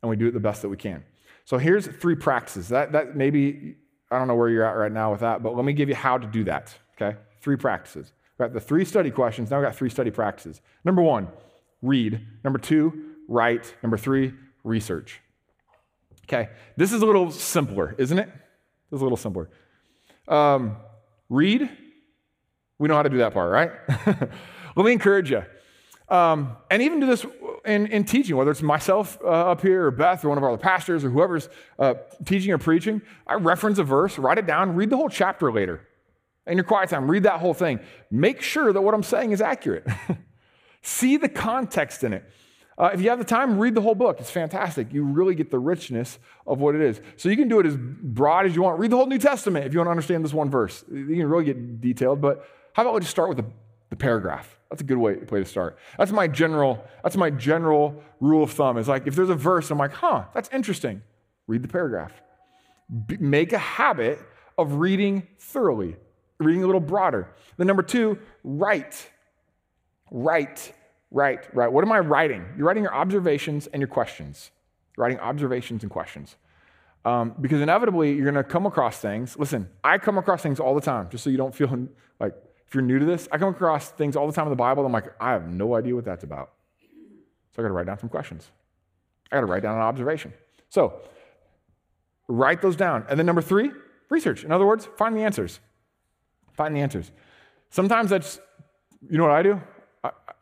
and 0.01 0.09
we 0.09 0.15
do 0.15 0.27
it 0.27 0.33
the 0.33 0.39
best 0.39 0.61
that 0.63 0.69
we 0.69 0.77
can. 0.77 1.03
So 1.45 1.57
here's 1.57 1.85
three 1.85 2.15
practices. 2.15 2.69
That, 2.69 2.93
that 2.93 3.15
maybe, 3.15 3.75
I 4.09 4.17
don't 4.17 4.27
know 4.27 4.35
where 4.35 4.49
you're 4.49 4.65
at 4.65 4.75
right 4.77 4.91
now 4.91 5.11
with 5.11 5.21
that, 5.21 5.43
but 5.43 5.55
let 5.55 5.65
me 5.65 5.73
give 5.73 5.89
you 5.89 5.95
how 5.95 6.17
to 6.17 6.25
do 6.25 6.43
that, 6.45 6.73
okay? 6.95 7.17
Three 7.41 7.57
practices. 7.57 8.11
We've 8.37 8.47
got 8.47 8.53
the 8.53 8.61
three 8.61 8.85
study 8.85 9.11
questions. 9.11 9.51
Now 9.51 9.59
we've 9.59 9.67
got 9.67 9.75
three 9.75 9.89
study 9.89 10.09
practices. 10.09 10.61
Number 10.83 11.01
one, 11.01 11.27
read. 11.81 12.25
Number 12.43 12.57
two, 12.57 13.12
write. 13.27 13.73
Number 13.83 13.97
three, 13.97 14.33
research. 14.63 15.21
Okay, 16.25 16.49
this 16.77 16.93
is 16.93 17.01
a 17.01 17.05
little 17.05 17.31
simpler, 17.31 17.95
isn't 17.97 18.17
it? 18.17 18.27
This 18.89 18.97
is 18.97 19.01
a 19.01 19.05
little 19.05 19.17
simpler. 19.17 19.49
Um, 20.27 20.77
Read. 21.29 21.69
We 22.79 22.87
know 22.87 22.95
how 22.95 23.03
to 23.03 23.09
do 23.09 23.17
that 23.17 23.33
part, 23.33 23.51
right? 23.51 23.71
Let 24.75 24.85
me 24.85 24.91
encourage 24.91 25.31
you. 25.31 25.43
Um, 26.09 26.57
and 26.69 26.81
even 26.81 26.99
do 26.99 27.07
this 27.07 27.25
in, 27.65 27.87
in, 27.87 28.03
teaching, 28.03 28.35
whether 28.35 28.51
it's 28.51 28.61
myself 28.61 29.17
uh, 29.23 29.27
up 29.27 29.61
here 29.61 29.85
or 29.85 29.91
Beth 29.91 30.23
or 30.23 30.29
one 30.29 30.37
of 30.37 30.43
our 30.43 30.51
other 30.51 30.61
pastors 30.61 31.03
or 31.03 31.09
whoever's 31.09 31.49
uh, 31.79 31.95
teaching 32.25 32.51
or 32.51 32.57
preaching. 32.57 33.01
I 33.25 33.35
reference 33.35 33.79
a 33.79 33.83
verse, 33.83 34.19
write 34.19 34.37
it 34.37 34.45
down, 34.45 34.75
read 34.75 34.89
the 34.89 34.97
whole 34.97 35.09
chapter 35.09 35.51
later. 35.51 35.87
In 36.45 36.57
your 36.57 36.65
quiet 36.65 36.89
time, 36.89 37.09
read 37.09 37.23
that 37.23 37.39
whole 37.39 37.53
thing. 37.53 37.79
Make 38.11 38.41
sure 38.41 38.73
that 38.73 38.81
what 38.81 38.93
I'm 38.93 39.03
saying 39.03 39.31
is 39.31 39.41
accurate. 39.41 39.87
See 40.81 41.15
the 41.15 41.29
context 41.29 42.03
in 42.03 42.11
it. 42.13 42.29
Uh, 42.77 42.89
if 42.93 43.01
you 43.01 43.09
have 43.09 43.19
the 43.19 43.25
time, 43.25 43.59
read 43.59 43.75
the 43.75 43.81
whole 43.81 43.95
book. 43.95 44.19
It's 44.19 44.31
fantastic. 44.31 44.91
You 44.91 45.03
really 45.03 45.35
get 45.35 45.51
the 45.51 45.59
richness 45.59 46.17
of 46.47 46.59
what 46.59 46.75
it 46.75 46.81
is. 46.81 47.01
So 47.17 47.29
you 47.29 47.37
can 47.37 47.47
do 47.47 47.59
it 47.59 47.65
as 47.65 47.77
broad 47.77 48.45
as 48.45 48.55
you 48.55 48.63
want. 48.63 48.79
Read 48.79 48.91
the 48.91 48.97
whole 48.97 49.05
New 49.05 49.19
Testament 49.19 49.65
if 49.65 49.73
you 49.73 49.79
want 49.79 49.87
to 49.87 49.91
understand 49.91 50.25
this 50.25 50.33
one 50.33 50.49
verse. 50.49 50.83
You 50.91 51.05
can 51.05 51.27
really 51.27 51.45
get 51.45 51.81
detailed, 51.81 52.19
but 52.19 52.47
how 52.73 52.81
about 52.83 52.95
we 52.95 53.01
just 53.01 53.11
start 53.11 53.29
with 53.29 53.37
the, 53.37 53.45
the 53.91 53.95
paragraph? 53.95 54.57
That's 54.69 54.81
a 54.81 54.85
good 54.85 54.97
way, 54.97 55.17
way 55.29 55.39
to 55.39 55.45
start. 55.45 55.77
That's 55.99 56.11
my 56.11 56.27
general, 56.27 56.83
that's 57.03 57.15
my 57.15 57.29
general 57.29 58.01
rule 58.19 58.43
of 58.43 58.51
thumb. 58.51 58.77
Is 58.77 58.87
like 58.87 59.05
if 59.05 59.15
there's 59.15 59.29
a 59.29 59.35
verse, 59.35 59.69
I'm 59.69 59.77
like, 59.77 59.93
huh, 59.93 60.25
that's 60.33 60.49
interesting. 60.51 61.03
Read 61.45 61.61
the 61.61 61.67
paragraph. 61.67 62.11
make 63.19 63.53
a 63.53 63.57
habit 63.59 64.19
of 64.57 64.75
reading 64.75 65.27
thoroughly. 65.37 65.95
reading 66.39 66.63
a 66.63 66.65
little 66.65 66.81
broader. 66.81 67.29
Then 67.57 67.67
number 67.67 67.83
two, 67.83 68.17
write. 68.43 69.09
Write, 70.11 70.73
write, 71.13 71.55
write. 71.55 71.71
What 71.71 71.85
am 71.85 71.91
I 71.91 71.99
writing? 71.99 72.45
You're 72.57 72.67
writing 72.67 72.83
your 72.83 72.93
observations 72.93 73.67
and 73.67 73.79
your 73.79 73.87
questions. 73.87 74.51
You're 74.97 75.05
writing 75.05 75.19
observations 75.19 75.83
and 75.83 75.91
questions. 75.91 76.35
Um, 77.05 77.35
because 77.39 77.61
inevitably 77.61 78.13
you're 78.13 78.29
going 78.29 78.35
to 78.35 78.43
come 78.43 78.65
across 78.65 78.99
things. 78.99 79.37
Listen, 79.37 79.69
I 79.83 79.97
come 79.97 80.17
across 80.17 80.41
things 80.41 80.59
all 80.59 80.73
the 80.75 80.81
time, 80.81 81.09
just 81.09 81.23
so 81.23 81.29
you 81.29 81.37
don't 81.37 81.53
feel 81.53 81.69
like 82.19 82.33
if 82.67 82.73
you're 82.73 82.83
new 82.83 82.99
to 82.99 83.05
this, 83.05 83.29
I 83.31 83.37
come 83.37 83.49
across 83.49 83.91
things 83.91 84.15
all 84.15 84.25
the 84.25 84.33
time 84.33 84.47
in 84.47 84.49
the 84.49 84.57
Bible. 84.57 84.85
I'm 84.85 84.91
like, 84.91 85.13
I 85.21 85.31
have 85.31 85.47
no 85.47 85.75
idea 85.75 85.95
what 85.95 86.05
that's 86.05 86.23
about. 86.23 86.53
So 87.51 87.61
I 87.61 87.63
got 87.63 87.67
to 87.67 87.73
write 87.73 87.85
down 87.85 87.99
some 87.99 88.09
questions. 88.09 88.49
I 89.31 89.35
got 89.35 89.41
to 89.41 89.45
write 89.45 89.61
down 89.61 89.75
an 89.75 89.81
observation. 89.81 90.33
So 90.69 91.01
write 92.27 92.61
those 92.61 92.75
down. 92.75 93.05
And 93.09 93.19
then 93.19 93.27
number 93.27 93.41
three, 93.41 93.71
research. 94.09 94.43
In 94.43 94.51
other 94.51 94.65
words, 94.65 94.87
find 94.97 95.15
the 95.15 95.21
answers. 95.21 95.59
Find 96.53 96.75
the 96.75 96.79
answers. 96.79 97.11
Sometimes 97.69 98.09
that's, 98.09 98.39
you 99.07 99.17
know 99.17 99.23
what 99.23 99.33
I 99.33 99.43
do? 99.43 99.61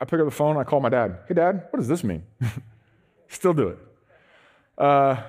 I, 0.02 0.06
pick 0.06 0.20
up 0.20 0.26
the 0.26 0.32
phone, 0.32 0.58
I 0.58 0.64
call 0.64 0.80
my 0.82 0.90
dad. 0.90 1.20
Hey, 1.28 1.36
dad, 1.36 1.68
what 1.70 1.78
does 1.78 1.88
this 1.88 2.04
mean? 2.04 2.24
Still 3.30 3.54
do 3.54 3.70
it. 3.70 3.80
Uh, 4.78 5.22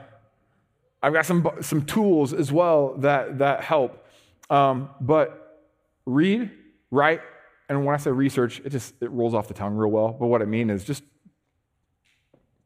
I've 1.03 1.13
got 1.13 1.27
some, 1.27 1.49
some 1.61 1.85
tools 1.85 2.33
as 2.33 2.51
well 2.51 2.97
that, 2.99 3.39
that 3.39 3.63
help. 3.63 4.07
Um, 4.51 4.91
but 5.01 5.67
read, 6.07 6.51
write, 6.91 7.21
and 7.69 7.87
when 7.87 7.95
I 7.95 7.99
say 7.99 8.11
research, 8.11 8.61
it 8.65 8.71
just 8.71 8.95
it 9.01 9.11
rolls 9.11 9.35
off 9.35 9.49
the 9.49 9.55
tongue 9.55 9.75
real 9.75 9.91
well. 9.91 10.09
But 10.19 10.27
what 10.27 10.43
I 10.43 10.45
mean 10.45 10.69
is 10.69 10.85
just 10.85 11.03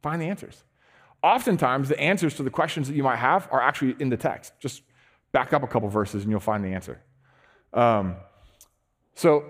find 0.03 0.21
the 0.21 0.27
answers. 0.27 0.65
Oftentimes, 1.23 1.89
the 1.89 1.99
answers 2.01 2.35
to 2.35 2.43
the 2.43 2.51
questions 2.51 2.89
that 2.89 2.95
you 2.95 3.03
might 3.03 3.17
have 3.17 3.49
are 3.51 3.61
actually 3.61 3.97
in 4.01 4.09
the 4.09 4.17
text. 4.17 4.53
Just 4.59 4.83
back 5.33 5.53
up 5.53 5.63
a 5.63 5.67
couple 5.67 5.89
verses 5.89 6.23
and 6.23 6.31
you'll 6.31 6.41
find 6.41 6.65
the 6.65 6.71
answer. 6.71 7.01
Um, 7.73 8.17
so, 9.15 9.45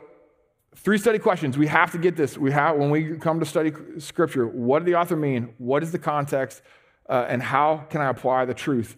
three 0.77 0.99
study 0.99 1.19
questions. 1.19 1.59
We 1.59 1.67
have 1.67 1.91
to 1.93 1.99
get 1.99 2.17
this. 2.17 2.39
We 2.39 2.53
have 2.53 2.77
when 2.77 2.91
we 2.91 3.17
come 3.19 3.41
to 3.41 3.47
study 3.47 3.73
scripture. 3.99 4.47
What 4.47 4.81
did 4.81 4.87
the 4.87 4.95
author 4.95 5.17
mean? 5.17 5.55
What 5.59 5.83
is 5.83 5.93
the 5.93 5.99
context? 5.99 6.63
uh, 7.09 7.27
and 7.29 7.43
how 7.43 7.87
can 7.91 8.01
I 8.01 8.09
apply 8.09 8.45
the 8.45 8.55
truth? 8.55 8.97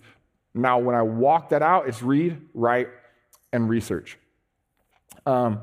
Now, 0.55 0.79
when 0.79 0.95
I 0.95 1.03
walk 1.03 1.51
that 1.51 1.63
out, 1.63 1.89
it's 1.89 2.03
read, 2.03 2.41
write, 2.55 2.89
and 3.53 3.69
research. 3.69 4.19
Um, 5.27 5.61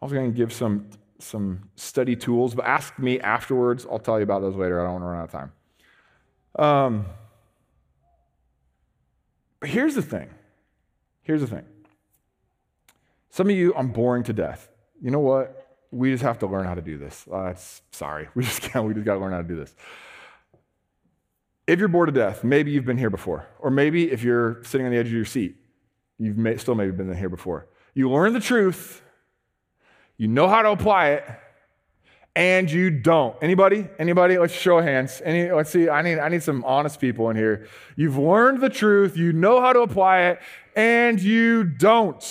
I 0.00 0.04
was 0.04 0.12
going 0.12 0.32
to 0.32 0.36
give 0.36 0.52
some, 0.52 0.88
some 1.18 1.68
study 1.76 2.16
tools, 2.16 2.54
but 2.54 2.64
ask 2.64 2.98
me 2.98 3.20
afterwards. 3.20 3.86
I'll 3.90 3.98
tell 3.98 4.18
you 4.18 4.24
about 4.24 4.40
those 4.40 4.56
later. 4.56 4.80
I 4.80 4.84
don't 4.84 4.92
want 4.92 5.02
to 5.02 5.06
run 5.06 5.20
out 5.20 5.24
of 5.24 5.32
time. 5.32 5.52
Um, 6.56 7.06
but 9.60 9.68
here's 9.68 9.94
the 9.94 10.02
thing. 10.02 10.30
Here's 11.22 11.40
the 11.40 11.46
thing. 11.46 11.64
Some 13.30 13.48
of 13.48 13.56
you, 13.56 13.74
I'm 13.76 13.88
boring 13.88 14.22
to 14.24 14.32
death. 14.32 14.68
You 15.04 15.10
know 15.10 15.20
what? 15.20 15.68
We 15.90 16.12
just 16.12 16.22
have 16.22 16.38
to 16.38 16.46
learn 16.46 16.64
how 16.64 16.74
to 16.74 16.80
do 16.80 16.96
this. 16.96 17.28
Uh, 17.30 17.54
sorry. 17.92 18.28
We 18.34 18.42
just 18.42 18.62
can't. 18.62 18.86
We 18.86 18.94
just 18.94 19.04
got 19.04 19.14
to 19.14 19.20
learn 19.20 19.32
how 19.32 19.42
to 19.42 19.46
do 19.46 19.56
this. 19.56 19.74
If 21.66 21.78
you're 21.78 21.88
bored 21.88 22.08
to 22.08 22.12
death, 22.12 22.42
maybe 22.42 22.70
you've 22.70 22.86
been 22.86 22.96
here 22.96 23.10
before. 23.10 23.46
Or 23.58 23.70
maybe 23.70 24.10
if 24.10 24.22
you're 24.22 24.64
sitting 24.64 24.86
on 24.86 24.92
the 24.92 24.98
edge 24.98 25.08
of 25.08 25.12
your 25.12 25.26
seat, 25.26 25.56
you've 26.18 26.38
may, 26.38 26.56
still 26.56 26.74
maybe 26.74 26.92
been 26.92 27.14
here 27.14 27.28
before. 27.28 27.68
You 27.92 28.10
learn 28.10 28.32
the 28.32 28.40
truth, 28.40 29.02
you 30.16 30.26
know 30.26 30.48
how 30.48 30.62
to 30.62 30.70
apply 30.70 31.10
it, 31.10 31.24
and 32.34 32.70
you 32.70 32.88
don't. 32.88 33.36
Anybody? 33.42 33.86
Anybody? 33.98 34.38
Let's 34.38 34.54
show 34.54 34.80
hands. 34.80 35.20
Any, 35.22 35.52
let's 35.52 35.70
see. 35.70 35.90
I 35.90 36.00
need, 36.00 36.18
I 36.18 36.30
need 36.30 36.42
some 36.42 36.64
honest 36.64 36.98
people 36.98 37.28
in 37.28 37.36
here. 37.36 37.68
You've 37.94 38.16
learned 38.16 38.62
the 38.62 38.70
truth, 38.70 39.18
you 39.18 39.34
know 39.34 39.60
how 39.60 39.74
to 39.74 39.80
apply 39.80 40.22
it, 40.22 40.40
and 40.74 41.20
you 41.20 41.64
don't. 41.64 42.22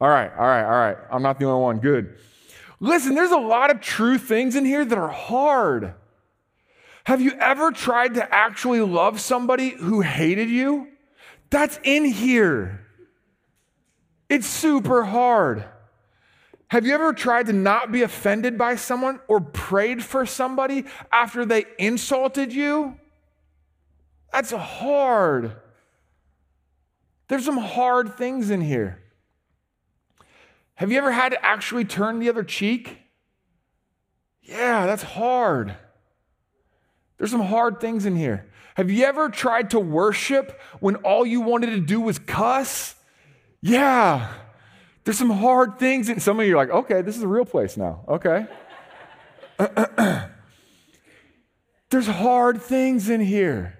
All 0.00 0.08
right, 0.08 0.30
all 0.32 0.46
right, 0.46 0.64
all 0.64 0.70
right. 0.70 0.96
I'm 1.10 1.22
not 1.22 1.38
the 1.38 1.44
only 1.44 1.62
one. 1.62 1.78
Good. 1.78 2.16
Listen, 2.80 3.14
there's 3.14 3.32
a 3.32 3.36
lot 3.36 3.70
of 3.70 3.80
true 3.80 4.16
things 4.16 4.56
in 4.56 4.64
here 4.64 4.84
that 4.84 4.96
are 4.96 5.08
hard. 5.08 5.94
Have 7.04 7.20
you 7.20 7.32
ever 7.32 7.70
tried 7.70 8.14
to 8.14 8.34
actually 8.34 8.80
love 8.80 9.20
somebody 9.20 9.70
who 9.70 10.00
hated 10.00 10.48
you? 10.48 10.88
That's 11.50 11.78
in 11.82 12.04
here. 12.04 12.86
It's 14.28 14.46
super 14.46 15.04
hard. 15.04 15.64
Have 16.68 16.86
you 16.86 16.94
ever 16.94 17.12
tried 17.12 17.46
to 17.46 17.52
not 17.52 17.90
be 17.90 18.02
offended 18.02 18.56
by 18.56 18.76
someone 18.76 19.18
or 19.26 19.40
prayed 19.40 20.04
for 20.04 20.24
somebody 20.24 20.84
after 21.10 21.44
they 21.44 21.64
insulted 21.78 22.52
you? 22.52 22.96
That's 24.32 24.52
hard. 24.52 25.56
There's 27.26 27.44
some 27.44 27.58
hard 27.58 28.16
things 28.16 28.50
in 28.50 28.60
here. 28.60 29.02
Have 30.80 30.90
you 30.90 30.96
ever 30.96 31.12
had 31.12 31.32
to 31.32 31.44
actually 31.44 31.84
turn 31.84 32.20
the 32.20 32.30
other 32.30 32.42
cheek? 32.42 32.96
Yeah, 34.40 34.86
that's 34.86 35.02
hard. 35.02 35.76
There's 37.18 37.30
some 37.30 37.42
hard 37.42 37.80
things 37.80 38.06
in 38.06 38.16
here. 38.16 38.46
Have 38.76 38.90
you 38.90 39.04
ever 39.04 39.28
tried 39.28 39.68
to 39.72 39.78
worship 39.78 40.58
when 40.80 40.96
all 40.96 41.26
you 41.26 41.42
wanted 41.42 41.66
to 41.66 41.80
do 41.80 42.00
was 42.00 42.18
cuss? 42.18 42.94
Yeah. 43.60 44.32
There's 45.04 45.18
some 45.18 45.28
hard 45.28 45.78
things. 45.78 46.08
And 46.08 46.22
some 46.22 46.40
of 46.40 46.46
you 46.46 46.54
are 46.54 46.56
like, 46.56 46.70
okay, 46.70 47.02
this 47.02 47.14
is 47.14 47.22
a 47.22 47.28
real 47.28 47.44
place 47.44 47.76
now. 47.76 48.02
Okay. 48.08 48.46
There's 51.90 52.06
hard 52.06 52.62
things 52.62 53.10
in 53.10 53.20
here. 53.20 53.78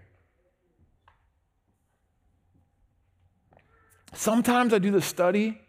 Sometimes 4.13 4.75
I 4.75 4.79
do 4.79 4.91
the 4.91 5.01
study 5.01 5.63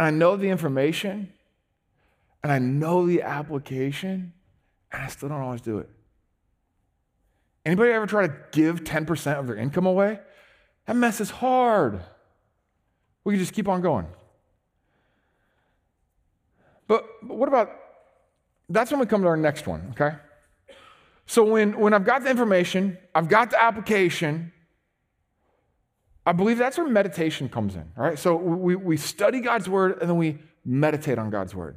and 0.00 0.06
I 0.06 0.10
know 0.12 0.34
the 0.34 0.48
information 0.48 1.30
and 2.42 2.50
I 2.50 2.58
know 2.58 3.06
the 3.06 3.20
application 3.20 4.32
and 4.90 5.02
I 5.02 5.08
still 5.08 5.28
don't 5.28 5.42
always 5.42 5.60
do 5.60 5.76
it. 5.76 5.90
Anybody 7.66 7.92
ever 7.92 8.06
try 8.06 8.26
to 8.26 8.34
give 8.50 8.82
10% 8.82 9.38
of 9.38 9.46
their 9.46 9.56
income 9.56 9.84
away? 9.84 10.18
That 10.86 10.96
mess 10.96 11.20
is 11.20 11.28
hard. 11.28 12.00
We 13.24 13.34
can 13.34 13.40
just 13.40 13.52
keep 13.52 13.68
on 13.68 13.82
going. 13.82 14.06
But, 16.88 17.04
but 17.22 17.36
what 17.36 17.50
about 17.50 17.70
that's 18.70 18.90
when 18.90 19.00
we 19.00 19.06
come 19.06 19.20
to 19.20 19.28
our 19.28 19.36
next 19.36 19.66
one, 19.66 19.88
okay? 19.90 20.16
So 21.26 21.44
when, 21.44 21.78
when 21.78 21.92
I've 21.92 22.06
got 22.06 22.22
the 22.24 22.30
information, 22.30 22.96
I've 23.14 23.28
got 23.28 23.50
the 23.50 23.62
application, 23.62 24.54
I 26.26 26.32
believe 26.32 26.58
that's 26.58 26.76
where 26.76 26.88
meditation 26.88 27.48
comes 27.48 27.74
in, 27.74 27.90
right? 27.96 28.18
So 28.18 28.36
we, 28.36 28.76
we 28.76 28.96
study 28.96 29.40
God's 29.40 29.68
word 29.68 29.98
and 30.00 30.08
then 30.08 30.18
we 30.18 30.38
meditate 30.64 31.18
on 31.18 31.30
God's 31.30 31.54
word. 31.54 31.76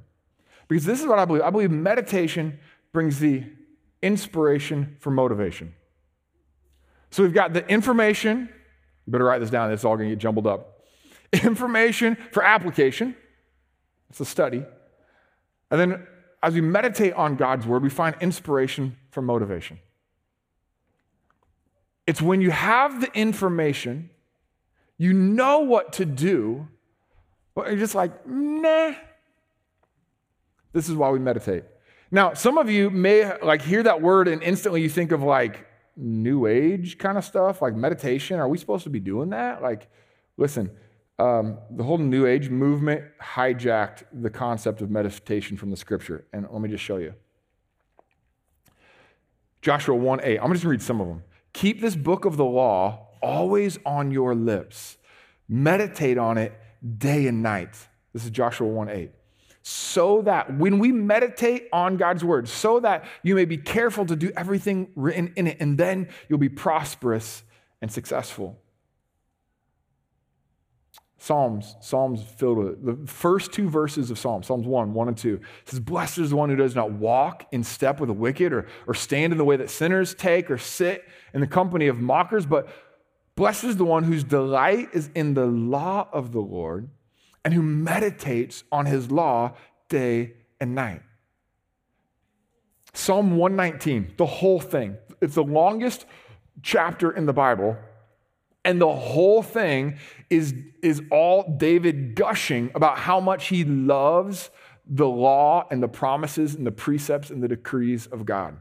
Because 0.68 0.86
this 0.86 1.02
is 1.02 1.08
what 1.08 1.20
I 1.20 1.26
believe. 1.26 1.44
I 1.44 1.50
believe 1.50 1.72
meditation 1.72 2.60
brings 2.92 3.20
the 3.20 3.44
inspiration 4.02 4.98
for 5.00 5.12
motivation. 5.12 5.74
So 7.12 7.24
we've 7.24 7.34
got 7.34 7.54
the 7.54 7.66
information. 7.68 8.50
You 9.06 9.12
better 9.12 9.26
write 9.26 9.40
this 9.40 9.50
down, 9.50 9.72
it's 9.72 9.86
all 9.86 9.96
going 9.96 10.10
to 10.10 10.16
get 10.16 10.22
jumbled 10.22 10.48
up. 10.48 10.86
Information 11.34 12.18
for 12.32 12.44
application. 12.44 13.16
It's 14.10 14.20
a 14.20 14.26
study. 14.26 14.64
And 15.72 15.80
then 15.80 16.08
as 16.44 16.54
we 16.54 16.62
meditate 16.62 17.14
on 17.14 17.36
God's 17.36 17.66
word, 17.66 17.82
we 17.82 17.90
find 17.90 18.16
inspiration 18.22 18.98
for 19.12 19.22
motivation. 19.22 19.80
It's 22.06 22.22
when 22.22 22.42
you 22.42 22.52
have 22.52 23.02
the 23.02 23.12
information, 23.18 24.10
you 24.98 25.14
know 25.14 25.60
what 25.60 25.94
to 25.94 26.06
do, 26.06 26.68
but 27.56 27.68
you're 27.68 27.80
just 27.80 27.96
like, 27.96 28.28
nah. 28.28 28.94
This 30.72 30.90
is 30.90 30.96
why 30.96 31.10
we 31.10 31.20
meditate. 31.20 31.64
Now, 32.12 32.34
some 32.34 32.58
of 32.58 32.70
you 32.70 32.90
may 32.90 33.38
like 33.40 33.62
hear 33.62 33.84
that 33.84 34.02
word 34.02 34.28
and 34.28 34.42
instantly 34.44 34.82
you 34.82 34.90
think 34.90 35.12
of 35.12 35.24
like 35.24 35.68
new 35.96 36.46
age 36.46 36.98
kind 36.98 37.18
of 37.18 37.26
stuff, 37.26 37.62
like 37.62 37.76
meditation. 37.76 38.40
Are 38.40 38.48
we 38.48 38.58
supposed 38.58 38.84
to 38.84 38.90
be 38.90 39.00
doing 39.00 39.30
that? 39.30 39.62
Like, 39.62 39.88
listen, 40.38 40.72
um, 41.20 41.58
the 41.72 41.84
whole 41.84 41.98
new 41.98 42.26
age 42.26 42.50
movement 42.50 43.04
hijacked 43.22 44.04
the 44.12 44.30
concept 44.30 44.82
of 44.82 44.90
meditation 44.90 45.58
from 45.58 45.70
the 45.70 45.78
scripture. 45.78 46.26
And 46.34 46.48
let 46.52 46.62
me 46.62 46.70
just 46.70 46.84
show 46.84 46.98
you. 46.98 47.14
Joshua 49.62 49.96
1 49.96 50.20
8. 50.24 50.40
I'm 50.40 50.52
just 50.52 50.52
going 50.52 50.60
to 50.60 50.68
read 50.70 50.82
some 50.82 51.00
of 51.00 51.08
them. 51.08 51.24
Keep 51.54 51.82
this 51.82 51.96
book 51.96 52.26
of 52.26 52.36
the 52.36 52.46
law 52.46 53.08
always 53.24 53.80
on 53.86 54.12
your 54.12 54.36
lips, 54.36 54.98
meditate 55.48 56.18
on 56.18 56.38
it 56.38 56.54
day 56.98 57.26
and 57.28 57.42
night. 57.42 57.76
This 58.14 58.26
is 58.26 58.30
Joshua 58.30 58.68
1 58.68 58.90
8 58.90 59.12
so 59.64 60.22
that 60.24 60.58
when 60.58 60.78
we 60.78 60.92
meditate 60.92 61.70
on 61.72 61.96
God's 61.96 62.24
word, 62.24 62.50
so 62.50 62.82
that 62.82 63.06
you 63.24 63.34
may 63.34 63.46
be 63.46 63.58
careful 63.58 64.06
to 64.06 64.16
do 64.16 64.30
everything 64.36 64.90
written 64.96 65.32
in 65.38 65.48
it, 65.48 65.58
and 65.62 65.78
then 65.78 66.10
you'll 66.28 66.38
be 66.38 66.50
prosperous 66.50 67.44
and 67.82 67.90
successful. 67.90 68.60
Psalms, 71.18 71.78
Psalms 71.80 72.22
filled 72.22 72.58
with 72.58 72.68
it. 72.68 72.86
The 72.86 73.08
first 73.08 73.54
two 73.54 73.70
verses 73.70 74.12
of 74.12 74.20
Psalms, 74.20 74.48
Psalms 74.48 74.68
1, 74.68 74.94
1 74.94 75.08
and 75.08 75.18
2, 75.18 75.40
says, 75.64 75.80
Blessed 75.80 76.18
is 76.18 76.32
the 76.32 76.36
one 76.36 76.50
who 76.50 76.58
does 76.58 76.76
not 76.76 76.92
walk 76.92 77.48
in 77.54 77.64
step 77.64 78.02
with 78.02 78.10
the 78.10 78.14
wicked, 78.14 78.52
or, 78.52 78.68
or 78.86 78.94
stand 78.94 79.32
in 79.32 79.38
the 79.38 79.46
way 79.46 79.56
that 79.56 79.70
sinners 79.70 80.14
take, 80.14 80.52
or 80.52 80.58
sit 80.58 81.06
in 81.34 81.40
the 81.40 81.48
company 81.48 81.88
of 81.88 82.02
mockers, 82.02 82.46
but 82.46 82.68
Blessed 83.36 83.64
is 83.64 83.78
the 83.78 83.86
one 83.86 84.04
whose 84.04 84.24
delight 84.24 84.90
is 84.94 85.10
in 85.16 85.34
the 85.34 85.46
law 85.46 86.08
of 86.12 86.32
the 86.32 86.42
Lord 86.42 86.90
and 87.44 87.54
who 87.54 87.62
meditates 87.62 88.64
on 88.72 88.86
his 88.86 89.12
law 89.12 89.54
day 89.90 90.34
and 90.60 90.76
night. 90.76 91.02
Psalm 92.94 93.38
119, 93.38 94.14
the 94.18 94.26
whole 94.26 94.60
thing. 94.60 94.98
It's 95.20 95.36
the 95.36 95.44
longest 95.44 96.06
chapter 96.62 97.12
in 97.12 97.26
the 97.26 97.34
Bible, 97.34 97.76
and 98.64 98.80
the 98.80 98.94
whole 98.94 99.42
thing 99.42 99.98
is, 100.30 100.54
is 100.82 101.02
all 101.12 101.56
David 101.58 102.16
gushing 102.16 102.72
about 102.76 103.00
how 103.00 103.20
much 103.20 103.48
he 103.48 103.64
loves 103.64 104.52
the 104.86 105.08
law 105.08 105.68
and 105.72 105.82
the 105.82 105.88
promises 105.88 106.56
and 106.56 106.68
the 106.68 106.72
precepts 106.72 107.30
and 107.30 107.42
the 107.42 107.48
decrees 107.48 108.06
of 108.08 108.26
God. 108.26 108.58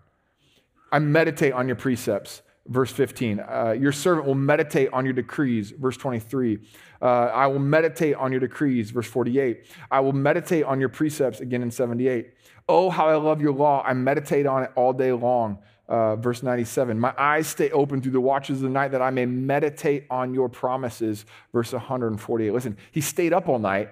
I 0.91 0.99
meditate 0.99 1.53
on 1.53 1.69
your 1.69 1.77
precepts 1.77 2.43
verse 2.69 2.93
15. 2.93 3.41
Uh, 3.41 3.77
your 3.79 3.93
servant 3.93 4.27
will 4.27 4.35
meditate 4.35 4.93
on 4.93 5.05
your 5.05 5.15
decrees, 5.15 5.71
verse 5.71 5.97
23. 5.97 6.59
Uh, 7.01 7.05
I 7.05 7.47
will 7.47 7.59
meditate 7.59 8.15
on 8.15 8.31
your 8.31 8.41
decrees, 8.41 8.91
verse 8.91 9.07
48. 9.07 9.67
I 9.91 10.01
will 10.01 10.13
meditate 10.13 10.65
on 10.65 10.79
your 10.79 10.89
precepts, 10.89 11.41
again 11.41 11.63
in 11.63 11.71
78. 11.71 12.35
Oh, 12.69 12.91
how 12.91 13.09
I 13.09 13.17
love 13.17 13.41
your 13.41 13.53
law. 13.53 13.83
I 13.85 13.93
meditate 13.93 14.47
on 14.47 14.63
it 14.63 14.71
all 14.77 14.93
day 14.93 15.13
long, 15.13 15.59
uh, 15.89 16.17
verse 16.17 16.43
97. 16.43 16.99
My 16.99 17.13
eyes 17.19 17.49
stay 17.49 17.71
open 17.73 18.01
through 18.01 18.13
the 18.13 18.21
watches 18.21 18.59
of 18.59 18.63
the 18.63 18.69
night 18.69 18.93
that 18.93 19.03
I 19.03 19.11
may 19.11 19.27
meditate 19.27 20.07
on 20.11 20.33
your 20.33 20.49
promises, 20.49 21.27
verse 21.53 21.73
148. 21.73 22.53
Listen, 22.53 22.77
he 22.93 23.01
stayed 23.01 23.33
up 23.33 23.49
all 23.49 23.59
night 23.59 23.91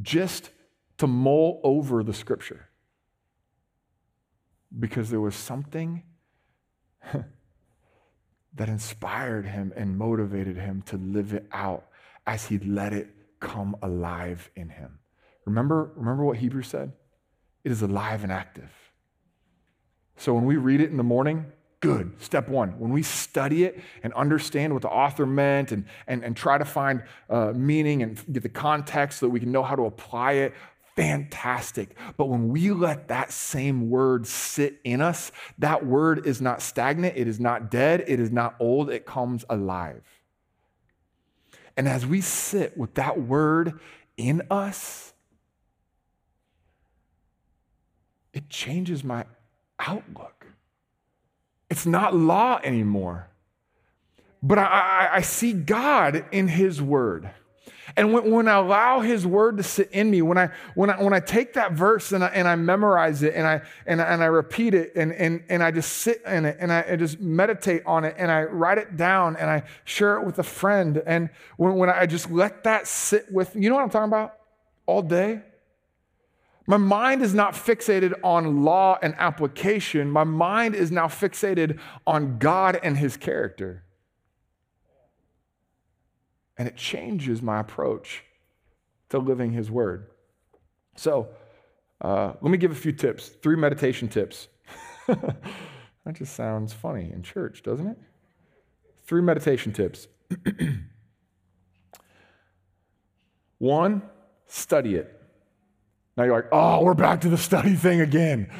just 0.00 0.50
to 0.98 1.06
mull 1.06 1.60
over 1.64 2.02
the 2.02 2.14
scripture 2.14 2.68
because 4.78 5.10
there 5.10 5.20
was 5.20 5.34
something 5.34 6.02
that 8.56 8.68
inspired 8.68 9.46
him 9.46 9.72
and 9.76 9.96
motivated 9.96 10.56
him 10.56 10.82
to 10.86 10.96
live 10.96 11.32
it 11.32 11.46
out 11.52 11.86
as 12.26 12.46
he 12.46 12.58
let 12.58 12.92
it 12.92 13.08
come 13.40 13.76
alive 13.82 14.50
in 14.56 14.70
him. 14.70 14.98
Remember, 15.44 15.92
remember 15.94 16.24
what 16.24 16.38
Hebrews 16.38 16.66
said? 16.66 16.92
It 17.64 17.70
is 17.72 17.82
alive 17.82 18.22
and 18.22 18.32
active. 18.32 18.70
So 20.16 20.34
when 20.34 20.44
we 20.44 20.56
read 20.56 20.80
it 20.80 20.90
in 20.90 20.96
the 20.96 21.02
morning, 21.02 21.46
good. 21.80 22.20
Step 22.20 22.48
one. 22.48 22.78
When 22.78 22.90
we 22.90 23.02
study 23.02 23.64
it 23.64 23.80
and 24.02 24.12
understand 24.14 24.72
what 24.72 24.82
the 24.82 24.88
author 24.88 25.26
meant 25.26 25.72
and, 25.72 25.84
and, 26.06 26.24
and 26.24 26.36
try 26.36 26.58
to 26.58 26.64
find 26.64 27.02
uh, 27.28 27.52
meaning 27.54 28.02
and 28.02 28.20
get 28.32 28.42
the 28.42 28.48
context 28.48 29.20
so 29.20 29.26
that 29.26 29.30
we 29.30 29.40
can 29.40 29.52
know 29.52 29.62
how 29.62 29.76
to 29.76 29.84
apply 29.84 30.32
it, 30.32 30.54
fantastic. 30.96 31.94
But 32.16 32.26
when 32.26 32.48
we 32.48 32.70
let 32.70 33.08
that 33.08 33.30
same 33.30 33.90
word 33.90 34.26
sit 34.26 34.80
in 34.82 35.00
us, 35.02 35.30
that 35.58 35.84
word 35.84 36.26
is 36.26 36.40
not 36.40 36.62
stagnant, 36.62 37.16
it 37.16 37.28
is 37.28 37.38
not 37.38 37.70
dead, 37.70 38.04
it 38.08 38.18
is 38.18 38.32
not 38.32 38.56
old, 38.58 38.90
it 38.90 39.04
comes 39.04 39.44
alive. 39.50 40.02
And 41.76 41.86
as 41.86 42.06
we 42.06 42.22
sit 42.22 42.76
with 42.76 42.94
that 42.94 43.20
word 43.20 43.78
in 44.16 44.42
us, 44.50 45.12
it 48.32 48.48
changes 48.48 49.04
my 49.04 49.26
outlook. 49.78 50.46
It's 51.68 51.84
not 51.84 52.14
law 52.14 52.60
anymore, 52.64 53.28
but 54.42 54.58
I, 54.58 54.64
I, 54.64 55.08
I 55.16 55.20
see 55.20 55.52
God 55.52 56.24
in 56.32 56.48
His 56.48 56.80
word. 56.80 57.30
And 57.96 58.12
when, 58.12 58.30
when, 58.30 58.48
I 58.48 58.54
allow 58.54 59.00
his 59.00 59.26
word 59.26 59.56
to 59.56 59.62
sit 59.62 59.90
in 59.92 60.10
me, 60.10 60.20
when 60.22 60.36
I, 60.36 60.50
when 60.74 60.90
I, 60.90 61.02
when 61.02 61.12
I 61.12 61.20
take 61.20 61.54
that 61.54 61.72
verse 61.72 62.12
and 62.12 62.24
I, 62.24 62.28
and 62.28 62.46
I 62.46 62.56
memorize 62.56 63.22
it 63.22 63.34
and 63.34 63.46
I, 63.46 63.62
and, 63.86 64.00
and 64.00 64.22
I 64.22 64.26
repeat 64.26 64.74
it 64.74 64.92
and, 64.96 65.12
and, 65.12 65.42
and 65.48 65.62
I 65.62 65.70
just 65.70 65.92
sit 65.92 66.22
in 66.26 66.44
it 66.44 66.56
and 66.60 66.72
I, 66.72 66.84
I 66.90 66.96
just 66.96 67.20
meditate 67.20 67.82
on 67.86 68.04
it 68.04 68.14
and 68.18 68.30
I 68.30 68.44
write 68.44 68.78
it 68.78 68.96
down 68.96 69.36
and 69.36 69.48
I 69.48 69.62
share 69.84 70.16
it 70.16 70.26
with 70.26 70.38
a 70.38 70.42
friend. 70.42 71.02
And 71.06 71.30
when, 71.56 71.76
when 71.76 71.88
I 71.88 72.06
just 72.06 72.30
let 72.30 72.64
that 72.64 72.86
sit 72.86 73.30
with, 73.30 73.54
you 73.54 73.68
know 73.68 73.76
what 73.76 73.82
I'm 73.82 73.90
talking 73.90 74.08
about? 74.08 74.34
All 74.86 75.02
day. 75.02 75.42
My 76.66 76.76
mind 76.76 77.22
is 77.22 77.32
not 77.32 77.54
fixated 77.54 78.12
on 78.24 78.64
law 78.64 78.98
and 79.00 79.14
application. 79.18 80.10
My 80.10 80.24
mind 80.24 80.74
is 80.74 80.90
now 80.90 81.06
fixated 81.06 81.78
on 82.06 82.38
God 82.38 82.78
and 82.82 82.98
his 82.98 83.16
character 83.16 83.84
and 86.58 86.66
it 86.68 86.76
changes 86.76 87.42
my 87.42 87.60
approach 87.60 88.24
to 89.10 89.18
living 89.18 89.52
His 89.52 89.70
Word. 89.70 90.08
So, 90.96 91.28
uh, 92.00 92.32
let 92.40 92.50
me 92.50 92.58
give 92.58 92.72
a 92.72 92.76
few 92.76 92.92
tips 92.92 93.28
three 93.28 93.56
meditation 93.56 94.08
tips. 94.08 94.48
that 95.06 96.14
just 96.14 96.34
sounds 96.34 96.72
funny 96.72 97.10
in 97.12 97.22
church, 97.22 97.62
doesn't 97.62 97.86
it? 97.86 97.98
Three 99.04 99.22
meditation 99.22 99.72
tips. 99.72 100.08
One, 103.58 104.02
study 104.46 104.96
it. 104.96 105.12
Now 106.16 106.24
you're 106.24 106.34
like, 106.34 106.48
oh, 106.52 106.82
we're 106.82 106.94
back 106.94 107.20
to 107.22 107.28
the 107.28 107.38
study 107.38 107.74
thing 107.74 108.00
again. 108.00 108.50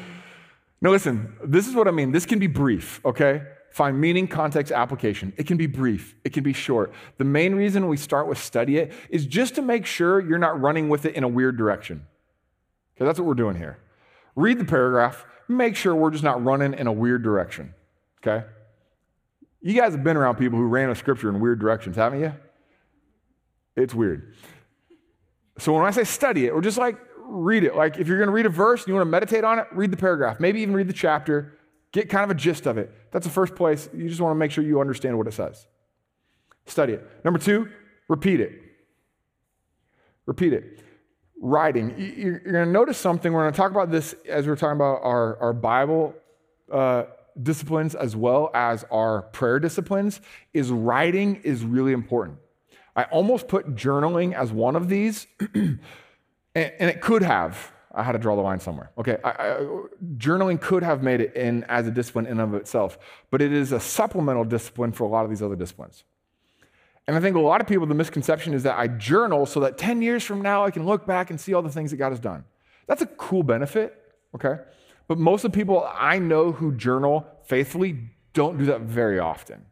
No, 0.79 0.91
listen, 0.91 1.35
this 1.43 1.67
is 1.67 1.75
what 1.75 1.87
I 1.87 1.91
mean. 1.91 2.11
This 2.11 2.25
can 2.25 2.39
be 2.39 2.47
brief, 2.47 3.03
okay? 3.03 3.41
Find 3.77 4.01
meaning, 4.01 4.27
context, 4.27 4.71
application. 4.71 5.33
It 5.37 5.45
can 5.45 5.55
be 5.55 5.67
brief, 5.67 6.15
it 6.23 6.33
can 6.33 6.41
be 6.41 6.51
short. 6.51 6.91
The 7.19 7.23
main 7.23 7.53
reason 7.53 7.87
we 7.87 7.95
start 7.95 8.27
with 8.27 8.39
study 8.39 8.77
it 8.77 8.91
is 9.11 9.27
just 9.27 9.53
to 9.53 9.61
make 9.61 9.85
sure 9.85 10.19
you're 10.19 10.39
not 10.39 10.59
running 10.59 10.89
with 10.89 11.05
it 11.05 11.13
in 11.13 11.23
a 11.23 11.27
weird 11.27 11.57
direction. 11.59 12.07
Okay, 12.95 13.05
that's 13.05 13.19
what 13.19 13.27
we're 13.27 13.35
doing 13.35 13.55
here. 13.55 13.77
Read 14.35 14.57
the 14.57 14.65
paragraph, 14.65 15.27
make 15.47 15.75
sure 15.75 15.93
we're 15.93 16.09
just 16.09 16.23
not 16.23 16.43
running 16.43 16.73
in 16.73 16.87
a 16.87 16.91
weird 16.91 17.21
direction. 17.21 17.75
Okay? 18.23 18.47
You 19.61 19.79
guys 19.79 19.91
have 19.91 20.03
been 20.03 20.17
around 20.17 20.37
people 20.37 20.57
who 20.57 20.65
ran 20.65 20.89
a 20.89 20.95
scripture 20.95 21.29
in 21.29 21.39
weird 21.39 21.59
directions, 21.59 21.97
haven't 21.97 22.21
you? 22.21 22.33
It's 23.75 23.93
weird. 23.93 24.33
So 25.59 25.71
when 25.71 25.85
I 25.85 25.91
say 25.91 26.03
study 26.03 26.47
it, 26.47 26.49
or 26.49 26.61
just 26.61 26.79
like 26.79 26.97
read 27.19 27.63
it, 27.63 27.75
like 27.75 27.99
if 27.99 28.07
you're 28.07 28.25
to 28.25 28.31
read 28.31 28.47
a 28.47 28.49
verse 28.49 28.81
and 28.81 28.87
you 28.87 28.95
want 28.95 29.05
to 29.05 29.11
meditate 29.11 29.43
on 29.43 29.59
it, 29.59 29.67
read 29.71 29.91
the 29.91 29.97
paragraph, 29.97 30.39
maybe 30.39 30.61
even 30.61 30.73
read 30.73 30.89
the 30.89 30.93
chapter, 30.93 31.53
Get 31.97 32.09
kind 32.09 32.23
of 32.23 32.29
a 32.29 32.39
gist 32.39 32.65
of 32.65 32.77
it. 32.77 32.93
That's 33.17 33.25
the 33.25 33.33
first 33.33 33.55
place. 33.55 33.89
You 33.95 34.07
just 34.07 34.21
want 34.21 34.35
to 34.35 34.37
make 34.37 34.51
sure 34.51 34.63
you 34.63 34.79
understand 34.79 35.17
what 35.17 35.25
it 35.25 35.33
says. 35.33 35.65
Study 36.67 36.93
it. 36.93 37.25
Number 37.25 37.39
two, 37.39 37.67
repeat 38.07 38.39
it. 38.39 38.61
Repeat 40.27 40.53
it. 40.53 40.81
Writing. 41.41 41.95
You're 41.97 42.37
going 42.37 42.67
to 42.67 42.71
notice 42.71 42.99
something. 42.99 43.33
We're 43.33 43.41
going 43.41 43.53
to 43.53 43.57
talk 43.57 43.71
about 43.71 43.89
this 43.89 44.13
as 44.29 44.45
we're 44.45 44.55
talking 44.55 44.75
about 44.75 45.01
our, 45.01 45.35
our 45.37 45.51
Bible 45.51 46.13
uh, 46.71 47.05
disciplines 47.41 47.95
as 47.95 48.15
well 48.15 48.51
as 48.53 48.85
our 48.91 49.23
prayer 49.23 49.59
disciplines, 49.59 50.21
is 50.53 50.69
writing 50.69 51.37
is 51.37 51.63
really 51.63 51.93
important. 51.93 52.37
I 52.95 53.05
almost 53.05 53.47
put 53.47 53.73
journaling 53.73 54.35
as 54.35 54.51
one 54.51 54.75
of 54.75 54.89
these, 54.89 55.25
and, 55.55 55.79
and 56.53 56.91
it 56.91 57.01
could 57.01 57.23
have. 57.23 57.71
I 57.97 58.03
had 58.03 58.11
to 58.11 58.19
draw 58.19 58.35
the 58.35 58.43
line 58.43 58.59
somewhere. 58.59 58.91
Okay, 58.97 59.17
I, 59.23 59.29
I, 59.29 59.67
journaling 60.17 60.61
could 60.61 60.83
have 60.83 61.01
made 61.01 61.19
it 61.19 61.35
in 61.35 61.63
as 61.63 61.87
a 61.87 61.91
discipline 61.91 62.27
in 62.27 62.39
of 62.39 62.53
itself, 62.53 62.99
but 63.31 63.41
it 63.41 63.51
is 63.51 63.71
a 63.71 63.79
supplemental 63.79 64.43
discipline 64.45 64.91
for 64.91 65.03
a 65.03 65.07
lot 65.07 65.23
of 65.23 65.31
these 65.31 65.41
other 65.41 65.55
disciplines. 65.55 66.03
And 67.07 67.15
I 67.15 67.19
think 67.19 67.35
a 67.35 67.39
lot 67.39 67.59
of 67.59 67.67
people, 67.67 67.87
the 67.87 67.95
misconception 67.95 68.53
is 68.53 68.63
that 68.63 68.77
I 68.77 68.87
journal 68.87 69.47
so 69.47 69.61
that 69.61 69.79
10 69.79 70.03
years 70.03 70.23
from 70.23 70.41
now 70.41 70.63
I 70.63 70.69
can 70.69 70.85
look 70.85 71.07
back 71.07 71.31
and 71.31 71.41
see 71.41 71.55
all 71.55 71.63
the 71.63 71.71
things 71.71 71.89
that 71.89 71.97
God 71.97 72.09
has 72.09 72.19
done. 72.19 72.43
That's 72.85 73.01
a 73.01 73.07
cool 73.07 73.41
benefit, 73.41 74.13
okay? 74.35 74.61
But 75.07 75.17
most 75.17 75.43
of 75.43 75.51
the 75.51 75.57
people 75.57 75.89
I 75.91 76.19
know 76.19 76.51
who 76.51 76.73
journal 76.73 77.25
faithfully 77.45 77.97
don't 78.33 78.59
do 78.59 78.65
that 78.65 78.81
very 78.81 79.17
often. 79.17 79.65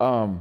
Um, 0.00 0.40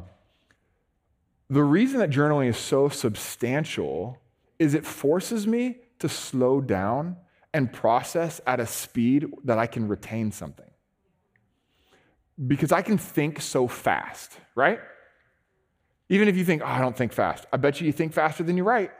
the 1.49 1.63
reason 1.63 1.99
that 1.99 2.09
journaling 2.09 2.47
is 2.47 2.57
so 2.57 2.87
substantial 2.87 4.19
is 4.59 4.73
it 4.73 4.85
forces 4.85 5.45
me 5.45 5.79
to 5.99 6.09
slow 6.09 6.61
down 6.61 7.17
and 7.53 7.71
process 7.71 8.41
at 8.45 8.59
a 8.59 8.67
speed 8.67 9.27
that 9.45 9.57
I 9.57 9.65
can 9.65 9.87
retain 9.87 10.31
something. 10.31 10.69
Because 12.47 12.71
I 12.71 12.81
can 12.81 12.97
think 12.97 13.39
so 13.39 13.67
fast, 13.67 14.37
right? 14.55 14.79
Even 16.09 16.27
if 16.27 16.35
you 16.35 16.43
think, 16.43 16.61
oh, 16.61 16.67
I 16.67 16.79
don't 16.81 16.95
think 16.95 17.13
fast, 17.13 17.45
I 17.53 17.57
bet 17.57 17.79
you 17.79 17.87
you 17.87 17.93
think 17.93 18.13
faster 18.13 18.43
than 18.43 18.57
you 18.57 18.63
write. 18.63 18.91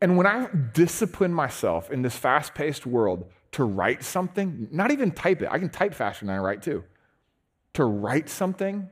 And 0.00 0.16
when 0.16 0.26
I 0.26 0.48
discipline 0.72 1.32
myself 1.34 1.90
in 1.90 2.00
this 2.02 2.16
fast 2.16 2.54
paced 2.54 2.86
world 2.86 3.30
to 3.52 3.64
write 3.64 4.02
something, 4.02 4.68
not 4.70 4.90
even 4.90 5.10
type 5.10 5.42
it, 5.42 5.48
I 5.50 5.58
can 5.58 5.68
type 5.68 5.92
faster 5.92 6.24
than 6.24 6.34
I 6.34 6.38
write 6.38 6.62
too. 6.62 6.84
To 7.74 7.84
write 7.84 8.30
something, 8.30 8.88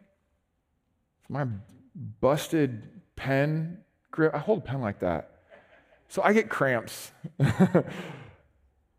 my 1.29 1.47
busted 2.21 2.83
pen 3.17 3.79
grip, 4.11 4.35
I 4.35 4.39
hold 4.39 4.59
a 4.59 4.63
pen 4.63 4.83
like 4.83 5.01
that. 5.01 5.38
So 6.09 6.23
I 6.23 6.33
get 6.33 6.49
cramps. 6.49 7.13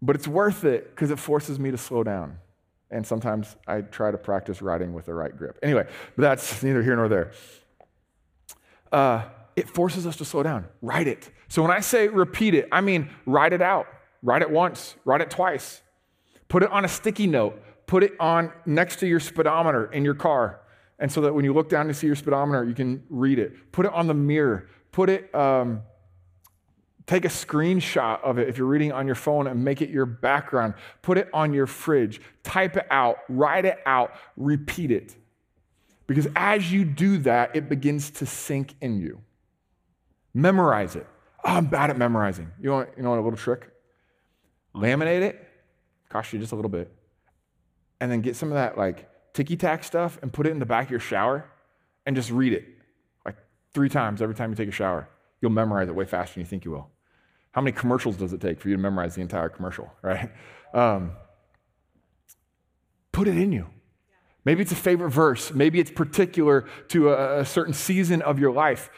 but 0.02 0.16
it's 0.16 0.28
worth 0.28 0.64
it 0.64 0.90
because 0.92 1.12
it 1.12 1.20
forces 1.20 1.60
me 1.60 1.72
to 1.72 1.78
slow 1.78 2.04
down. 2.04 2.38
And 2.92 3.06
sometimes 3.06 3.56
I 3.68 3.82
try 3.82 4.12
to 4.12 4.18
practice 4.18 4.62
writing 4.62 4.94
with 4.94 5.06
the 5.06 5.14
right 5.14 5.36
grip. 5.36 5.60
Anyway, 5.62 5.86
but 6.16 6.22
that's 6.22 6.64
neither 6.64 6.82
here 6.82 6.96
nor 6.96 7.08
there. 7.08 7.32
Uh, 8.92 9.26
it 9.56 9.70
forces 9.70 10.08
us 10.08 10.16
to 10.18 10.26
slow 10.26 10.42
down. 10.42 10.66
Write 10.82 11.08
it. 11.08 11.30
So 11.50 11.62
when 11.62 11.72
I 11.72 11.82
say 11.82 12.08
repeat 12.08 12.54
it, 12.54 12.68
I 12.72 12.82
mean 12.82 13.10
write 13.26 13.54
it 13.54 13.62
out. 13.62 13.88
Write 14.22 14.42
it 14.42 14.50
once, 14.50 14.96
write 15.06 15.22
it 15.22 15.30
twice. 15.30 15.82
Put 16.48 16.64
it 16.64 16.72
on 16.72 16.84
a 16.84 16.88
sticky 16.88 17.28
note. 17.28 17.62
Put 17.86 18.04
it 18.04 18.14
on 18.20 18.52
next 18.66 19.00
to 19.00 19.08
your 19.08 19.20
speedometer 19.20 19.92
in 19.92 20.04
your 20.04 20.14
car. 20.14 20.62
And 21.00 21.12
so 21.12 21.22
that 21.22 21.34
when 21.34 21.46
you 21.46 21.54
look 21.54 21.70
down 21.70 21.88
to 21.88 21.94
see 21.94 22.08
your 22.08 22.16
speedometer, 22.16 22.66
you 22.66 22.74
can 22.74 23.04
read 23.10 23.40
it. 23.40 23.72
Put 23.72 23.86
it 23.86 23.94
on 23.94 24.08
the 24.08 24.14
mirror. 24.14 24.68
Put 24.92 25.10
it, 25.10 25.34
um, 25.34 25.82
take 27.10 27.26
a 27.26 27.30
screenshot 27.30 28.22
of 28.24 28.38
it 28.38 28.48
if 28.48 28.58
you're 28.60 28.68
reading 28.68 28.92
on 28.92 29.08
your 29.08 29.16
phone 29.16 29.48
and 29.48 29.66
make 29.66 29.82
it 29.82 29.90
your 29.90 30.06
background. 30.06 30.76
Put 31.02 31.18
it 31.18 31.28
on 31.34 31.54
your 31.54 31.66
fridge. 31.66 32.22
Type 32.44 32.78
it 32.78 32.86
out. 32.92 33.18
Write 33.28 33.66
it 33.66 33.80
out. 33.88 34.12
Repeat 34.38 34.92
it. 34.92 35.16
Because 36.06 36.28
as 36.36 36.72
you 36.72 36.86
do 36.86 37.18
that, 37.20 37.56
it 37.56 37.68
begins 37.68 38.12
to 38.12 38.28
sink 38.28 38.76
in 38.80 39.02
you. 39.02 39.22
Memorize 40.36 40.96
it. 40.96 41.08
Oh, 41.44 41.54
I'm 41.54 41.66
bad 41.66 41.90
at 41.90 41.98
memorizing. 41.98 42.52
You 42.62 42.70
want, 42.70 42.90
you 42.96 43.02
know 43.02 43.14
a 43.14 43.16
little 43.16 43.36
trick? 43.36 43.72
Laminate 44.76 45.22
it, 45.22 45.48
cost 46.10 46.32
you 46.32 46.38
just 46.38 46.52
a 46.52 46.56
little 46.56 46.70
bit, 46.70 46.94
and 48.00 48.12
then 48.12 48.22
get 48.22 48.36
some 48.36 48.50
of 48.50 48.54
that 48.54 48.78
like 48.78 49.10
ticky 49.34 49.58
tack 49.58 49.84
stuff 49.84 50.20
and 50.22 50.32
put 50.32 50.46
it 50.46 50.52
in 50.52 50.60
the 50.60 50.66
back 50.66 50.86
of 50.86 50.92
your 50.92 51.00
shower 51.00 51.50
and 52.06 52.16
just 52.16 52.30
read 52.30 52.54
it 52.54 52.66
like 53.26 53.38
three 53.74 53.90
times 53.90 54.22
every 54.22 54.36
time 54.36 54.52
you 54.52 54.56
take 54.56 54.70
a 54.70 54.72
shower. 54.72 55.10
You'll 55.42 55.52
memorize 55.52 55.88
it 55.88 55.96
way 55.96 56.06
faster 56.06 56.36
than 56.36 56.42
you 56.42 56.46
think 56.46 56.66
you 56.66 56.72
will. 56.72 56.92
How 57.52 57.62
many 57.62 57.72
commercials 57.72 58.16
does 58.18 58.34
it 58.34 58.42
take 58.42 58.60
for 58.60 58.70
you 58.70 58.76
to 58.76 58.82
memorize 58.82 59.16
the 59.16 59.22
entire 59.22 59.50
commercial, 59.50 59.92
right? 60.02 60.30
Um, 60.74 61.12
put 63.12 63.28
it 63.28 63.38
in 63.38 63.52
you. 63.52 63.68
Maybe 64.46 64.62
it's 64.62 64.72
a 64.72 64.76
favorite 64.76 65.10
verse. 65.10 65.54
Maybe 65.54 65.80
it's 65.80 65.92
particular 65.92 66.68
to 66.90 67.10
a, 67.10 67.40
a 67.40 67.46
certain 67.46 67.74
season 67.74 68.22
of 68.22 68.40
your 68.40 68.52
life. 68.52 68.90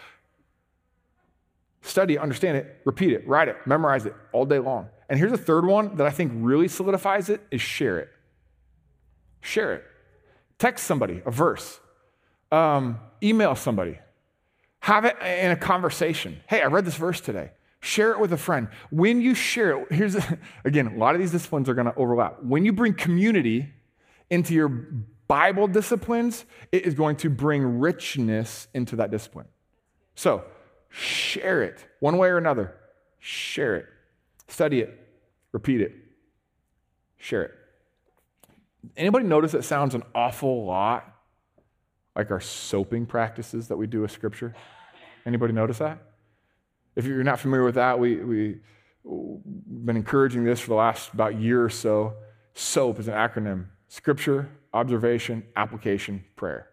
Study 1.82 2.18
understand 2.18 2.58
it, 2.58 2.82
repeat 2.86 3.14
it, 3.14 3.28
write 3.28 3.47
it, 3.47 3.58
memorize 3.66 4.06
it 4.06 4.14
all 4.34 4.45
day 4.45 4.60
long. 4.60 4.89
And 5.10 5.18
here's 5.18 5.32
a 5.32 5.38
third 5.38 5.66
one 5.66 5.95
that 5.95 6.06
I 6.06 6.12
think 6.12 6.32
really 6.36 6.68
solidifies 6.68 7.30
it 7.30 7.41
is 7.52 7.60
share 7.62 7.99
it. 7.99 8.10
Share 9.41 9.74
it. 9.74 9.84
Text 10.60 10.86
somebody 10.86 11.22
a 11.26 11.32
verse. 11.32 11.80
Um, 12.52 12.99
email 13.24 13.56
somebody. 13.56 13.97
Have 14.82 15.06
it 15.06 15.18
in 15.22 15.52
a 15.52 15.56
conversation. 15.56 16.39
Hey, 16.47 16.62
I 16.62 16.68
read 16.68 16.86
this 16.86 16.95
verse 16.95 17.20
today. 17.20 17.52
Share 17.82 18.12
it 18.12 18.20
with 18.20 18.32
a 18.32 18.38
friend. 18.38 18.68
When 18.92 19.22
you 19.22 19.34
share 19.34 19.80
it, 19.82 19.92
here's 19.92 20.16
again, 20.66 20.88
a 20.88 20.98
lot 20.98 21.16
of 21.16 21.20
these 21.20 21.32
disciplines 21.32 21.68
are 21.68 21.74
going 21.74 21.88
to 21.88 21.96
overlap. 21.96 22.42
When 22.44 22.64
you 22.64 22.72
bring 22.72 22.94
community 22.94 23.70
into 24.30 24.54
your 24.54 24.70
Bible 25.28 25.68
disciplines, 25.68 26.46
it 26.72 26.86
is 26.86 26.94
going 26.94 27.16
to 27.18 27.30
bring 27.30 27.80
richness 27.80 28.68
into 28.74 28.96
that 28.98 29.10
discipline. 29.10 29.48
So, 30.14 30.44
share 30.90 31.64
it 31.64 31.86
one 32.00 32.18
way 32.18 32.28
or 32.30 32.38
another. 32.38 32.76
Share 33.20 33.76
it. 33.76 33.86
Study 34.48 34.82
it. 34.82 35.00
Repeat 35.52 35.82
it. 35.82 35.94
Share 37.18 37.44
it. 37.44 37.52
Anybody 38.96 39.26
notice 39.26 39.54
it 39.54 39.64
sounds 39.64 39.96
an 39.96 40.04
awful 40.14 40.66
lot 40.66 41.16
like 42.16 42.30
our 42.30 42.42
soaping 42.42 43.06
practices 43.06 43.70
that 43.70 43.78
we 43.78 43.88
do 43.88 44.02
with 44.02 44.12
Scripture? 44.12 44.54
Anybody 45.26 45.54
notice 45.54 45.80
that? 45.80 46.11
If 46.96 47.06
you're 47.06 47.24
not 47.24 47.39
familiar 47.39 47.64
with 47.64 47.76
that, 47.76 48.00
we, 48.00 48.18
we, 48.18 48.60
we've 49.04 49.86
been 49.86 49.98
encouraging 49.98 50.44
this 50.44 50.60
for 50.60 50.70
the 50.70 50.76
last 50.76 51.14
about 51.14 51.39
year 51.39 51.64
or 51.64 51.70
so. 51.70 52.16
SOAP 52.54 53.00
is 53.00 53.08
an 53.08 53.14
acronym 53.14 53.68
Scripture, 53.88 54.50
Observation, 54.74 55.44
Application, 55.56 56.24
Prayer. 56.36 56.70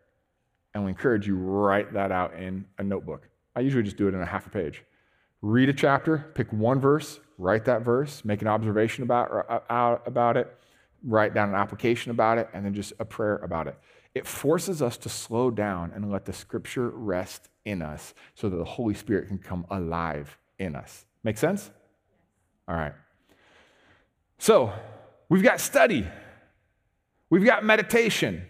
And 0.74 0.84
we 0.84 0.90
encourage 0.90 1.26
you 1.26 1.36
write 1.36 1.92
that 1.94 2.12
out 2.12 2.34
in 2.34 2.64
a 2.78 2.84
notebook. 2.84 3.28
I 3.56 3.60
usually 3.60 3.82
just 3.82 3.96
do 3.96 4.06
it 4.06 4.14
in 4.14 4.20
a 4.20 4.26
half 4.26 4.46
a 4.46 4.50
page. 4.50 4.84
Read 5.42 5.68
a 5.68 5.72
chapter, 5.72 6.30
pick 6.34 6.52
one 6.52 6.80
verse, 6.80 7.20
write 7.38 7.64
that 7.64 7.82
verse, 7.82 8.24
make 8.24 8.42
an 8.42 8.48
observation 8.48 9.04
about, 9.04 9.46
uh, 9.68 9.98
about 10.04 10.36
it, 10.36 10.56
write 11.04 11.34
down 11.34 11.48
an 11.48 11.54
application 11.54 12.10
about 12.10 12.38
it, 12.38 12.48
and 12.52 12.64
then 12.64 12.74
just 12.74 12.92
a 12.98 13.04
prayer 13.04 13.36
about 13.36 13.66
it. 13.66 13.76
It 14.14 14.26
forces 14.26 14.82
us 14.82 14.96
to 14.98 15.08
slow 15.08 15.50
down 15.50 15.92
and 15.94 16.10
let 16.10 16.24
the 16.24 16.32
scripture 16.32 16.90
rest 16.90 17.48
in 17.68 17.82
us 17.82 18.14
so 18.34 18.48
that 18.48 18.56
the 18.56 18.64
Holy 18.64 18.94
Spirit 18.94 19.28
can 19.28 19.38
come 19.38 19.66
alive 19.70 20.38
in 20.58 20.74
us. 20.74 21.04
Make 21.22 21.38
sense? 21.38 21.70
All 22.66 22.74
right. 22.74 22.94
So, 24.38 24.72
we've 25.28 25.42
got 25.42 25.60
study, 25.60 26.06
we've 27.28 27.44
got 27.44 27.64
meditation. 27.64 28.42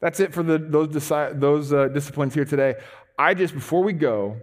That's 0.00 0.20
it 0.20 0.34
for 0.34 0.42
the, 0.42 0.58
those, 0.58 0.90
those 1.38 1.72
uh, 1.72 1.88
disciplines 1.88 2.34
here 2.34 2.44
today. 2.44 2.74
I 3.18 3.32
just, 3.32 3.54
before 3.54 3.82
we 3.82 3.92
go, 3.92 4.36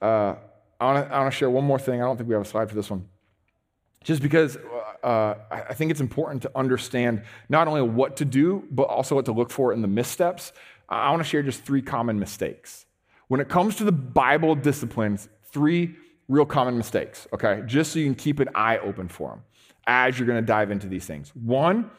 uh, 0.00 0.36
I 0.78 0.84
want 0.84 1.32
to 1.32 1.36
share 1.36 1.50
one 1.50 1.64
more 1.64 1.78
thing. 1.78 2.02
I 2.02 2.04
don't 2.04 2.16
think 2.16 2.28
we 2.28 2.34
have 2.34 2.42
a 2.42 2.48
slide 2.48 2.68
for 2.68 2.76
this 2.76 2.90
one. 2.90 3.08
Just 4.04 4.22
because 4.22 4.56
uh, 5.02 5.34
I 5.50 5.74
think 5.74 5.90
it's 5.90 6.00
important 6.00 6.42
to 6.42 6.50
understand 6.54 7.22
not 7.48 7.66
only 7.66 7.82
what 7.82 8.16
to 8.18 8.24
do, 8.24 8.64
but 8.70 8.84
also 8.84 9.16
what 9.16 9.24
to 9.24 9.32
look 9.32 9.50
for 9.50 9.72
in 9.72 9.82
the 9.82 9.88
missteps. 9.88 10.52
I 10.88 11.10
want 11.10 11.22
to 11.22 11.28
share 11.28 11.42
just 11.42 11.62
three 11.62 11.82
common 11.82 12.18
mistakes. 12.18 12.86
When 13.28 13.40
it 13.40 13.48
comes 13.48 13.76
to 13.76 13.84
the 13.84 13.92
Bible 13.92 14.54
disciplines, 14.54 15.28
three 15.44 15.96
real 16.28 16.46
common 16.46 16.76
mistakes, 16.76 17.26
okay? 17.32 17.62
Just 17.66 17.92
so 17.92 17.98
you 17.98 18.06
can 18.06 18.14
keep 18.14 18.40
an 18.40 18.48
eye 18.54 18.78
open 18.78 19.08
for 19.08 19.30
them 19.30 19.42
as 19.86 20.18
you're 20.18 20.26
going 20.26 20.40
to 20.40 20.46
dive 20.46 20.70
into 20.70 20.88
these 20.88 21.06
things. 21.06 21.30
One, 21.34 21.90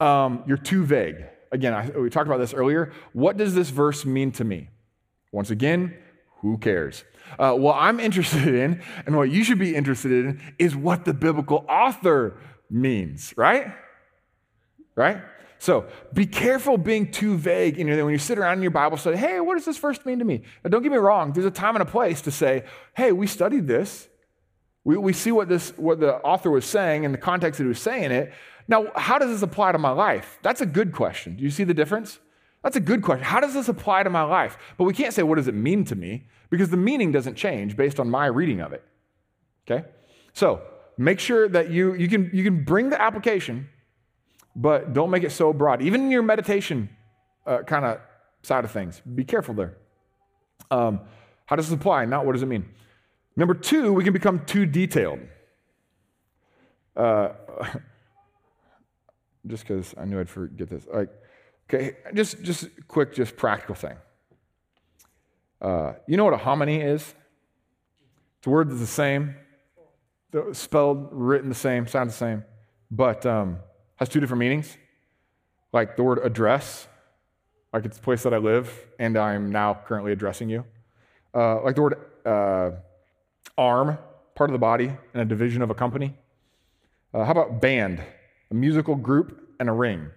um, 0.00 0.44
you're 0.46 0.56
too 0.56 0.84
vague. 0.84 1.24
Again, 1.52 1.74
I, 1.74 1.90
we 1.90 2.10
talked 2.10 2.26
about 2.26 2.38
this 2.38 2.54
earlier. 2.54 2.92
What 3.12 3.36
does 3.36 3.54
this 3.54 3.70
verse 3.70 4.04
mean 4.04 4.32
to 4.32 4.44
me? 4.44 4.68
Once 5.32 5.50
again, 5.50 5.96
who 6.40 6.58
cares? 6.58 7.04
Uh, 7.38 7.54
what 7.54 7.76
I'm 7.78 8.00
interested 8.00 8.48
in 8.54 8.82
and 9.06 9.16
what 9.16 9.30
you 9.30 9.44
should 9.44 9.58
be 9.58 9.74
interested 9.74 10.12
in 10.12 10.40
is 10.58 10.74
what 10.74 11.04
the 11.04 11.14
biblical 11.14 11.64
author 11.68 12.38
means, 12.68 13.34
right? 13.36 13.72
Right? 14.94 15.22
So 15.60 15.86
be 16.14 16.24
careful 16.24 16.78
being 16.78 17.12
too 17.12 17.36
vague 17.36 17.76
you 17.76 17.84
know, 17.84 18.04
when 18.04 18.12
you 18.12 18.18
sit 18.18 18.38
around 18.38 18.54
in 18.54 18.62
your 18.62 18.70
Bible 18.70 18.96
study. 18.96 19.18
Hey, 19.18 19.40
what 19.40 19.56
does 19.56 19.66
this 19.66 19.76
verse 19.76 20.02
mean 20.06 20.18
to 20.18 20.24
me? 20.24 20.40
Now, 20.64 20.70
don't 20.70 20.82
get 20.82 20.90
me 20.90 20.96
wrong. 20.96 21.32
There's 21.32 21.44
a 21.44 21.50
time 21.50 21.76
and 21.76 21.82
a 21.82 21.90
place 21.90 22.22
to 22.22 22.30
say, 22.30 22.64
hey, 22.96 23.12
we 23.12 23.26
studied 23.26 23.66
this. 23.66 24.08
We, 24.84 24.96
we 24.96 25.12
see 25.12 25.30
what 25.30 25.50
this 25.50 25.76
what 25.76 26.00
the 26.00 26.14
author 26.22 26.50
was 26.50 26.64
saying 26.64 27.04
in 27.04 27.12
the 27.12 27.18
context 27.18 27.58
that 27.58 27.64
he 27.64 27.68
was 27.68 27.78
saying 27.78 28.10
it. 28.10 28.32
Now, 28.68 28.86
how 28.96 29.18
does 29.18 29.28
this 29.28 29.42
apply 29.42 29.72
to 29.72 29.78
my 29.78 29.90
life? 29.90 30.38
That's 30.40 30.62
a 30.62 30.66
good 30.66 30.92
question. 30.92 31.36
Do 31.36 31.42
you 31.42 31.50
see 31.50 31.64
the 31.64 31.74
difference? 31.74 32.18
That's 32.62 32.76
a 32.76 32.80
good 32.80 33.02
question. 33.02 33.24
How 33.24 33.40
does 33.40 33.52
this 33.52 33.68
apply 33.68 34.04
to 34.04 34.10
my 34.10 34.22
life? 34.22 34.56
But 34.78 34.84
we 34.84 34.94
can't 34.94 35.12
say, 35.12 35.22
what 35.22 35.34
does 35.34 35.48
it 35.48 35.54
mean 35.54 35.84
to 35.84 35.94
me? 35.94 36.26
Because 36.48 36.70
the 36.70 36.78
meaning 36.78 37.12
doesn't 37.12 37.34
change 37.34 37.76
based 37.76 38.00
on 38.00 38.08
my 38.08 38.26
reading 38.26 38.60
of 38.60 38.72
it. 38.72 38.82
Okay? 39.68 39.86
So 40.32 40.62
make 40.96 41.20
sure 41.20 41.50
that 41.50 41.70
you, 41.70 41.92
you, 41.94 42.08
can, 42.08 42.30
you 42.32 42.44
can 42.44 42.64
bring 42.64 42.88
the 42.88 43.00
application, 43.00 43.68
but 44.54 44.92
don't 44.92 45.10
make 45.10 45.22
it 45.22 45.32
so 45.32 45.52
broad. 45.52 45.82
Even 45.82 46.02
in 46.02 46.10
your 46.10 46.22
meditation 46.22 46.88
uh, 47.46 47.62
kind 47.62 47.84
of 47.84 48.00
side 48.42 48.64
of 48.64 48.70
things, 48.70 49.00
be 49.00 49.24
careful 49.24 49.54
there. 49.54 49.76
Um, 50.70 51.00
how 51.46 51.56
does 51.56 51.68
this 51.68 51.76
apply? 51.76 52.04
Not 52.04 52.26
what 52.26 52.32
does 52.32 52.42
it 52.42 52.46
mean? 52.46 52.68
Number 53.36 53.54
two, 53.54 53.92
we 53.92 54.04
can 54.04 54.12
become 54.12 54.44
too 54.44 54.66
detailed. 54.66 55.20
Uh, 56.96 57.30
just 59.46 59.66
because 59.66 59.94
I 59.96 60.04
knew 60.04 60.20
I'd 60.20 60.28
forget 60.28 60.68
this. 60.68 60.86
Like, 60.92 61.10
Okay, 61.72 61.96
just 62.14 62.42
just 62.42 62.68
quick, 62.88 63.14
just 63.14 63.36
practical 63.36 63.76
thing. 63.76 63.96
Uh, 65.60 65.92
you 66.08 66.16
know 66.16 66.24
what 66.24 66.34
a 66.34 66.36
homonym 66.36 66.84
is? 66.84 67.14
It's 68.38 68.46
a 68.46 68.50
word 68.50 68.70
that's 68.70 68.80
the 68.80 68.88
same, 68.88 69.36
spelled, 70.52 71.10
written 71.12 71.48
the 71.48 71.54
same, 71.54 71.86
sound 71.86 72.10
the 72.10 72.14
same, 72.14 72.44
but 72.90 73.24
um, 73.24 73.58
has 74.00 74.08
two 74.08 74.18
different 74.18 74.40
meanings. 74.40 74.76
Like 75.72 75.96
the 75.96 76.02
word 76.02 76.18
address, 76.24 76.88
like 77.72 77.84
it's 77.84 77.96
the 77.96 78.02
place 78.02 78.24
that 78.24 78.34
I 78.34 78.38
live, 78.38 78.68
and 78.98 79.16
I'm 79.16 79.52
now 79.52 79.80
currently 79.86 80.10
addressing 80.10 80.48
you. 80.48 80.64
Uh, 81.32 81.62
like 81.62 81.76
the 81.76 81.82
word 81.82 81.98
uh, 82.26 82.70
arm, 83.56 83.96
part 84.34 84.50
of 84.50 84.52
the 84.52 84.58
body, 84.58 84.90
and 85.14 85.22
a 85.22 85.24
division 85.24 85.62
of 85.62 85.70
a 85.70 85.74
company. 85.74 86.16
Uh, 87.14 87.24
how 87.24 87.30
about 87.30 87.60
band, 87.60 88.02
a 88.50 88.54
musical 88.54 88.96
group, 88.96 89.54
and 89.60 89.68
a 89.68 89.72
ring? 89.72 90.10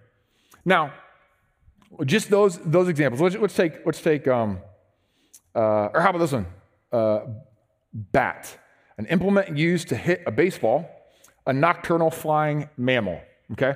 Now, 0.64 0.92
just 2.04 2.30
those, 2.30 2.58
those 2.58 2.88
examples. 2.88 3.20
Let's, 3.20 3.36
let's 3.36 3.54
take, 3.54 3.86
let's 3.86 4.00
take 4.00 4.26
um, 4.26 4.58
uh, 5.54 5.90
or 5.94 6.00
how 6.00 6.10
about 6.10 6.18
this 6.18 6.32
one? 6.32 6.46
Uh, 6.92 7.20
bat, 7.92 8.58
an 8.98 9.06
implement 9.06 9.56
used 9.56 9.88
to 9.88 9.96
hit 9.96 10.22
a 10.26 10.30
baseball, 10.30 10.88
a 11.46 11.52
nocturnal 11.52 12.10
flying 12.10 12.68
mammal. 12.76 13.20
Okay? 13.52 13.74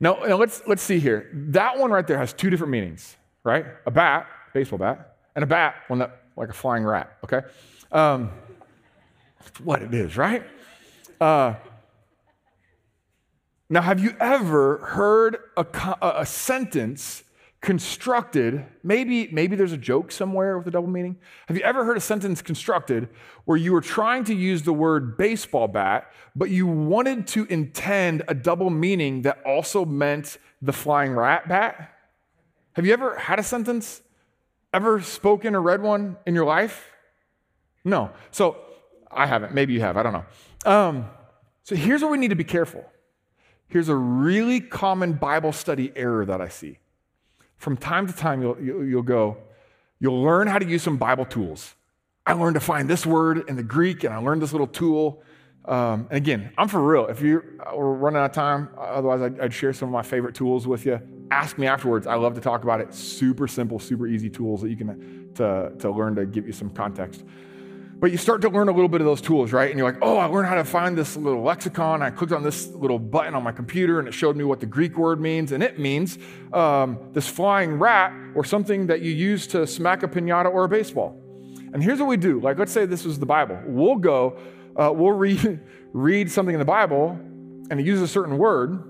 Now, 0.00 0.18
now 0.26 0.36
let's, 0.36 0.62
let's 0.66 0.82
see 0.82 0.98
here. 0.98 1.28
That 1.32 1.78
one 1.78 1.90
right 1.90 2.06
there 2.06 2.18
has 2.18 2.32
two 2.32 2.50
different 2.50 2.70
meanings, 2.70 3.16
right? 3.44 3.66
A 3.86 3.90
bat, 3.90 4.26
baseball 4.52 4.78
bat, 4.78 5.16
and 5.34 5.42
a 5.42 5.46
bat, 5.46 5.74
one 5.88 5.98
that, 5.98 6.22
like 6.36 6.48
a 6.48 6.54
flying 6.54 6.84
rat, 6.84 7.18
okay? 7.24 7.42
Um, 7.92 8.30
what 9.62 9.82
it 9.82 9.92
is, 9.92 10.16
right? 10.16 10.42
Uh, 11.20 11.54
now, 13.68 13.82
have 13.82 14.00
you 14.00 14.16
ever 14.18 14.78
heard 14.78 15.38
a, 15.56 15.64
a 16.02 16.26
sentence 16.26 17.22
constructed, 17.60 18.64
maybe, 18.82 19.28
maybe 19.32 19.54
there's 19.54 19.72
a 19.72 19.76
joke 19.78 20.10
somewhere 20.10 20.56
with 20.56 20.66
a 20.66 20.70
double 20.70 20.88
meaning. 20.88 21.16
Have 21.46 21.56
you 21.58 21.62
ever 21.62 21.84
heard 21.84 21.96
a 21.96 22.00
sentence 22.00 22.40
constructed 22.40 23.08
where 23.44 23.58
you 23.58 23.72
were 23.72 23.82
trying 23.82 24.24
to 24.24 24.34
use 24.34 24.62
the 24.62 24.72
word 24.72 25.18
baseball 25.18 25.68
bat, 25.68 26.10
but 26.34 26.48
you 26.48 26.66
wanted 26.66 27.26
to 27.28 27.44
intend 27.46 28.22
a 28.28 28.34
double 28.34 28.70
meaning 28.70 29.22
that 29.22 29.42
also 29.44 29.84
meant 29.84 30.38
the 30.62 30.72
flying 30.72 31.12
rat 31.12 31.48
bat? 31.48 31.94
Have 32.74 32.86
you 32.86 32.94
ever 32.94 33.16
had 33.16 33.38
a 33.38 33.42
sentence? 33.42 34.00
Ever 34.72 35.02
spoken 35.02 35.54
or 35.54 35.60
read 35.60 35.82
one 35.82 36.16
in 36.26 36.34
your 36.34 36.46
life? 36.46 36.92
No. 37.84 38.10
So 38.30 38.56
I 39.10 39.26
haven't. 39.26 39.52
Maybe 39.52 39.74
you 39.74 39.80
have. 39.80 39.96
I 39.96 40.02
don't 40.02 40.12
know. 40.12 40.24
Um, 40.64 41.06
so 41.64 41.74
here's 41.74 42.00
where 42.00 42.10
we 42.10 42.18
need 42.18 42.28
to 42.28 42.36
be 42.36 42.44
careful. 42.44 42.84
Here's 43.68 43.88
a 43.88 43.94
really 43.94 44.60
common 44.60 45.14
Bible 45.14 45.52
study 45.52 45.92
error 45.94 46.24
that 46.24 46.40
I 46.40 46.48
see. 46.48 46.78
From 47.60 47.76
time 47.76 48.06
to 48.06 48.12
time, 48.14 48.40
you'll, 48.40 48.58
you'll 48.58 49.02
go, 49.02 49.36
you'll 49.98 50.22
learn 50.22 50.46
how 50.46 50.58
to 50.58 50.64
use 50.64 50.82
some 50.82 50.96
Bible 50.96 51.26
tools. 51.26 51.74
I 52.24 52.32
learned 52.32 52.54
to 52.54 52.60
find 52.60 52.88
this 52.88 53.04
word 53.04 53.46
in 53.50 53.56
the 53.56 53.62
Greek, 53.62 54.02
and 54.02 54.14
I 54.14 54.16
learned 54.16 54.40
this 54.40 54.52
little 54.52 54.66
tool. 54.66 55.22
Um, 55.66 56.06
and 56.08 56.16
again, 56.16 56.54
I'm 56.56 56.68
for 56.68 56.80
real. 56.80 57.08
If 57.08 57.20
you 57.20 57.60
are 57.66 57.92
running 57.92 58.18
out 58.18 58.30
of 58.30 58.32
time, 58.32 58.70
otherwise 58.78 59.20
I'd, 59.20 59.38
I'd, 59.40 59.52
share 59.52 59.74
some 59.74 59.90
of 59.90 59.92
my 59.92 60.00
favorite 60.00 60.34
tools 60.34 60.66
with 60.66 60.86
you. 60.86 61.02
Ask 61.30 61.58
me 61.58 61.66
afterwards. 61.66 62.06
I 62.06 62.14
love 62.14 62.34
to 62.36 62.40
talk 62.40 62.62
about 62.62 62.80
it. 62.80 62.94
Super 62.94 63.46
simple, 63.46 63.78
super 63.78 64.06
easy 64.06 64.30
tools 64.30 64.62
that 64.62 64.70
you 64.70 64.76
can 64.76 65.30
to, 65.34 65.70
to 65.80 65.90
learn 65.90 66.14
to 66.14 66.24
give 66.24 66.46
you 66.46 66.54
some 66.54 66.70
context. 66.70 67.24
But 68.00 68.12
you 68.12 68.16
start 68.16 68.40
to 68.42 68.48
learn 68.48 68.70
a 68.70 68.72
little 68.72 68.88
bit 68.88 69.02
of 69.02 69.06
those 69.06 69.20
tools, 69.20 69.52
right? 69.52 69.68
And 69.68 69.78
you're 69.78 69.86
like, 69.86 70.00
oh, 70.00 70.16
I 70.16 70.24
learned 70.24 70.48
how 70.48 70.54
to 70.54 70.64
find 70.64 70.96
this 70.96 71.18
little 71.18 71.42
lexicon. 71.42 72.00
I 72.00 72.08
clicked 72.08 72.32
on 72.32 72.42
this 72.42 72.68
little 72.68 72.98
button 72.98 73.34
on 73.34 73.42
my 73.42 73.52
computer 73.52 73.98
and 73.98 74.08
it 74.08 74.14
showed 74.14 74.36
me 74.36 74.44
what 74.44 74.58
the 74.58 74.64
Greek 74.64 74.96
word 74.96 75.20
means. 75.20 75.52
And 75.52 75.62
it 75.62 75.78
means 75.78 76.16
um, 76.54 76.98
this 77.12 77.28
flying 77.28 77.78
rat 77.78 78.14
or 78.34 78.42
something 78.42 78.86
that 78.86 79.02
you 79.02 79.12
use 79.12 79.46
to 79.48 79.66
smack 79.66 80.02
a 80.02 80.08
pinata 80.08 80.50
or 80.50 80.64
a 80.64 80.68
baseball. 80.68 81.20
And 81.74 81.82
here's 81.82 81.98
what 81.98 82.08
we 82.08 82.16
do. 82.16 82.40
Like, 82.40 82.58
let's 82.58 82.72
say 82.72 82.86
this 82.86 83.04
was 83.04 83.18
the 83.18 83.26
Bible. 83.26 83.60
We'll 83.66 83.96
go, 83.96 84.38
uh, 84.76 84.90
we'll 84.94 85.12
read, 85.12 85.60
read 85.92 86.30
something 86.30 86.54
in 86.54 86.58
the 86.58 86.64
Bible 86.64 87.10
and 87.70 87.78
it 87.78 87.84
uses 87.84 88.02
a 88.02 88.08
certain 88.08 88.38
word. 88.38 88.82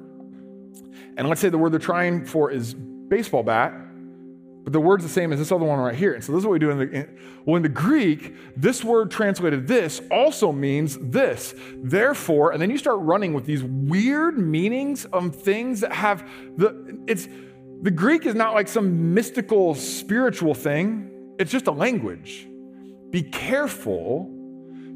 And 1.17 1.29
let's 1.29 1.41
say 1.41 1.49
the 1.49 1.59
word 1.59 1.73
they're 1.73 1.81
trying 1.81 2.25
for 2.25 2.49
is 2.53 2.75
baseball 2.75 3.43
bat 3.43 3.75
the 4.71 4.81
word's 4.81 5.03
the 5.03 5.11
same 5.11 5.33
as 5.33 5.39
this 5.39 5.51
other 5.51 5.65
one 5.65 5.79
right 5.79 5.95
here. 5.95 6.15
And 6.15 6.23
so 6.23 6.33
this 6.33 6.41
is 6.41 6.47
what 6.47 6.53
we 6.53 6.59
do 6.59 6.71
in 6.71 6.79
the, 6.79 6.91
in, 6.91 7.19
well, 7.45 7.57
in 7.57 7.63
the 7.63 7.69
Greek, 7.69 8.35
this 8.57 8.85
word 8.85 9.11
translated 9.11 9.67
this 9.67 10.01
also 10.11 10.53
means 10.53 10.97
this. 11.01 11.55
Therefore, 11.77 12.53
and 12.53 12.63
then 12.63 12.71
you 12.71 12.79
start 12.79 12.99
running 13.01 13.35
with 13.35 13.45
these 13.47 13.63
weird 13.65 14.39
meanings 14.39 15.07
of 15.07 15.35
things 15.35 15.81
that 15.81 15.93
have 15.93 16.29
the, 16.57 17.03
it's, 17.07 17.29
the 17.83 17.91
Greek 17.91 18.27
is 18.27 18.35
not 18.35 18.55
like 18.55 18.69
some 18.69 19.15
mystical 19.15 19.75
spiritual 19.75 20.55
thing. 20.55 21.35
It's 21.39 21.51
just 21.51 21.67
a 21.67 21.73
language. 21.73 22.47
Be 23.11 23.23
careful 23.23 24.31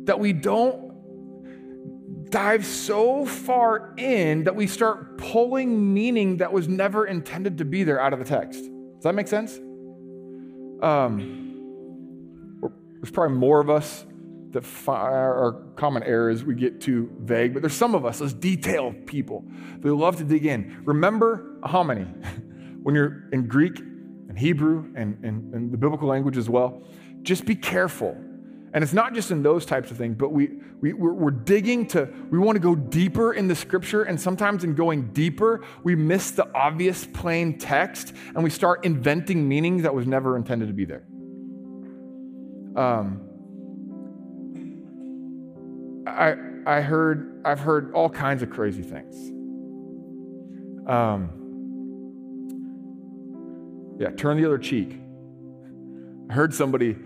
that 0.04 0.20
we 0.20 0.32
don't 0.32 2.30
dive 2.30 2.64
so 2.66 3.24
far 3.24 3.94
in 3.96 4.44
that 4.44 4.54
we 4.54 4.66
start 4.66 5.18
pulling 5.18 5.94
meaning 5.94 6.36
that 6.38 6.52
was 6.52 6.68
never 6.68 7.06
intended 7.06 7.58
to 7.58 7.64
be 7.64 7.84
there 7.84 8.00
out 8.00 8.12
of 8.12 8.18
the 8.18 8.24
text. 8.24 8.62
Does 8.62 9.02
that 9.02 9.14
make 9.14 9.28
sense? 9.28 9.58
Um, 10.84 12.60
there's 13.00 13.10
probably 13.10 13.38
more 13.38 13.58
of 13.60 13.70
us 13.70 14.04
that 14.50 14.64
our 14.86 15.64
common 15.76 16.02
error 16.02 16.30
is 16.30 16.44
we 16.44 16.54
get 16.54 16.80
too 16.80 17.10
vague, 17.20 17.54
but 17.54 17.62
there's 17.62 17.74
some 17.74 17.94
of 17.94 18.04
us, 18.04 18.18
those 18.18 18.34
detail 18.34 18.94
people, 19.06 19.44
they 19.78 19.88
love 19.90 20.16
to 20.16 20.24
dig 20.24 20.44
in. 20.44 20.82
Remember 20.84 21.58
a 21.62 21.68
homonym. 21.68 22.80
when 22.82 22.94
you're 22.94 23.30
in 23.32 23.46
Greek 23.46 23.78
and 23.78 24.38
Hebrew 24.38 24.92
and, 24.94 25.24
and, 25.24 25.54
and 25.54 25.72
the 25.72 25.78
biblical 25.78 26.06
language 26.06 26.36
as 26.36 26.50
well, 26.50 26.82
just 27.22 27.46
be 27.46 27.54
careful 27.54 28.14
and 28.74 28.82
it's 28.82 28.92
not 28.92 29.14
just 29.14 29.30
in 29.30 29.44
those 29.44 29.64
types 29.64 29.92
of 29.92 29.96
things, 29.96 30.16
but 30.18 30.32
we, 30.32 30.50
we, 30.80 30.92
we're, 30.92 31.12
we're 31.12 31.30
digging 31.30 31.86
to, 31.86 32.08
we 32.28 32.40
want 32.40 32.56
to 32.56 32.60
go 32.60 32.74
deeper 32.74 33.32
in 33.32 33.46
the 33.46 33.54
scripture. 33.54 34.02
And 34.02 34.20
sometimes 34.20 34.64
in 34.64 34.74
going 34.74 35.12
deeper, 35.12 35.64
we 35.84 35.94
miss 35.94 36.32
the 36.32 36.52
obvious 36.52 37.06
plain 37.06 37.56
text 37.56 38.12
and 38.34 38.42
we 38.42 38.50
start 38.50 38.84
inventing 38.84 39.48
meaning 39.48 39.82
that 39.82 39.94
was 39.94 40.08
never 40.08 40.36
intended 40.36 40.66
to 40.66 40.74
be 40.74 40.84
there. 40.84 41.04
Um, 42.74 43.20
I, 46.08 46.34
I 46.66 46.80
heard, 46.80 47.42
I've 47.44 47.60
heard 47.60 47.92
all 47.94 48.10
kinds 48.10 48.42
of 48.42 48.50
crazy 48.50 48.82
things. 48.82 49.14
Um, 50.88 51.30
yeah, 54.00 54.10
turn 54.10 54.36
the 54.36 54.44
other 54.46 54.58
cheek. 54.58 54.98
I 56.28 56.32
heard 56.32 56.52
somebody 56.52 56.96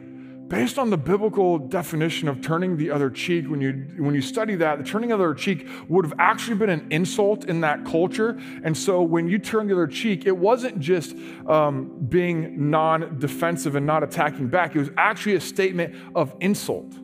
based 0.48 0.78
on 0.78 0.90
the 0.90 0.96
biblical 0.96 1.58
definition 1.58 2.26
of 2.28 2.40
turning 2.40 2.76
the 2.76 2.90
other 2.90 3.10
cheek, 3.10 3.48
when 3.48 3.60
you, 3.60 3.72
when 3.98 4.14
you 4.14 4.22
study 4.22 4.54
that, 4.56 4.78
the 4.78 4.84
turning 4.84 5.12
of 5.12 5.18
the 5.18 5.24
other 5.24 5.34
cheek 5.34 5.68
would 5.88 6.04
have 6.04 6.14
actually 6.18 6.56
been 6.56 6.70
an 6.70 6.86
insult 6.90 7.44
in 7.44 7.60
that 7.60 7.84
culture. 7.84 8.38
And 8.64 8.76
so 8.76 9.02
when 9.02 9.28
you 9.28 9.38
turn 9.38 9.66
the 9.66 9.74
other 9.74 9.86
cheek, 9.86 10.26
it 10.26 10.36
wasn't 10.36 10.80
just 10.80 11.14
um, 11.46 12.06
being 12.08 12.70
non 12.70 13.18
defensive 13.18 13.74
and 13.76 13.86
not 13.86 14.02
attacking 14.02 14.48
back, 14.48 14.74
it 14.74 14.78
was 14.78 14.90
actually 14.96 15.36
a 15.36 15.40
statement 15.40 15.94
of 16.14 16.34
insult. 16.40 16.94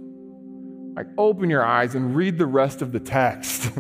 Like, 0.97 1.07
open 1.19 1.51
your 1.51 1.65
eyes 1.65 1.95
and 1.95 2.15
read 2.15 2.39
the 2.39 2.47
rest 2.47 2.81
of 2.81 2.93
the 2.93 3.01
text. 3.01 3.71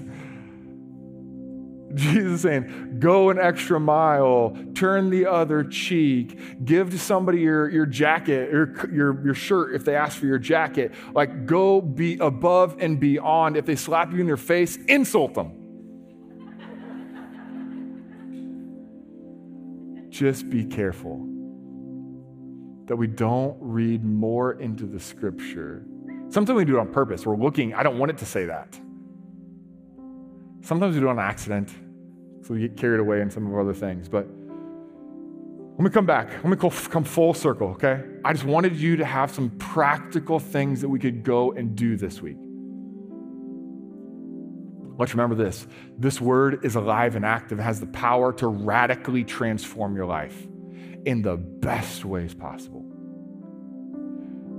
Jesus 1.98 2.42
saying, 2.42 2.96
go 2.98 3.30
an 3.30 3.38
extra 3.38 3.78
mile, 3.78 4.56
turn 4.74 5.10
the 5.10 5.26
other 5.26 5.62
cheek, 5.62 6.64
give 6.64 6.90
to 6.90 6.98
somebody 6.98 7.40
your, 7.40 7.68
your 7.68 7.86
jacket, 7.86 8.50
your, 8.50 8.90
your, 8.92 9.24
your 9.24 9.34
shirt 9.34 9.74
if 9.74 9.84
they 9.84 9.94
ask 9.94 10.18
for 10.18 10.26
your 10.26 10.38
jacket. 10.38 10.92
Like, 11.12 11.46
go 11.46 11.80
be 11.80 12.18
above 12.18 12.76
and 12.80 12.98
beyond. 12.98 13.56
If 13.56 13.66
they 13.66 13.76
slap 13.76 14.12
you 14.12 14.20
in 14.20 14.26
your 14.26 14.36
face, 14.36 14.76
insult 14.88 15.34
them. 15.34 15.52
Just 20.10 20.50
be 20.50 20.64
careful 20.64 21.28
that 22.86 22.96
we 22.96 23.06
don't 23.06 23.56
read 23.60 24.04
more 24.04 24.54
into 24.54 24.86
the 24.86 24.98
scripture. 24.98 25.86
Sometimes 26.28 26.56
we 26.56 26.64
do 26.64 26.76
it 26.76 26.80
on 26.80 26.92
purpose. 26.92 27.24
We're 27.24 27.36
looking, 27.36 27.72
I 27.72 27.84
don't 27.84 27.98
want 27.98 28.10
it 28.10 28.18
to 28.18 28.26
say 28.26 28.46
that. 28.46 28.78
Sometimes 30.62 30.94
we 30.94 31.00
do 31.00 31.06
it 31.06 31.10
on 31.10 31.18
accident. 31.18 31.70
So 32.44 32.52
we 32.52 32.60
get 32.60 32.76
carried 32.76 33.00
away 33.00 33.22
in 33.22 33.30
some 33.30 33.46
of 33.46 33.54
our 33.54 33.62
other 33.62 33.72
things. 33.72 34.06
But 34.06 34.26
let 35.76 35.80
me 35.80 35.90
come 35.90 36.04
back. 36.04 36.30
Let 36.44 36.44
me 36.44 36.56
come 36.56 37.04
full 37.04 37.32
circle, 37.32 37.68
okay? 37.70 38.02
I 38.22 38.34
just 38.34 38.44
wanted 38.44 38.76
you 38.76 38.96
to 38.96 39.04
have 39.04 39.30
some 39.30 39.50
practical 39.50 40.38
things 40.38 40.82
that 40.82 40.88
we 40.88 40.98
could 40.98 41.24
go 41.24 41.52
and 41.52 41.74
do 41.74 41.96
this 41.96 42.20
week. 42.20 42.36
Let's 44.96 45.12
remember 45.12 45.34
this 45.34 45.66
this 45.98 46.20
word 46.20 46.64
is 46.64 46.76
alive 46.76 47.16
and 47.16 47.24
active, 47.24 47.58
it 47.58 47.62
has 47.62 47.80
the 47.80 47.86
power 47.86 48.32
to 48.34 48.46
radically 48.46 49.24
transform 49.24 49.96
your 49.96 50.06
life 50.06 50.46
in 51.04 51.22
the 51.22 51.36
best 51.36 52.04
ways 52.04 52.34
possible. 52.34 52.82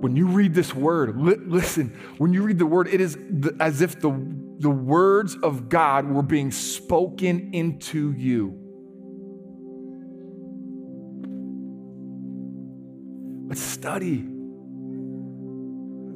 When 0.01 0.15
you 0.15 0.27
read 0.27 0.53
this 0.53 0.73
word, 0.73 1.17
li- 1.17 1.38
listen, 1.38 1.97
when 2.17 2.33
you 2.33 2.43
read 2.43 2.59
the 2.59 2.65
word, 2.65 2.88
it 2.88 2.99
is 2.99 3.15
the, 3.15 3.55
as 3.59 3.81
if 3.81 4.01
the 4.01 4.09
the 4.59 4.69
words 4.69 5.35
of 5.35 5.69
God 5.69 6.07
were 6.07 6.23
being 6.23 6.51
spoken 6.51 7.53
into 7.53 8.11
you. 8.13 8.61
Let's 13.47 13.61
study. 13.61 14.17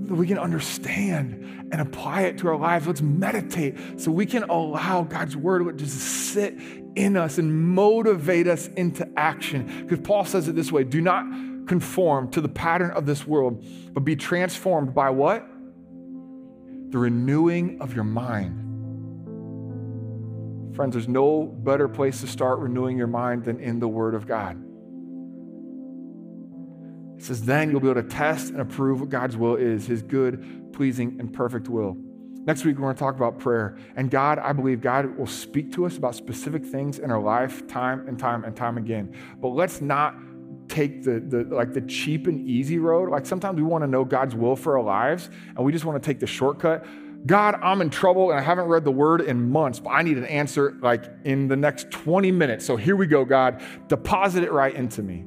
That 0.01 0.15
we 0.15 0.25
can 0.25 0.39
understand 0.39 1.67
and 1.71 1.81
apply 1.81 2.21
it 2.21 2.37
to 2.39 2.47
our 2.47 2.57
lives. 2.57 2.87
Let's 2.87 3.01
meditate 3.01 3.77
so 3.99 4.11
we 4.11 4.25
can 4.25 4.43
allow 4.43 5.03
God's 5.03 5.35
word 5.35 5.65
to 5.65 5.73
just 5.73 5.99
sit 5.99 6.57
in 6.95 7.15
us 7.15 7.37
and 7.37 7.53
motivate 7.53 8.47
us 8.47 8.67
into 8.69 9.07
action. 9.17 9.85
Because 9.87 9.99
Paul 10.05 10.25
says 10.25 10.47
it 10.47 10.55
this 10.55 10.71
way 10.71 10.83
do 10.83 11.01
not 11.01 11.25
conform 11.67 12.31
to 12.31 12.41
the 12.41 12.49
pattern 12.49 12.91
of 12.91 13.05
this 13.05 13.27
world, 13.27 13.63
but 13.93 14.01
be 14.01 14.15
transformed 14.15 14.95
by 14.95 15.09
what? 15.11 15.47
The 16.89 16.97
renewing 16.97 17.81
of 17.81 17.93
your 17.93 18.03
mind. 18.03 18.65
Friends, 20.75 20.93
there's 20.93 21.07
no 21.07 21.43
better 21.43 21.87
place 21.87 22.21
to 22.21 22.27
start 22.27 22.59
renewing 22.59 22.97
your 22.97 23.07
mind 23.07 23.43
than 23.43 23.59
in 23.59 23.79
the 23.79 23.87
Word 23.87 24.15
of 24.15 24.27
God. 24.27 24.63
It 27.17 27.23
says, 27.23 27.43
then 27.43 27.69
you'll 27.69 27.81
be 27.81 27.89
able 27.89 28.01
to 28.01 28.07
test 28.07 28.51
and 28.51 28.61
approve 28.61 29.01
what 29.01 29.09
God's 29.09 29.35
will 29.35 29.55
is, 29.57 29.85
His 29.85 30.01
good, 30.01 30.71
pleasing, 30.71 31.17
and 31.19 31.33
perfect 31.33 31.67
will. 31.67 31.97
Next 32.45 32.63
week, 32.63 32.77
we're 32.77 32.83
going 32.83 32.95
to 32.95 32.99
talk 32.99 33.17
about 33.17 33.39
prayer. 33.39 33.77
And 33.97 34.09
God, 34.09 34.39
I 34.39 34.53
believe 34.53 34.79
God 34.79 35.17
will 35.17 35.27
speak 35.27 35.73
to 35.73 35.85
us 35.85 35.97
about 35.97 36.15
specific 36.15 36.65
things 36.65 36.97
in 36.97 37.11
our 37.11 37.21
life, 37.21 37.67
time 37.67 38.07
and 38.07 38.17
time 38.17 38.45
and 38.45 38.55
time 38.55 38.77
again. 38.77 39.13
But 39.41 39.49
let's 39.49 39.81
not 39.81 40.15
take 40.69 41.03
the, 41.03 41.19
the 41.19 41.43
like 41.43 41.73
the 41.73 41.81
cheap 41.81 42.27
and 42.27 42.47
easy 42.47 42.79
road. 42.79 43.09
Like 43.09 43.25
sometimes 43.25 43.57
we 43.57 43.63
want 43.63 43.83
to 43.83 43.87
know 43.87 44.05
God's 44.05 44.35
will 44.35 44.55
for 44.55 44.77
our 44.77 44.83
lives 44.83 45.29
and 45.55 45.65
we 45.65 45.71
just 45.71 45.85
want 45.85 46.01
to 46.01 46.07
take 46.07 46.19
the 46.19 46.27
shortcut. 46.27 46.85
God, 47.25 47.59
I'm 47.61 47.81
in 47.81 47.89
trouble 47.89 48.31
and 48.31 48.39
I 48.39 48.43
haven't 48.43 48.65
read 48.65 48.85
the 48.85 48.91
word 48.91 49.21
in 49.21 49.49
months, 49.49 49.79
but 49.79 49.89
I 49.89 50.03
need 50.03 50.17
an 50.17 50.25
answer 50.25 50.77
like 50.81 51.03
in 51.25 51.47
the 51.49 51.57
next 51.57 51.91
20 51.91 52.31
minutes. 52.31 52.65
So 52.65 52.77
here 52.77 52.95
we 52.95 53.07
go, 53.07 53.25
God. 53.25 53.61
Deposit 53.87 54.43
it 54.43 54.51
right 54.53 54.73
into 54.73 55.01
me. 55.03 55.25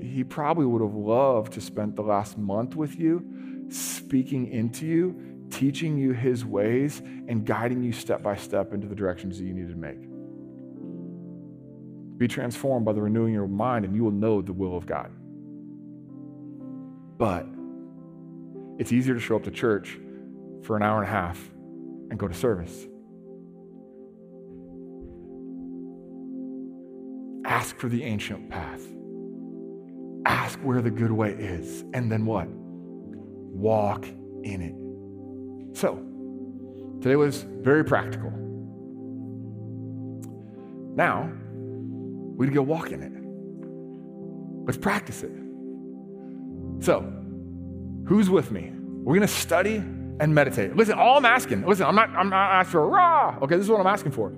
He 0.00 0.22
probably 0.22 0.64
would 0.64 0.82
have 0.82 0.94
loved 0.94 1.54
to 1.54 1.60
spend 1.60 1.96
the 1.96 2.02
last 2.02 2.38
month 2.38 2.76
with 2.76 2.98
you, 2.98 3.66
speaking 3.68 4.46
into 4.48 4.86
you, 4.86 5.46
teaching 5.50 5.98
you 5.98 6.12
his 6.12 6.44
ways, 6.44 7.00
and 7.00 7.44
guiding 7.44 7.82
you 7.82 7.92
step 7.92 8.22
by 8.22 8.36
step 8.36 8.72
into 8.72 8.86
the 8.86 8.94
directions 8.94 9.38
that 9.38 9.44
you 9.44 9.52
need 9.52 9.68
to 9.68 9.76
make. 9.76 10.15
Be 12.18 12.28
transformed 12.28 12.86
by 12.86 12.92
the 12.92 13.02
renewing 13.02 13.34
of 13.34 13.34
your 13.34 13.48
mind, 13.48 13.84
and 13.84 13.94
you 13.94 14.04
will 14.04 14.10
know 14.10 14.40
the 14.40 14.52
will 14.52 14.76
of 14.76 14.86
God. 14.86 15.10
But 17.18 17.46
it's 18.78 18.92
easier 18.92 19.14
to 19.14 19.20
show 19.20 19.36
up 19.36 19.44
to 19.44 19.50
church 19.50 19.98
for 20.62 20.76
an 20.76 20.82
hour 20.82 20.98
and 20.98 21.06
a 21.06 21.10
half 21.10 21.38
and 22.10 22.18
go 22.18 22.28
to 22.28 22.34
service. 22.34 22.86
Ask 27.44 27.78
for 27.78 27.88
the 27.88 28.02
ancient 28.02 28.50
path. 28.50 28.82
Ask 30.26 30.58
where 30.60 30.82
the 30.82 30.90
good 30.90 31.12
way 31.12 31.30
is. 31.30 31.84
And 31.94 32.10
then 32.10 32.26
what? 32.26 32.48
Walk 32.48 34.06
in 34.42 34.62
it. 34.62 35.76
So, 35.78 35.96
today 37.00 37.16
was 37.16 37.42
very 37.42 37.84
practical. 37.84 38.32
Now, 40.96 41.30
we 42.36 42.46
to 42.46 42.52
go 42.52 42.62
walk 42.62 42.92
in 42.92 43.02
it. 43.02 43.12
Let's 44.66 44.78
practice 44.78 45.22
it. 45.22 45.32
So, 46.84 47.00
who's 48.06 48.28
with 48.28 48.50
me? 48.50 48.72
We're 48.74 49.14
going 49.14 49.26
to 49.26 49.32
study 49.32 49.76
and 49.76 50.34
meditate. 50.34 50.76
Listen, 50.76 50.98
all 50.98 51.16
I'm 51.16 51.24
asking, 51.24 51.64
listen, 51.66 51.86
I'm 51.86 51.94
not, 51.94 52.10
I'm 52.10 52.28
not 52.28 52.52
asking 52.52 52.72
for 52.72 52.88
rah. 52.88 53.38
Okay, 53.42 53.56
this 53.56 53.64
is 53.64 53.70
what 53.70 53.80
I'm 53.80 53.86
asking 53.86 54.12
for. 54.12 54.32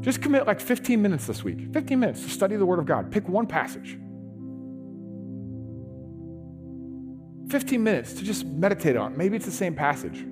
Just 0.00 0.20
commit 0.20 0.46
like 0.46 0.60
15 0.60 1.00
minutes 1.00 1.26
this 1.26 1.44
week, 1.44 1.72
15 1.72 1.98
minutes 1.98 2.22
to 2.22 2.30
study 2.30 2.56
the 2.56 2.66
Word 2.66 2.78
of 2.78 2.86
God. 2.86 3.10
Pick 3.10 3.28
one 3.28 3.46
passage. 3.46 3.98
15 7.50 7.82
minutes 7.82 8.14
to 8.14 8.24
just 8.24 8.44
meditate 8.46 8.96
on. 8.96 9.16
Maybe 9.16 9.36
it's 9.36 9.46
the 9.46 9.52
same 9.52 9.74
passage. 9.74 10.24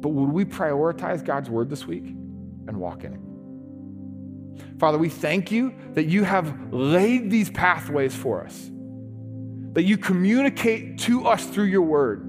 But 0.00 0.10
would 0.10 0.30
we 0.30 0.44
prioritize 0.44 1.24
God's 1.24 1.50
Word 1.50 1.70
this 1.70 1.86
week 1.86 2.04
and 2.04 2.76
walk 2.76 3.04
in 3.04 3.14
it? 3.14 3.20
Father, 4.78 4.98
we 4.98 5.08
thank 5.08 5.50
you 5.50 5.74
that 5.94 6.06
you 6.06 6.24
have 6.24 6.72
laid 6.72 7.30
these 7.30 7.50
pathways 7.50 8.14
for 8.14 8.44
us, 8.44 8.70
that 9.72 9.82
you 9.82 9.96
communicate 9.96 10.98
to 11.00 11.26
us 11.26 11.44
through 11.44 11.64
your 11.64 11.82
word, 11.82 12.24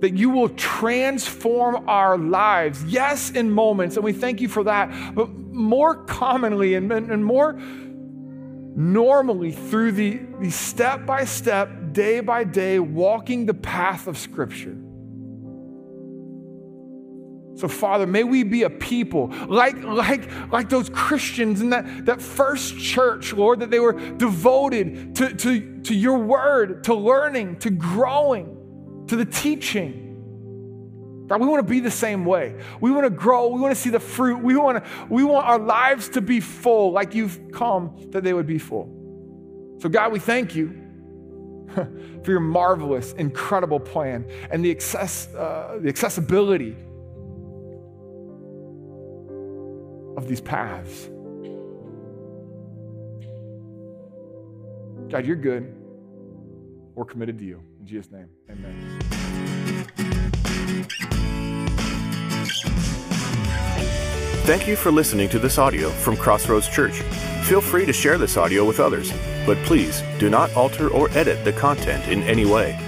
that 0.00 0.14
you 0.14 0.30
will 0.30 0.48
transform 0.50 1.88
our 1.88 2.18
lives, 2.18 2.82
yes, 2.84 3.30
in 3.30 3.50
moments, 3.50 3.96
and 3.96 4.04
we 4.04 4.12
thank 4.12 4.40
you 4.40 4.48
for 4.48 4.64
that, 4.64 5.14
but 5.14 5.30
more 5.30 6.04
commonly 6.04 6.74
and, 6.74 6.90
and 6.90 7.24
more 7.24 7.58
normally 8.74 9.52
through 9.52 9.92
the, 9.92 10.20
the 10.40 10.50
step 10.50 11.04
by 11.06 11.24
step, 11.24 11.92
day 11.92 12.20
by 12.20 12.42
day, 12.44 12.78
walking 12.78 13.46
the 13.46 13.54
path 13.54 14.06
of 14.06 14.16
Scripture. 14.16 14.76
So, 17.62 17.68
Father, 17.68 18.08
may 18.08 18.24
we 18.24 18.42
be 18.42 18.64
a 18.64 18.70
people 18.70 19.28
like, 19.46 19.80
like, 19.84 20.28
like 20.50 20.68
those 20.68 20.88
Christians 20.88 21.60
in 21.60 21.70
that, 21.70 22.06
that 22.06 22.20
first 22.20 22.76
church, 22.76 23.32
Lord, 23.32 23.60
that 23.60 23.70
they 23.70 23.78
were 23.78 23.92
devoted 23.92 25.14
to, 25.14 25.32
to, 25.32 25.80
to 25.82 25.94
your 25.94 26.18
word, 26.18 26.82
to 26.82 26.94
learning, 26.94 27.60
to 27.60 27.70
growing, 27.70 29.04
to 29.06 29.14
the 29.14 29.24
teaching. 29.24 31.24
God, 31.28 31.40
we 31.40 31.46
want 31.46 31.64
to 31.64 31.70
be 31.70 31.78
the 31.78 31.88
same 31.88 32.24
way. 32.24 32.56
We 32.80 32.90
want 32.90 33.04
to 33.04 33.10
grow. 33.10 33.46
We 33.46 33.60
want 33.60 33.72
to 33.72 33.80
see 33.80 33.90
the 33.90 34.00
fruit. 34.00 34.42
We 34.42 34.56
want, 34.56 34.82
to, 34.82 34.90
we 35.08 35.22
want 35.22 35.46
our 35.46 35.60
lives 35.60 36.08
to 36.08 36.20
be 36.20 36.40
full 36.40 36.90
like 36.90 37.14
you've 37.14 37.52
come 37.52 38.08
that 38.10 38.24
they 38.24 38.32
would 38.32 38.48
be 38.48 38.58
full. 38.58 39.76
So, 39.78 39.88
God, 39.88 40.10
we 40.10 40.18
thank 40.18 40.56
you 40.56 41.64
for 41.72 42.26
your 42.26 42.40
marvelous, 42.40 43.12
incredible 43.12 43.78
plan 43.78 44.28
and 44.50 44.64
the, 44.64 44.72
access, 44.72 45.32
uh, 45.36 45.78
the 45.80 45.88
accessibility 45.88 46.76
of 50.22 50.28
these 50.28 50.40
paths. 50.40 51.08
God, 55.10 55.26
you're 55.26 55.36
good. 55.36 55.74
We're 56.94 57.04
committed 57.04 57.38
to 57.38 57.44
you. 57.44 57.60
In 57.80 57.86
Jesus' 57.86 58.10
name, 58.10 58.28
amen. 58.50 58.98
Thank 64.44 64.66
you 64.66 64.76
for 64.76 64.90
listening 64.90 65.28
to 65.30 65.38
this 65.38 65.58
audio 65.58 65.88
from 65.88 66.16
Crossroads 66.16 66.68
Church. 66.68 67.00
Feel 67.44 67.60
free 67.60 67.86
to 67.86 67.92
share 67.92 68.18
this 68.18 68.36
audio 68.36 68.64
with 68.64 68.80
others, 68.80 69.12
but 69.46 69.56
please 69.58 70.02
do 70.18 70.30
not 70.30 70.52
alter 70.54 70.88
or 70.88 71.08
edit 71.10 71.44
the 71.44 71.52
content 71.52 72.06
in 72.08 72.22
any 72.24 72.44
way. 72.44 72.78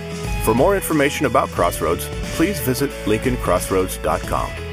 For 0.45 0.55
more 0.55 0.75
information 0.75 1.27
about 1.27 1.49
Crossroads, 1.51 2.07
please 2.37 2.59
visit 2.61 2.91
lincolncrossroads.com. 3.07 4.64